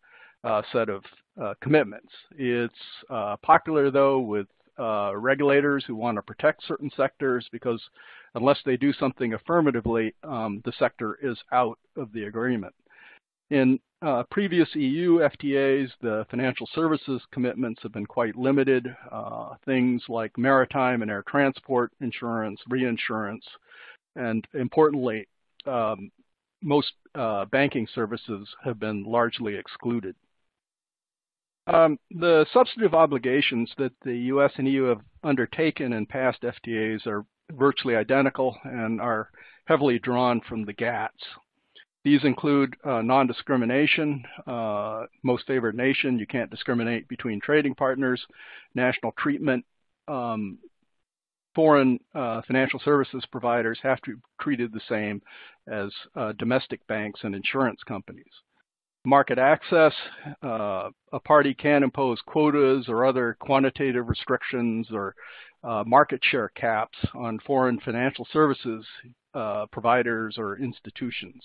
uh, 0.44 0.62
set 0.72 0.88
of 0.88 1.02
uh, 1.40 1.54
commitments. 1.60 2.12
It's 2.36 2.74
uh, 3.10 3.36
popular, 3.42 3.90
though, 3.90 4.20
with 4.20 4.46
uh, 4.78 5.16
regulators 5.16 5.84
who 5.86 5.96
want 5.96 6.16
to 6.16 6.22
protect 6.22 6.64
certain 6.66 6.90
sectors 6.96 7.46
because 7.50 7.82
unless 8.34 8.58
they 8.64 8.76
do 8.76 8.92
something 8.92 9.32
affirmatively, 9.32 10.14
um, 10.22 10.60
the 10.64 10.72
sector 10.78 11.18
is 11.22 11.38
out 11.52 11.78
of 11.96 12.12
the 12.12 12.24
agreement. 12.24 12.74
In 13.50 13.78
uh, 14.02 14.24
previous 14.30 14.68
EU 14.74 15.20
FTAs, 15.20 15.88
the 16.02 16.26
financial 16.30 16.68
services 16.74 17.22
commitments 17.32 17.80
have 17.82 17.92
been 17.92 18.06
quite 18.06 18.36
limited. 18.36 18.94
Uh, 19.10 19.54
things 19.64 20.02
like 20.08 20.36
maritime 20.36 21.02
and 21.02 21.10
air 21.10 21.24
transport 21.26 21.92
insurance, 22.00 22.60
reinsurance, 22.68 23.44
and 24.16 24.46
importantly, 24.54 25.28
um, 25.66 26.10
most 26.62 26.92
uh, 27.14 27.44
banking 27.46 27.86
services 27.94 28.48
have 28.64 28.80
been 28.80 29.04
largely 29.04 29.56
excluded. 29.56 30.14
Um, 31.66 31.98
the 32.10 32.46
substantive 32.52 32.94
obligations 32.94 33.70
that 33.78 33.92
the 34.04 34.16
U.S. 34.16 34.52
and 34.56 34.68
EU 34.68 34.84
have 34.84 35.00
undertaken 35.24 35.92
in 35.92 36.06
past 36.06 36.42
FTAs 36.42 37.06
are 37.06 37.24
virtually 37.52 37.96
identical 37.96 38.56
and 38.64 39.00
are 39.00 39.30
heavily 39.66 39.98
drawn 39.98 40.40
from 40.48 40.64
the 40.64 40.72
GATS. 40.72 41.22
These 42.04 42.22
include 42.22 42.76
uh, 42.84 43.02
non-discrimination, 43.02 44.24
uh, 44.46 45.06
most 45.24 45.44
favored 45.48 45.74
nation, 45.74 46.20
you 46.20 46.26
can't 46.26 46.50
discriminate 46.52 47.08
between 47.08 47.40
trading 47.40 47.74
partners, 47.74 48.24
national 48.76 49.12
treatment, 49.18 49.64
um, 50.06 50.58
foreign 51.56 51.98
uh, 52.14 52.40
financial 52.46 52.80
services 52.84 53.24
providers 53.32 53.80
have 53.82 54.00
to 54.02 54.14
be 54.14 54.22
treated 54.40 54.72
the 54.72 54.80
same 54.88 55.20
as 55.66 55.90
uh, 56.14 56.32
domestic 56.38 56.86
banks 56.86 57.20
and 57.24 57.34
insurance 57.34 57.80
companies 57.88 58.32
market 59.06 59.38
access. 59.38 59.92
Uh, 60.42 60.90
a 61.12 61.20
party 61.20 61.54
can 61.54 61.82
impose 61.82 62.20
quotas 62.26 62.86
or 62.88 63.06
other 63.06 63.36
quantitative 63.40 64.08
restrictions 64.08 64.88
or 64.92 65.14
uh, 65.64 65.84
market 65.86 66.20
share 66.22 66.50
caps 66.50 66.98
on 67.14 67.38
foreign 67.46 67.80
financial 67.80 68.26
services 68.32 68.84
uh, 69.34 69.64
providers 69.72 70.36
or 70.38 70.58
institutions. 70.58 71.42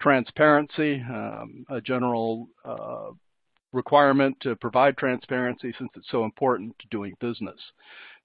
Transparency, 0.00 1.02
um, 1.10 1.64
a 1.68 1.80
general 1.80 2.48
uh, 2.64 3.10
requirement 3.72 4.36
to 4.40 4.56
provide 4.56 4.96
transparency 4.96 5.74
since 5.78 5.90
it's 5.96 6.10
so 6.10 6.24
important 6.24 6.74
to 6.78 6.86
doing 6.90 7.14
business. 7.20 7.58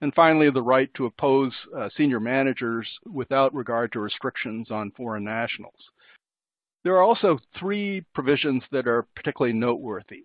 And 0.01 0.13
finally, 0.13 0.49
the 0.49 0.61
right 0.61 0.89
to 0.93 1.05
oppose 1.05 1.53
uh, 1.75 1.89
senior 1.97 2.19
managers 2.19 2.87
without 3.05 3.53
regard 3.53 3.91
to 3.91 3.99
restrictions 3.99 4.71
on 4.71 4.91
foreign 4.91 5.25
nationals. 5.25 5.89
There 6.83 6.95
are 6.95 7.03
also 7.03 7.39
three 7.59 8.05
provisions 8.13 8.63
that 8.71 8.87
are 8.87 9.05
particularly 9.15 9.57
noteworthy. 9.57 10.23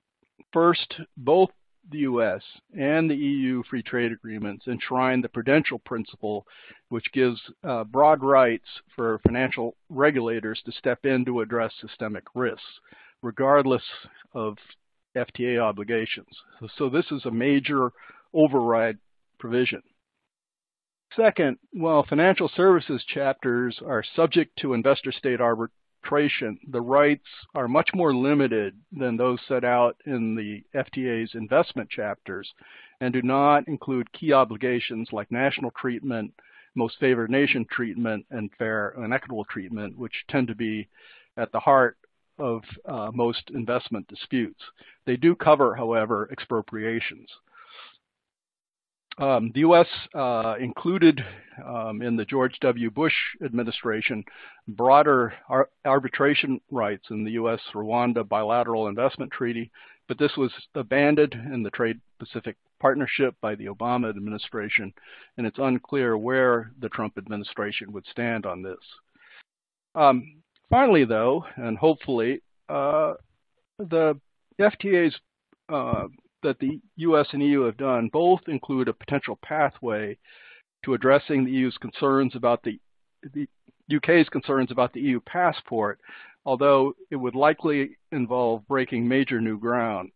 First, 0.52 0.94
both 1.16 1.50
the 1.90 1.98
U.S. 1.98 2.42
and 2.78 3.10
the 3.10 3.16
EU 3.16 3.62
free 3.68 3.82
trade 3.82 4.12
agreements 4.12 4.66
enshrine 4.66 5.20
the 5.20 5.28
prudential 5.28 5.80
principle, 5.80 6.46
which 6.88 7.12
gives 7.12 7.40
uh, 7.64 7.84
broad 7.84 8.22
rights 8.22 8.66
for 8.94 9.18
financial 9.26 9.76
regulators 9.88 10.62
to 10.64 10.72
step 10.72 11.04
in 11.04 11.24
to 11.24 11.40
address 11.40 11.72
systemic 11.80 12.24
risks, 12.34 12.62
regardless 13.22 13.82
of 14.32 14.56
FTA 15.16 15.60
obligations. 15.60 16.28
So, 16.60 16.68
so 16.78 16.88
this 16.88 17.06
is 17.10 17.24
a 17.24 17.30
major 17.30 17.90
override 18.32 18.98
provision. 19.44 19.82
Second, 21.14 21.58
while 21.74 22.02
financial 22.02 22.50
services 22.56 23.04
chapters 23.06 23.78
are 23.84 24.02
subject 24.16 24.58
to 24.58 24.72
investor 24.72 25.12
state 25.12 25.38
arbitration, 25.38 26.58
the 26.70 26.80
rights 26.80 27.26
are 27.54 27.68
much 27.68 27.90
more 27.94 28.14
limited 28.14 28.74
than 28.90 29.18
those 29.18 29.38
set 29.46 29.62
out 29.62 29.98
in 30.06 30.34
the 30.34 30.62
FTA's 30.74 31.34
investment 31.34 31.90
chapters 31.90 32.50
and 33.02 33.12
do 33.12 33.20
not 33.20 33.68
include 33.68 34.10
key 34.14 34.32
obligations 34.32 35.10
like 35.12 35.30
national 35.30 35.72
treatment, 35.72 36.32
most 36.74 36.96
favored 36.98 37.30
nation 37.30 37.66
treatment, 37.70 38.24
and 38.30 38.50
fair 38.58 38.94
and 38.96 39.12
equitable 39.12 39.44
treatment, 39.44 39.98
which 39.98 40.24
tend 40.30 40.48
to 40.48 40.54
be 40.54 40.88
at 41.36 41.52
the 41.52 41.60
heart 41.60 41.98
of 42.38 42.62
uh, 42.88 43.10
most 43.12 43.50
investment 43.50 44.08
disputes. 44.08 44.62
They 45.04 45.18
do 45.18 45.34
cover, 45.34 45.74
however, 45.74 46.30
expropriations. 46.32 47.28
Um, 49.18 49.52
the 49.54 49.60
U.S. 49.60 49.86
Uh, 50.14 50.54
included 50.58 51.24
um, 51.64 52.02
in 52.02 52.16
the 52.16 52.24
George 52.24 52.58
W. 52.60 52.90
Bush 52.90 53.14
administration 53.44 54.24
broader 54.68 55.34
ar 55.48 55.68
arbitration 55.84 56.60
rights 56.70 57.04
in 57.10 57.24
the 57.24 57.32
U.S. 57.32 57.60
Rwanda 57.74 58.28
bilateral 58.28 58.88
investment 58.88 59.30
treaty, 59.30 59.70
but 60.08 60.18
this 60.18 60.36
was 60.36 60.50
abandoned 60.74 61.34
in 61.34 61.62
the 61.62 61.70
Trade 61.70 62.00
Pacific 62.18 62.56
Partnership 62.80 63.34
by 63.40 63.54
the 63.54 63.66
Obama 63.66 64.10
administration, 64.10 64.92
and 65.38 65.46
it's 65.46 65.58
unclear 65.58 66.18
where 66.18 66.72
the 66.80 66.88
Trump 66.88 67.16
administration 67.16 67.92
would 67.92 68.04
stand 68.10 68.46
on 68.46 68.62
this. 68.62 68.78
Um, 69.94 70.42
finally, 70.68 71.04
though, 71.04 71.44
and 71.56 71.78
hopefully, 71.78 72.42
uh, 72.68 73.14
the 73.78 74.20
FTA's 74.60 75.16
uh, 75.72 76.08
that 76.44 76.60
the 76.60 76.80
US 76.96 77.26
and 77.32 77.42
EU 77.42 77.62
have 77.62 77.76
done 77.76 78.08
both 78.12 78.40
include 78.46 78.88
a 78.88 78.92
potential 78.92 79.38
pathway 79.42 80.16
to 80.84 80.94
addressing 80.94 81.44
the 81.44 81.50
EU's 81.50 81.76
concerns 81.78 82.36
about 82.36 82.62
the, 82.62 82.78
the 83.32 83.48
UK's 83.92 84.28
concerns 84.28 84.70
about 84.70 84.92
the 84.92 85.00
EU 85.00 85.20
passport, 85.20 85.98
although 86.44 86.94
it 87.10 87.16
would 87.16 87.34
likely 87.34 87.96
involve 88.12 88.66
breaking 88.68 89.08
major 89.08 89.40
new 89.40 89.58
ground. 89.58 90.10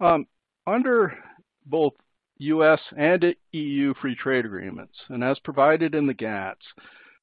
Um, 0.00 0.26
under 0.66 1.16
both 1.64 1.94
US 2.38 2.80
and 2.96 3.34
EU 3.52 3.94
free 3.94 4.14
trade 4.14 4.44
agreements, 4.44 4.94
and 5.08 5.24
as 5.24 5.38
provided 5.40 5.94
in 5.94 6.06
the 6.06 6.14
GATS, 6.14 6.64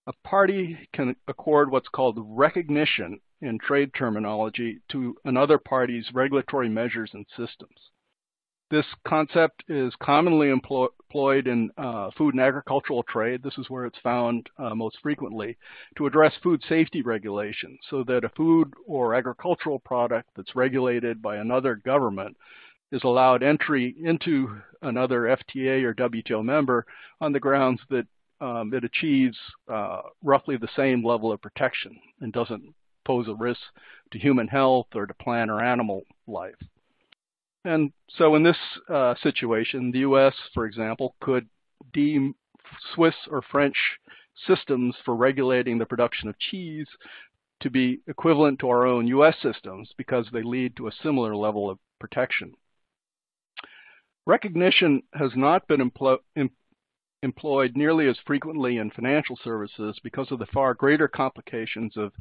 a 0.07 0.13
party 0.27 0.77
can 0.93 1.15
accord 1.27 1.71
what's 1.71 1.87
called 1.89 2.17
recognition 2.19 3.19
in 3.41 3.59
trade 3.59 3.91
terminology 3.93 4.79
to 4.91 5.15
another 5.25 5.57
party's 5.57 6.07
regulatory 6.13 6.69
measures 6.69 7.11
and 7.13 7.25
systems. 7.35 7.91
This 8.71 8.85
concept 9.07 9.63
is 9.67 9.93
commonly 10.01 10.49
employed 10.49 11.47
in 11.47 11.69
uh, 11.77 12.09
food 12.17 12.33
and 12.33 12.41
agricultural 12.41 13.03
trade. 13.03 13.43
This 13.43 13.57
is 13.59 13.69
where 13.69 13.85
it's 13.85 13.99
found 13.99 14.49
uh, 14.57 14.73
most 14.73 14.97
frequently 15.03 15.55
to 15.97 16.07
address 16.07 16.33
food 16.41 16.63
safety 16.67 17.03
regulations 17.03 17.79
so 17.89 18.03
that 18.05 18.23
a 18.23 18.29
food 18.29 18.73
or 18.87 19.13
agricultural 19.13 19.79
product 19.79 20.29
that's 20.35 20.55
regulated 20.55 21.21
by 21.21 21.37
another 21.37 21.75
government 21.75 22.35
is 22.91 23.03
allowed 23.03 23.43
entry 23.43 23.95
into 24.03 24.59
another 24.81 25.21
FTA 25.23 25.83
or 25.83 25.93
WTO 25.93 26.43
member 26.43 26.85
on 27.21 27.31
the 27.31 27.39
grounds 27.39 27.81
that 27.89 28.07
um, 28.41 28.73
it 28.73 28.83
achieves 28.83 29.37
uh, 29.71 30.01
roughly 30.23 30.57
the 30.57 30.67
same 30.75 31.05
level 31.05 31.31
of 31.31 31.41
protection 31.41 31.97
and 32.21 32.33
doesn't 32.33 32.73
pose 33.05 33.27
a 33.27 33.35
risk 33.35 33.61
to 34.11 34.19
human 34.19 34.47
health 34.47 34.87
or 34.95 35.05
to 35.05 35.13
plant 35.13 35.49
or 35.49 35.61
animal 35.61 36.03
life. 36.27 36.55
And 37.63 37.91
so 38.17 38.35
in 38.35 38.43
this 38.43 38.57
uh, 38.89 39.15
situation, 39.23 39.91
the 39.91 39.99
U.S., 39.99 40.33
for 40.53 40.65
example, 40.65 41.15
could 41.19 41.47
deem 41.93 42.35
Swiss 42.93 43.15
or 43.29 43.41
French 43.41 43.75
systems 44.47 44.95
for 45.03 45.15
regulating 45.15 45.77
the 45.77 45.85
production 45.85 46.29
of 46.29 46.37
cheese 46.37 46.87
to 47.61 47.69
be 47.69 48.01
equivalent 48.07 48.59
to 48.59 48.69
our 48.69 48.85
own 48.85 49.07
U.S. 49.07 49.35
systems 49.41 49.89
because 49.97 50.27
they 50.31 50.43
lead 50.43 50.75
to 50.77 50.87
a 50.87 50.91
similar 51.01 51.35
level 51.35 51.69
of 51.69 51.79
protection. 51.99 52.53
Recognition 54.25 55.03
has 55.13 55.31
not 55.35 55.67
been 55.67 55.81
em 55.81 56.49
employed 57.23 57.75
nearly 57.75 58.07
as 58.07 58.17
frequently 58.27 58.77
in 58.77 58.91
financial 58.91 59.37
services 59.43 59.97
because 60.03 60.31
of 60.31 60.37
the 60.37 60.45
far 60.47 60.75
greater 60.75 61.07
complications 61.07 61.97
of 61.97 62.11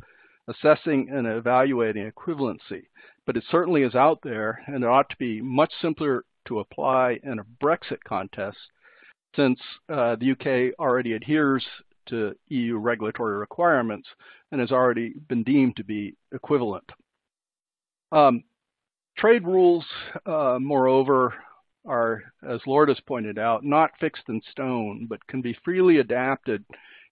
assessing 0.48 1.08
and 1.10 1.26
evaluating 1.26 2.10
equivalency, 2.10 2.84
but 3.26 3.36
it 3.36 3.44
certainly 3.50 3.82
is 3.82 3.94
out 3.94 4.20
there 4.22 4.62
and 4.66 4.84
it 4.84 4.86
ought 4.86 5.08
to 5.10 5.16
be 5.16 5.40
much 5.40 5.72
simpler 5.80 6.24
to 6.46 6.60
apply 6.60 7.18
in 7.22 7.38
a 7.38 7.64
Brexit 7.64 8.02
contest 8.06 8.58
since 9.34 9.58
uh, 9.88 10.16
the 10.16 10.32
UK 10.32 10.78
already 10.78 11.14
adheres 11.14 11.64
to 12.06 12.34
EU 12.48 12.76
regulatory 12.76 13.36
requirements 13.36 14.08
and 14.52 14.60
has 14.60 14.70
already 14.70 15.14
been 15.28 15.42
deemed 15.42 15.76
to 15.76 15.84
be 15.84 16.14
equivalent. 16.32 16.84
Um, 18.12 18.44
trade 19.16 19.44
rules, 19.44 19.84
uh, 20.26 20.58
moreover, 20.60 21.34
are, 21.86 22.22
as 22.48 22.60
Lourdes 22.66 23.00
pointed 23.00 23.38
out, 23.38 23.64
not 23.64 23.90
fixed 23.98 24.24
in 24.28 24.40
stone, 24.50 25.06
but 25.08 25.26
can 25.26 25.42
be 25.42 25.56
freely 25.64 25.98
adapted 25.98 26.64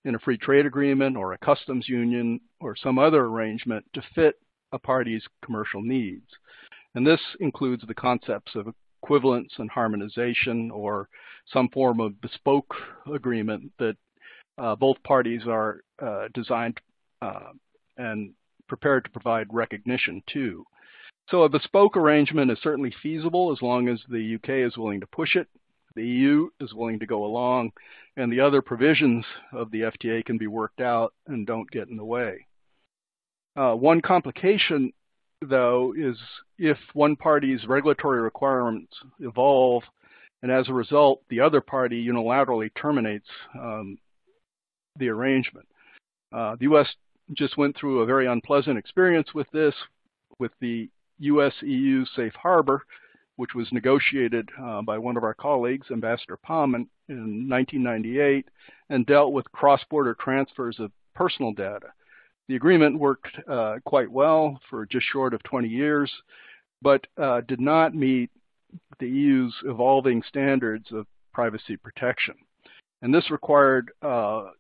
in 0.05 0.15
a 0.15 0.19
free 0.19 0.39
trade 0.39 0.67
agreement 0.67 1.17
or 1.17 1.33
a 1.33 1.39
customs 1.39 1.89
union 1.89 2.41
or 2.63 2.77
some 2.77 2.99
other 2.99 3.25
arrangement 3.25 3.85
to 3.95 4.03
fit 4.15 4.37
a 4.73 4.79
party's 4.79 5.25
commercial 5.45 5.83
needs. 5.83 6.27
And 6.95 7.07
this 7.07 7.21
includes 7.41 7.85
the 7.87 7.95
concepts 7.95 8.55
of 8.55 8.73
equivalence 9.03 9.53
and 9.59 9.71
harmonization 9.71 10.71
or 10.71 11.09
some 11.53 11.69
form 11.71 12.01
of 12.01 12.21
bespoke 12.21 12.75
agreement 13.13 13.73
that 13.79 13.97
uh, 14.59 14.77
both 14.77 15.03
parties 15.03 15.43
are 15.47 15.81
uh, 16.01 16.29
designed 16.35 16.79
uh, 17.21 17.51
and 17.97 18.33
prepared 18.69 19.05
to 19.05 19.11
provide 19.11 19.47
recognition 19.53 20.23
to. 20.33 20.65
So 21.31 21.43
a 21.43 21.49
bespoke 21.49 21.97
arrangement 21.97 22.51
is 22.51 22.59
certainly 22.63 22.95
feasible 23.03 23.53
as 23.53 23.63
long 23.63 23.89
as 23.89 24.01
the 24.09 24.35
UK 24.37 24.67
is 24.67 24.77
willing 24.77 25.01
to 25.01 25.07
push 25.07 25.37
it 25.37 25.49
the 25.95 26.07
EU 26.07 26.49
is 26.61 26.75
willing 26.75 26.99
to 27.01 27.07
go 27.07 27.25
along, 27.25 27.73
and 28.17 28.33
the 28.33 28.41
other 28.41 28.63
provisions 28.63 29.25
of 29.53 29.71
the 29.71 29.83
FTA 29.83 30.25
can 30.25 30.39
be 30.39 30.47
worked 30.47 30.81
out 30.81 31.13
and 31.27 31.47
don't 31.47 31.71
get 31.71 31.89
in 31.89 31.97
the 31.97 32.05
way. 32.05 32.47
Uh, 33.57 33.75
one 33.75 34.01
complication, 34.01 34.93
though, 35.43 35.95
is 35.97 36.17
if 36.59 36.79
one 36.95 37.17
party's 37.17 37.67
regulatory 37.67 38.21
requirements 38.21 38.95
evolve, 39.21 39.83
and 40.43 40.51
as 40.51 40.69
a 40.69 40.73
result, 40.73 41.23
the 41.29 41.41
other 41.41 41.61
party 41.61 42.05
unilaterally 42.05 42.71
terminates 42.81 43.29
um, 43.59 43.99
the 44.99 45.09
arrangement. 45.09 45.67
Uh, 46.33 46.57
the 46.57 46.65
U.S. 46.65 46.89
just 47.35 47.57
went 47.57 47.77
through 47.77 48.01
a 48.01 48.07
very 48.07 48.27
unpleasant 48.27 48.79
experience 48.79 49.35
with 49.35 49.47
this, 49.53 49.75
with 50.39 50.53
the 50.61 50.89
U.S.-EU 51.19 52.07
safe 52.17 52.33
harbor, 52.35 52.83
which 53.37 53.55
was 53.55 53.71
negotiated 53.73 54.49
uh, 54.61 54.83
by 54.83 54.99
one 54.99 55.17
of 55.17 55.25
our 55.25 55.35
colleagues, 55.35 55.87
Ambassador 55.91 56.37
Palm, 56.37 56.75
in 56.75 57.49
1998, 57.49 58.47
and 58.89 59.07
dealt 59.07 59.33
with 59.33 59.51
cross-border 59.53 60.17
transfers 60.19 60.79
of 60.81 60.91
personal 61.15 61.53
data. 61.53 61.89
The 62.49 62.57
agreement 62.57 62.99
worked 62.99 63.29
uh, 63.49 63.77
quite 63.85 64.11
well 64.11 64.59
for 64.69 64.87
just 64.87 65.07
short 65.13 65.35
of 65.35 65.43
20 65.45 65.69
years, 65.69 66.13
but 66.81 67.07
uh, 67.17 67.43
did 67.43 67.61
not 67.61 67.95
meet 67.95 68.31
the 68.99 69.09
EU's 69.09 69.55
evolving 69.65 70.23
standards 70.29 70.87
of 70.93 71.07
privacy 71.33 71.77
protection. 71.77 72.35
And 73.03 73.13
this 73.13 73.31
required, 73.31 73.91
uh, 74.03 74.51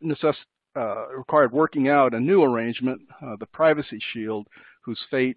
uh, 0.77 1.09
required 1.17 1.53
working 1.53 1.89
out 1.89 2.15
a 2.15 2.21
new 2.21 2.43
arrangement, 2.43 3.03
uh, 3.25 3.37
the 3.39 3.47
Privacy 3.47 4.01
Shield, 4.13 4.49
whose 4.85 5.01
fate 5.11 5.37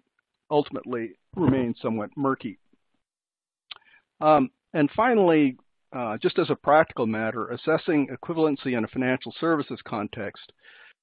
ultimately 0.50 1.12
remains 1.34 1.76
somewhat 1.80 2.10
murky. 2.16 2.58
Um, 4.20 4.50
and 4.72 4.90
finally, 4.96 5.56
uh, 5.92 6.18
just 6.18 6.38
as 6.38 6.50
a 6.50 6.56
practical 6.56 7.06
matter, 7.06 7.48
assessing 7.48 8.08
equivalency 8.08 8.76
in 8.76 8.84
a 8.84 8.88
financial 8.88 9.32
services 9.38 9.78
context 9.86 10.52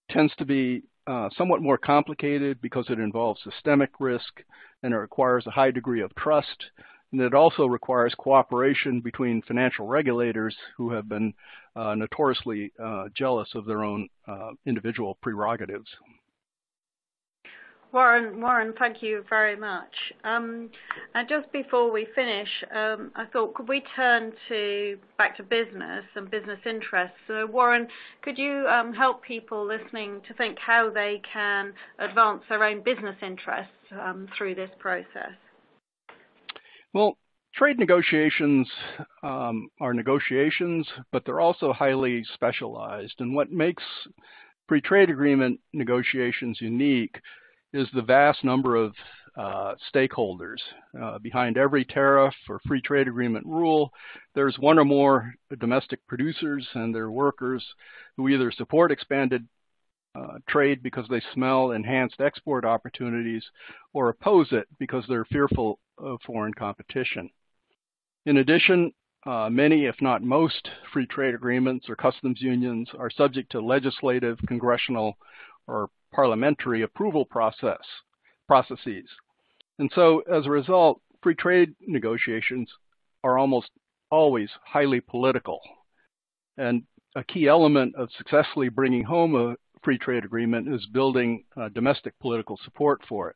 tends 0.09 0.33
to 0.35 0.45
be 0.45 0.83
uh, 1.07 1.29
somewhat 1.37 1.61
more 1.61 1.77
complicated 1.77 2.61
because 2.61 2.85
it 2.89 2.99
involves 2.99 3.41
systemic 3.43 3.91
risk 3.99 4.41
and 4.83 4.93
it 4.93 4.97
requires 4.97 5.45
a 5.47 5.51
high 5.51 5.71
degree 5.71 6.01
of 6.01 6.13
trust. 6.15 6.65
And 7.11 7.21
it 7.21 7.33
also 7.33 7.67
requires 7.67 8.15
cooperation 8.17 8.99
between 9.01 9.41
financial 9.43 9.85
regulators 9.85 10.55
who 10.77 10.91
have 10.91 11.07
been 11.07 11.33
uh, 11.75 11.95
notoriously 11.95 12.71
uh, 12.83 13.05
jealous 13.15 13.49
of 13.53 13.65
their 13.65 13.83
own 13.83 14.09
uh, 14.27 14.51
individual 14.65 15.17
prerogatives. 15.21 15.89
Warren, 17.93 18.41
Warren, 18.41 18.73
thank 18.79 19.03
you 19.03 19.23
very 19.29 19.55
much. 19.55 19.93
Um, 20.23 20.71
and 21.13 21.29
just 21.29 21.51
before 21.51 21.91
we 21.91 22.07
finish, 22.15 22.49
um, 22.75 23.11
I 23.15 23.25
thought 23.25 23.53
could 23.53 23.69
we 23.69 23.83
turn 23.95 24.33
to 24.49 24.97
back 25.19 25.37
to 25.37 25.43
business 25.43 26.03
and 26.15 26.29
business 26.29 26.57
interests? 26.65 27.15
So, 27.27 27.45
Warren, 27.45 27.87
could 28.23 28.39
you 28.39 28.65
um, 28.67 28.95
help 28.95 29.21
people 29.23 29.63
listening 29.63 30.21
to 30.27 30.33
think 30.33 30.57
how 30.57 30.89
they 30.89 31.21
can 31.31 31.71
advance 31.99 32.41
their 32.49 32.63
own 32.63 32.81
business 32.81 33.15
interests 33.21 33.71
um, 33.91 34.27
through 34.35 34.55
this 34.55 34.71
process? 34.79 35.37
Well, 36.93 37.19
trade 37.53 37.77
negotiations 37.77 38.67
um, 39.21 39.69
are 39.79 39.93
negotiations, 39.93 40.87
but 41.11 41.25
they're 41.25 41.41
also 41.41 41.71
highly 41.71 42.23
specialized. 42.33 43.15
And 43.19 43.35
what 43.35 43.51
makes 43.51 43.83
free 44.67 44.81
trade 44.81 45.11
agreement 45.11 45.59
negotiations 45.73 46.57
unique 46.59 47.19
is 47.73 47.87
the 47.93 48.01
vast 48.01 48.43
number 48.43 48.75
of 48.75 48.93
uh, 49.35 49.73
stakeholders. 49.93 50.59
Uh, 51.01 51.17
behind 51.19 51.57
every 51.57 51.83
tariff 51.83 52.35
or 52.47 52.59
free 52.67 52.81
trade 52.81 53.07
agreement 53.07 53.45
rule, 53.45 53.91
there's 54.35 54.57
one 54.59 54.77
or 54.77 54.85
more 54.85 55.33
domestic 55.59 56.05
producers 56.07 56.67
and 56.75 56.93
their 56.93 57.09
workers 57.09 57.65
who 58.15 58.29
either 58.29 58.51
support 58.51 58.91
expanded 58.91 59.47
uh, 60.15 60.37
trade 60.47 60.83
because 60.83 61.07
they 61.09 61.21
smell 61.33 61.71
enhanced 61.71 62.21
export 62.21 62.63
opportunities 62.63 63.43
or 63.93 64.09
oppose 64.09 64.47
it 64.51 64.67
because 64.77 65.03
they're 65.09 65.25
fearful 65.25 65.79
of 65.97 66.19
foreign 66.25 66.53
competition. 66.53 67.29
In 68.27 68.37
addition, 68.37 68.91
uh, 69.25 69.49
many, 69.49 69.85
if 69.85 69.95
not 70.01 70.21
most, 70.21 70.69
free 70.91 71.07
trade 71.07 71.33
agreements 71.33 71.89
or 71.89 71.95
customs 71.95 72.41
unions 72.41 72.89
are 72.99 73.09
subject 73.09 73.51
to 73.51 73.61
legislative, 73.61 74.37
congressional, 74.47 75.17
or 75.67 75.89
parliamentary 76.13 76.83
approval 76.83 77.25
process 77.25 77.81
processes. 78.47 79.05
And 79.79 79.91
so 79.95 80.19
as 80.31 80.45
a 80.45 80.49
result, 80.51 81.01
free 81.21 81.35
trade 81.35 81.73
negotiations 81.81 82.69
are 83.23 83.37
almost 83.37 83.69
always 84.11 84.49
highly 84.65 84.99
political. 85.01 85.59
And 86.57 86.83
a 87.15 87.23
key 87.23 87.47
element 87.47 87.95
of 87.95 88.09
successfully 88.17 88.69
bringing 88.69 89.03
home 89.03 89.35
a 89.35 89.55
free 89.83 89.97
trade 89.97 90.25
agreement 90.25 90.73
is 90.73 90.85
building 90.87 91.43
uh, 91.57 91.69
domestic 91.69 92.17
political 92.19 92.59
support 92.63 93.01
for 93.07 93.29
it. 93.29 93.35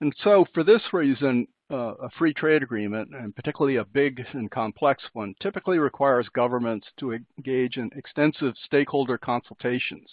And 0.00 0.14
so 0.22 0.46
for 0.54 0.64
this 0.64 0.82
reason, 0.92 1.46
uh, 1.70 1.94
a 2.02 2.10
free 2.18 2.32
trade 2.32 2.62
agreement, 2.62 3.10
and 3.14 3.34
particularly 3.34 3.76
a 3.76 3.84
big 3.84 4.24
and 4.32 4.50
complex 4.50 5.02
one, 5.12 5.34
typically 5.42 5.78
requires 5.78 6.28
governments 6.30 6.86
to 6.98 7.12
engage 7.36 7.76
in 7.76 7.90
extensive 7.94 8.54
stakeholder 8.64 9.18
consultations 9.18 10.08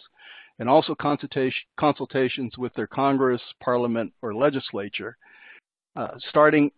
and 0.59 0.69
also 0.69 0.95
consultation, 0.95 1.63
consultations 1.77 2.57
with 2.57 2.73
their 2.75 2.87
Congress, 2.87 3.41
Parliament, 3.61 4.13
or 4.21 4.33
legislature, 4.33 5.17
uh, 5.95 6.17
starting 6.29 6.71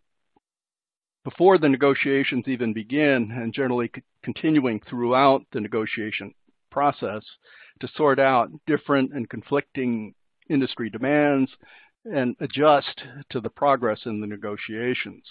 before 1.23 1.57
the 1.57 1.69
negotiations 1.69 2.45
even 2.47 2.73
begin 2.73 3.31
and 3.31 3.53
generally 3.53 3.91
continuing 4.23 4.79
throughout 4.89 5.41
the 5.51 5.59
negotiation 5.59 6.33
process 6.71 7.23
to 7.79 7.87
sort 7.95 8.19
out 8.19 8.49
different 8.65 9.11
and 9.13 9.29
conflicting 9.29 10.13
industry 10.49 10.89
demands 10.89 11.51
and 12.05 12.35
adjust 12.39 13.03
to 13.29 13.41
the 13.41 13.49
progress 13.49 13.99
in 14.05 14.21
the 14.21 14.27
negotiations. 14.27 15.23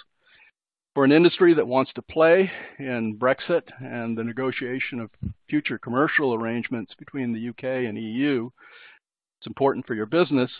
For 0.96 1.04
an 1.04 1.12
industry 1.12 1.52
that 1.52 1.68
wants 1.68 1.92
to 1.92 2.00
play 2.00 2.50
in 2.78 3.18
Brexit 3.18 3.64
and 3.80 4.16
the 4.16 4.24
negotiation 4.24 4.98
of 4.98 5.10
future 5.46 5.76
commercial 5.76 6.32
arrangements 6.32 6.94
between 6.98 7.34
the 7.34 7.50
UK 7.50 7.86
and 7.86 7.98
EU, 7.98 8.48
it's 9.38 9.46
important 9.46 9.86
for 9.86 9.92
your 9.92 10.06
business. 10.06 10.50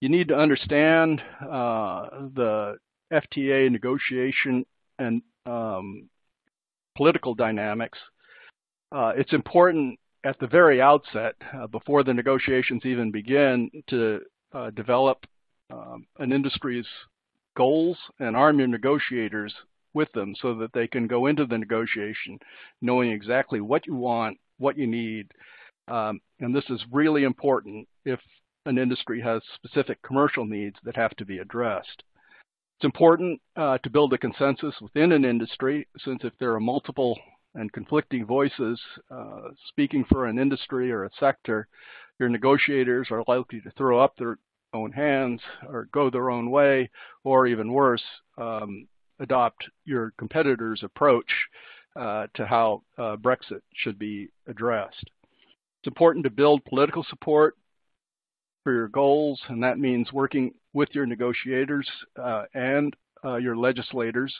You 0.00 0.08
need 0.08 0.26
to 0.28 0.36
understand 0.36 1.22
uh, 1.40 2.08
the 2.34 2.78
FTA 3.12 3.70
negotiation 3.70 4.66
and 4.98 5.22
um, 5.46 6.08
political 6.96 7.36
dynamics. 7.36 8.00
Uh, 8.90 9.12
it's 9.16 9.32
important 9.32 9.96
at 10.24 10.40
the 10.40 10.48
very 10.48 10.82
outset, 10.82 11.36
uh, 11.54 11.68
before 11.68 12.02
the 12.02 12.14
negotiations 12.14 12.84
even 12.84 13.12
begin, 13.12 13.70
to 13.90 14.22
uh, 14.52 14.70
develop 14.70 15.24
um, 15.70 16.04
an 16.18 16.32
industry's 16.32 16.86
goals 17.56 17.96
and 18.18 18.36
arm 18.36 18.58
your 18.58 18.66
negotiators 18.66 19.54
with 19.94 20.10
them 20.12 20.34
so 20.40 20.54
that 20.54 20.72
they 20.72 20.86
can 20.86 21.06
go 21.06 21.26
into 21.26 21.46
the 21.46 21.58
negotiation 21.58 22.38
knowing 22.80 23.10
exactly 23.10 23.60
what 23.60 23.86
you 23.86 23.94
want, 23.94 24.38
what 24.58 24.76
you 24.76 24.86
need. 24.86 25.30
Um, 25.88 26.20
and 26.40 26.54
this 26.54 26.68
is 26.68 26.80
really 26.92 27.24
important 27.24 27.88
if 28.04 28.20
an 28.66 28.78
industry 28.78 29.20
has 29.20 29.42
specific 29.54 30.00
commercial 30.02 30.44
needs 30.44 30.76
that 30.84 30.96
have 30.96 31.16
to 31.16 31.24
be 31.24 31.38
addressed. 31.38 32.02
It's 32.78 32.84
important 32.84 33.40
uh, 33.56 33.78
to 33.78 33.90
build 33.90 34.12
a 34.12 34.18
consensus 34.18 34.74
within 34.80 35.12
an 35.12 35.24
industry 35.24 35.88
since 36.04 36.20
if 36.22 36.32
there 36.38 36.54
are 36.54 36.60
multiple 36.60 37.18
and 37.54 37.72
conflicting 37.72 38.24
voices 38.24 38.80
uh, 39.10 39.48
speaking 39.68 40.04
for 40.08 40.26
an 40.26 40.38
industry 40.38 40.92
or 40.92 41.04
a 41.04 41.10
sector, 41.18 41.66
your 42.20 42.28
negotiators 42.28 43.08
are 43.10 43.24
likely 43.26 43.60
to 43.62 43.70
throw 43.72 43.98
up 43.98 44.14
their 44.16 44.38
own 44.74 44.92
hands 44.92 45.40
or 45.66 45.88
go 45.92 46.10
their 46.10 46.30
own 46.30 46.50
way, 46.50 46.90
or 47.24 47.46
even 47.46 47.72
worse, 47.72 48.02
um, 48.36 48.86
adopt 49.20 49.64
your 49.84 50.12
competitor's 50.18 50.82
approach 50.82 51.30
uh, 51.96 52.26
to 52.34 52.46
how 52.46 52.82
uh, 52.98 53.16
Brexit 53.16 53.60
should 53.74 53.98
be 53.98 54.28
addressed. 54.46 55.04
It's 55.80 55.86
important 55.86 56.24
to 56.24 56.30
build 56.30 56.64
political 56.64 57.04
support 57.08 57.56
for 58.64 58.72
your 58.72 58.88
goals, 58.88 59.40
and 59.48 59.62
that 59.62 59.78
means 59.78 60.12
working 60.12 60.52
with 60.72 60.88
your 60.92 61.06
negotiators 61.06 61.88
uh, 62.20 62.44
and 62.54 62.94
uh, 63.24 63.36
your 63.36 63.56
legislators. 63.56 64.34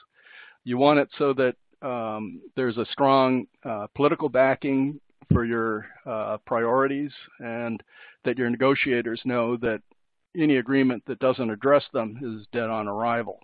You 0.65 0.79
want 0.79 0.99
it 0.99 1.09
so 1.19 1.33
that 1.35 1.57
um, 1.83 2.41
there's 2.57 2.77
a 2.77 2.87
strong 2.93 3.47
uh, 3.65 3.87
political 3.95 4.29
backing 4.29 5.01
for 5.33 5.45
your 5.45 5.87
uh, 6.07 6.39
priorities 6.47 7.13
and 7.39 7.83
that 8.25 8.39
your 8.39 8.51
negotiators 8.51 9.21
know 9.25 9.57
that 9.59 9.81
any 10.37 10.57
agreement 10.57 11.03
that 11.07 11.19
doesn't 11.19 11.51
address 11.51 11.85
them 11.93 12.19
is 12.23 12.47
dead 12.53 12.69
on 12.69 12.89
arrival. 12.89 13.41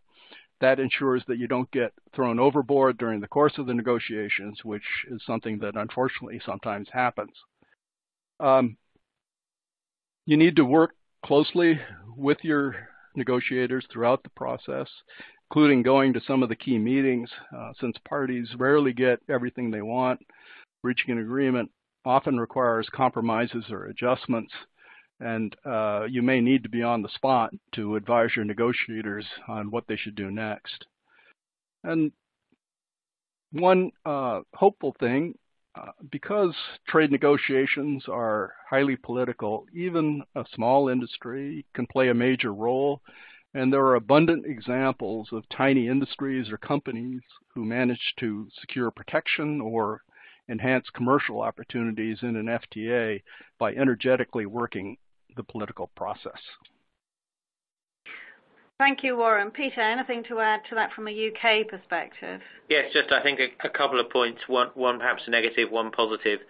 That 0.61 0.81
ensures 0.81 1.23
that 1.27 1.39
you 1.39 1.47
don't 1.47 1.71
get 1.73 1.93
thrown 2.15 2.39
overboard 2.39 2.97
during 2.97 3.21
the 3.21 3.29
course 3.29 3.59
of 3.59 3.67
the 3.67 3.75
negotiations, 3.75 4.65
which 4.65 4.85
is 5.11 5.23
something 5.27 5.59
that 5.59 5.77
unfortunately 5.77 6.41
sometimes 6.45 6.89
happens. 6.93 7.33
Um, 8.41 8.77
you 10.27 10.37
need 10.37 10.57
to 10.57 10.65
work 10.65 10.93
closely 11.25 11.79
with 12.17 12.39
your 12.43 12.77
negotiators 13.15 13.87
throughout 13.93 14.23
the 14.23 14.31
process, 14.31 14.89
including 15.51 15.83
going 15.83 16.13
to 16.13 16.21
some 16.27 16.43
of 16.43 16.49
the 16.49 16.57
key 16.57 16.79
meetings, 16.79 17.31
uh, 17.57 17.73
since 17.81 17.97
parties 18.09 18.49
rarely 18.57 18.93
get 18.93 19.21
everything 19.29 19.71
they 19.71 19.83
want. 19.83 20.21
Reaching 20.83 21.13
an 21.13 21.19
agreement 21.19 21.71
often 22.05 22.39
requires 22.39 22.89
compromises 22.95 23.65
or 23.71 23.87
adjustments 23.87 24.53
and 25.21 25.55
uh, 25.65 26.05
you 26.09 26.23
may 26.23 26.41
need 26.41 26.63
to 26.63 26.69
be 26.69 26.83
on 26.83 27.03
the 27.03 27.09
spot 27.09 27.53
to 27.73 27.97
advise 27.97 28.31
your 28.35 28.45
negotiators 28.45 29.27
on 29.49 29.71
what 29.71 29.85
they 29.87 29.97
should 29.97 30.15
do 30.15 30.31
next. 30.31 30.87
And 31.83 32.13
one 33.53 33.93
uh, 34.05 34.41
hopeful 34.55 34.97
thing, 34.99 35.39
uh, 35.77 35.93
because 36.11 36.55
trade 36.89 37.11
negotiations 37.11 38.05
are 38.09 38.55
highly 38.69 38.97
political, 38.97 39.67
even 39.73 40.23
a 40.35 40.45
small 40.55 40.89
industry 40.89 41.65
can 41.75 41.87
play 41.87 42.09
a 42.09 42.15
major 42.15 42.53
role. 42.53 43.01
And 43.55 43.73
there 43.73 43.85
are 43.87 43.95
abundant 43.95 44.47
examples 44.47 45.29
of 45.31 45.49
tiny 45.49 45.87
industries 45.87 46.51
or 46.51 46.57
companies 46.59 47.21
who 47.55 47.65
manage 47.65 48.15
to 48.19 48.49
secure 48.61 48.91
protection 48.91 49.61
or 49.61 50.03
enhance 50.49 50.91
commercial 50.91 51.41
opportunities 51.41 52.19
in 52.23 52.37
an 52.37 52.47
FTA 52.47 53.23
by 53.59 53.73
energetically 53.75 54.47
working 54.47 54.97
the 55.37 55.43
political 55.43 55.89
process. 55.97 56.41
Thank 58.79 59.05
you, 59.05 59.17
Warren. 59.17 59.51
Peter, 59.51 59.81
anything 59.81 60.25
to 60.29 60.41
add 60.41 60.63
to 60.69 60.75
that 60.75 60.93
from 60.93 61.07
a 61.07 61.11
UK 61.11 61.69
perspective? 61.69 62.41
Yes, 62.69 62.93
just 62.93 63.13
I 63.13 63.23
think 63.23 63.39
a, 63.39 63.67
a 63.67 63.71
couple 63.71 64.01
of 64.01 64.11
points, 64.11 64.41
one, 64.49 64.71
one 64.75 64.99
perhaps 64.99 65.23
negative, 65.29 65.71
one 65.71 65.93
positive. 65.93 66.41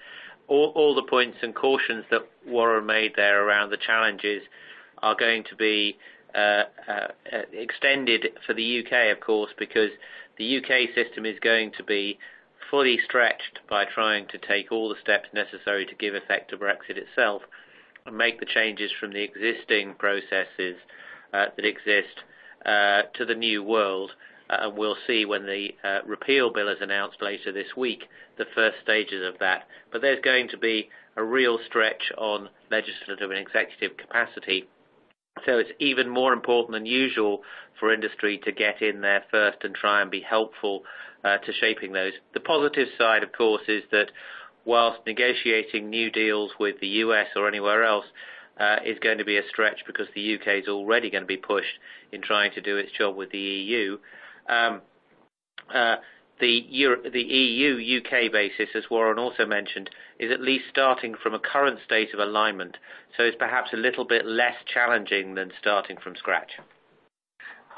All, 0.48 0.72
all, 0.74 0.94
the 0.94 1.02
points 1.02 1.38
and 1.42 1.54
cautions 1.54 2.04
that 2.10 2.22
Warren 2.46 2.86
made 2.86 3.12
there 3.16 3.46
around 3.46 3.70
the 3.70 3.76
challenges 3.76 4.42
are 5.02 5.14
going 5.14 5.44
to 5.44 5.56
be 5.56 5.98
uh, 6.34 6.64
uh, 6.88 7.08
extended 7.52 8.26
for 8.46 8.54
the 8.54 8.80
UK, 8.80 9.14
of 9.14 9.20
course, 9.20 9.50
because 9.58 9.90
the 10.38 10.58
UK 10.58 10.94
system 10.94 11.26
is 11.26 11.38
going 11.40 11.72
to 11.76 11.84
be 11.84 12.18
fully 12.70 12.98
stretched 13.04 13.60
by 13.68 13.84
trying 13.84 14.26
to 14.28 14.38
take 14.38 14.72
all 14.72 14.88
the 14.88 15.00
steps 15.00 15.28
necessary 15.32 15.86
to 15.86 15.94
give 15.94 16.14
effect 16.14 16.50
to 16.50 16.56
Brexit 16.56 16.96
itself 16.96 17.42
and 17.42 17.52
make 18.12 18.38
the 18.38 18.46
changes 18.46 18.90
from 19.00 19.12
the 19.12 19.22
existing 19.22 19.94
processes 19.94 20.76
uh, 21.32 21.46
that 21.56 21.64
exist 21.64 22.22
uh, 22.66 23.02
to 23.14 23.24
the 23.24 23.34
new 23.34 23.62
world. 23.62 24.10
Uh, 24.50 24.56
and 24.60 24.76
we'll 24.76 24.96
see 25.06 25.24
when 25.24 25.46
the 25.46 25.70
repeal 26.06 26.52
bill 26.52 26.68
is 26.68 26.76
announced 26.82 27.16
later 27.22 27.50
this 27.50 27.74
week 27.76 28.04
the 28.36 28.44
first 28.54 28.76
stages 28.82 29.26
of 29.26 29.38
that. 29.40 29.66
But 29.90 30.02
there's 30.02 30.20
going 30.22 30.48
to 30.48 30.58
be 30.58 30.90
a 31.16 31.24
real 31.24 31.58
stretch 31.66 32.12
on 32.18 32.50
legislative 32.70 33.30
and 33.30 33.38
executive 33.38 33.96
capacity. 33.96 34.68
So 35.46 35.58
it's 35.58 35.70
even 35.78 36.08
more 36.08 36.34
important 36.34 36.72
than 36.72 36.86
usual 36.86 37.40
for 37.80 37.92
industry 37.92 38.38
to 38.44 38.52
get 38.52 38.82
in 38.82 39.00
there 39.00 39.24
first 39.30 39.58
and 39.62 39.74
try 39.74 40.02
and 40.02 40.10
be 40.10 40.20
helpful 40.20 40.82
uh, 41.24 41.38
to 41.38 41.52
shaping 41.54 41.92
those. 41.92 42.12
The 42.34 42.40
positive 42.40 42.88
side, 42.98 43.22
of 43.22 43.32
course, 43.32 43.62
is 43.66 43.82
that 43.92 44.10
whilst 44.64 45.00
negotiating 45.06 45.90
new 45.90 46.10
deals 46.10 46.52
with 46.58 46.80
the 46.80 46.88
US 46.88 47.28
or 47.36 47.48
anywhere 47.48 47.84
else 47.84 48.06
uh, 48.58 48.76
is 48.84 48.98
going 49.00 49.18
to 49.18 49.24
be 49.24 49.36
a 49.36 49.48
stretch 49.48 49.80
because 49.86 50.06
the 50.14 50.34
UK 50.34 50.62
is 50.62 50.68
already 50.68 51.10
going 51.10 51.22
to 51.22 51.26
be 51.28 51.36
pushed 51.36 51.78
in 52.12 52.22
trying 52.22 52.52
to 52.52 52.60
do 52.60 52.76
its 52.76 52.92
job 52.92 53.16
with 53.16 53.30
the 53.30 53.38
EU. 53.38 53.98
Um, 54.48 54.82
uh, 55.74 55.96
the, 56.40 56.64
Euro- 56.68 57.10
the 57.10 57.22
EU 57.22 57.98
UK 57.98 58.32
basis, 58.32 58.68
as 58.74 58.84
Warren 58.90 59.18
also 59.18 59.46
mentioned, 59.46 59.90
is 60.18 60.32
at 60.32 60.40
least 60.40 60.64
starting 60.70 61.14
from 61.20 61.34
a 61.34 61.38
current 61.38 61.78
state 61.84 62.12
of 62.12 62.20
alignment, 62.20 62.76
so 63.16 63.22
it's 63.22 63.36
perhaps 63.36 63.72
a 63.72 63.76
little 63.76 64.04
bit 64.04 64.26
less 64.26 64.56
challenging 64.72 65.34
than 65.34 65.52
starting 65.60 65.96
from 65.96 66.16
scratch. 66.16 66.52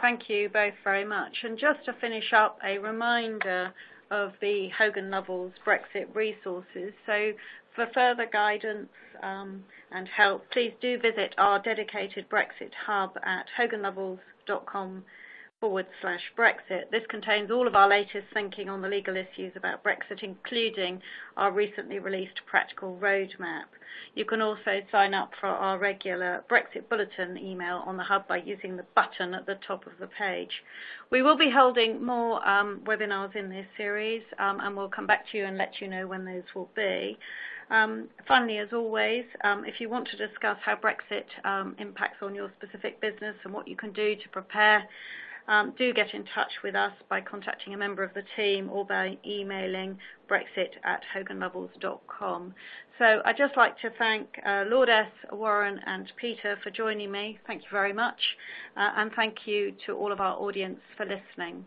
Thank 0.00 0.28
you 0.28 0.48
both 0.50 0.74
very 0.84 1.04
much. 1.04 1.38
And 1.42 1.58
just 1.58 1.84
to 1.86 1.92
finish 1.94 2.32
up, 2.32 2.58
a 2.64 2.78
reminder 2.78 3.72
of 4.10 4.32
the 4.40 4.68
Hogan 4.76 5.10
Lovells 5.10 5.52
Brexit 5.66 6.14
resources. 6.14 6.92
So 7.06 7.32
for 7.74 7.86
further 7.92 8.26
guidance 8.32 8.88
um, 9.22 9.64
and 9.90 10.08
help, 10.08 10.50
please 10.50 10.72
do 10.80 10.98
visit 10.98 11.34
our 11.38 11.60
dedicated 11.60 12.28
Brexit 12.28 12.72
hub 12.86 13.18
at 13.24 13.46
hoganlovells.com 13.58 15.04
forward 15.60 15.86
slash 16.02 16.20
Brexit. 16.36 16.90
This 16.90 17.06
contains 17.08 17.50
all 17.50 17.66
of 17.66 17.74
our 17.74 17.88
latest 17.88 18.26
thinking 18.34 18.68
on 18.68 18.82
the 18.82 18.88
legal 18.88 19.16
issues 19.16 19.52
about 19.56 19.82
Brexit, 19.82 20.22
including 20.22 21.00
our 21.36 21.50
recently 21.50 21.98
released 21.98 22.42
practical 22.44 22.98
roadmap. 23.00 23.64
You 24.14 24.26
can 24.26 24.42
also 24.42 24.82
sign 24.92 25.14
up 25.14 25.32
for 25.40 25.46
our 25.46 25.78
regular 25.78 26.44
Brexit 26.50 26.90
Bulletin 26.90 27.38
email 27.38 27.82
on 27.86 27.96
the 27.96 28.02
Hub 28.02 28.28
by 28.28 28.36
using 28.36 28.76
the 28.76 28.84
button 28.94 29.32
at 29.32 29.46
the 29.46 29.58
top 29.66 29.86
of 29.86 29.92
the 29.98 30.08
page. 30.08 30.62
We 31.10 31.22
will 31.22 31.38
be 31.38 31.50
holding 31.50 32.04
more 32.04 32.46
um, 32.46 32.82
webinars 32.84 33.34
in 33.34 33.48
this 33.48 33.66
series, 33.78 34.22
um, 34.38 34.60
and 34.60 34.76
we'll 34.76 34.90
come 34.90 35.06
back 35.06 35.24
to 35.30 35.38
you 35.38 35.46
and 35.46 35.56
let 35.56 35.80
you 35.80 35.88
know 35.88 36.06
when 36.06 36.26
those 36.26 36.44
will 36.54 36.70
be. 36.76 37.18
Um, 37.70 38.08
finally, 38.28 38.58
as 38.58 38.68
always, 38.74 39.24
um, 39.42 39.64
if 39.64 39.80
you 39.80 39.88
want 39.88 40.06
to 40.08 40.16
discuss 40.18 40.58
how 40.62 40.76
Brexit 40.76 41.24
um, 41.44 41.74
impacts 41.78 42.18
on 42.22 42.34
your 42.34 42.52
specific 42.58 43.00
business 43.00 43.36
and 43.44 43.54
what 43.54 43.66
you 43.66 43.74
can 43.74 43.92
do 43.92 44.14
to 44.16 44.28
prepare 44.28 44.86
um, 45.48 45.74
do 45.78 45.92
get 45.92 46.14
in 46.14 46.24
touch 46.34 46.52
with 46.62 46.74
us 46.74 46.92
by 47.08 47.20
contacting 47.20 47.74
a 47.74 47.76
member 47.76 48.02
of 48.02 48.14
the 48.14 48.22
team 48.36 48.68
or 48.70 48.84
by 48.84 49.16
emailing 49.24 49.98
brexit 50.28 50.70
at 50.84 51.02
hoganlovells.com. 51.14 52.54
So 52.98 53.20
I'd 53.24 53.36
just 53.36 53.56
like 53.56 53.78
to 53.80 53.90
thank 53.98 54.28
uh, 54.44 54.64
Lourdes, 54.68 55.12
Warren 55.30 55.80
and 55.86 56.10
Peter 56.16 56.58
for 56.62 56.70
joining 56.70 57.10
me. 57.10 57.38
Thank 57.46 57.62
you 57.62 57.68
very 57.70 57.92
much. 57.92 58.20
Uh, 58.76 58.90
and 58.96 59.12
thank 59.14 59.46
you 59.46 59.74
to 59.86 59.92
all 59.92 60.12
of 60.12 60.20
our 60.20 60.36
audience 60.36 60.80
for 60.96 61.04
listening. 61.04 61.66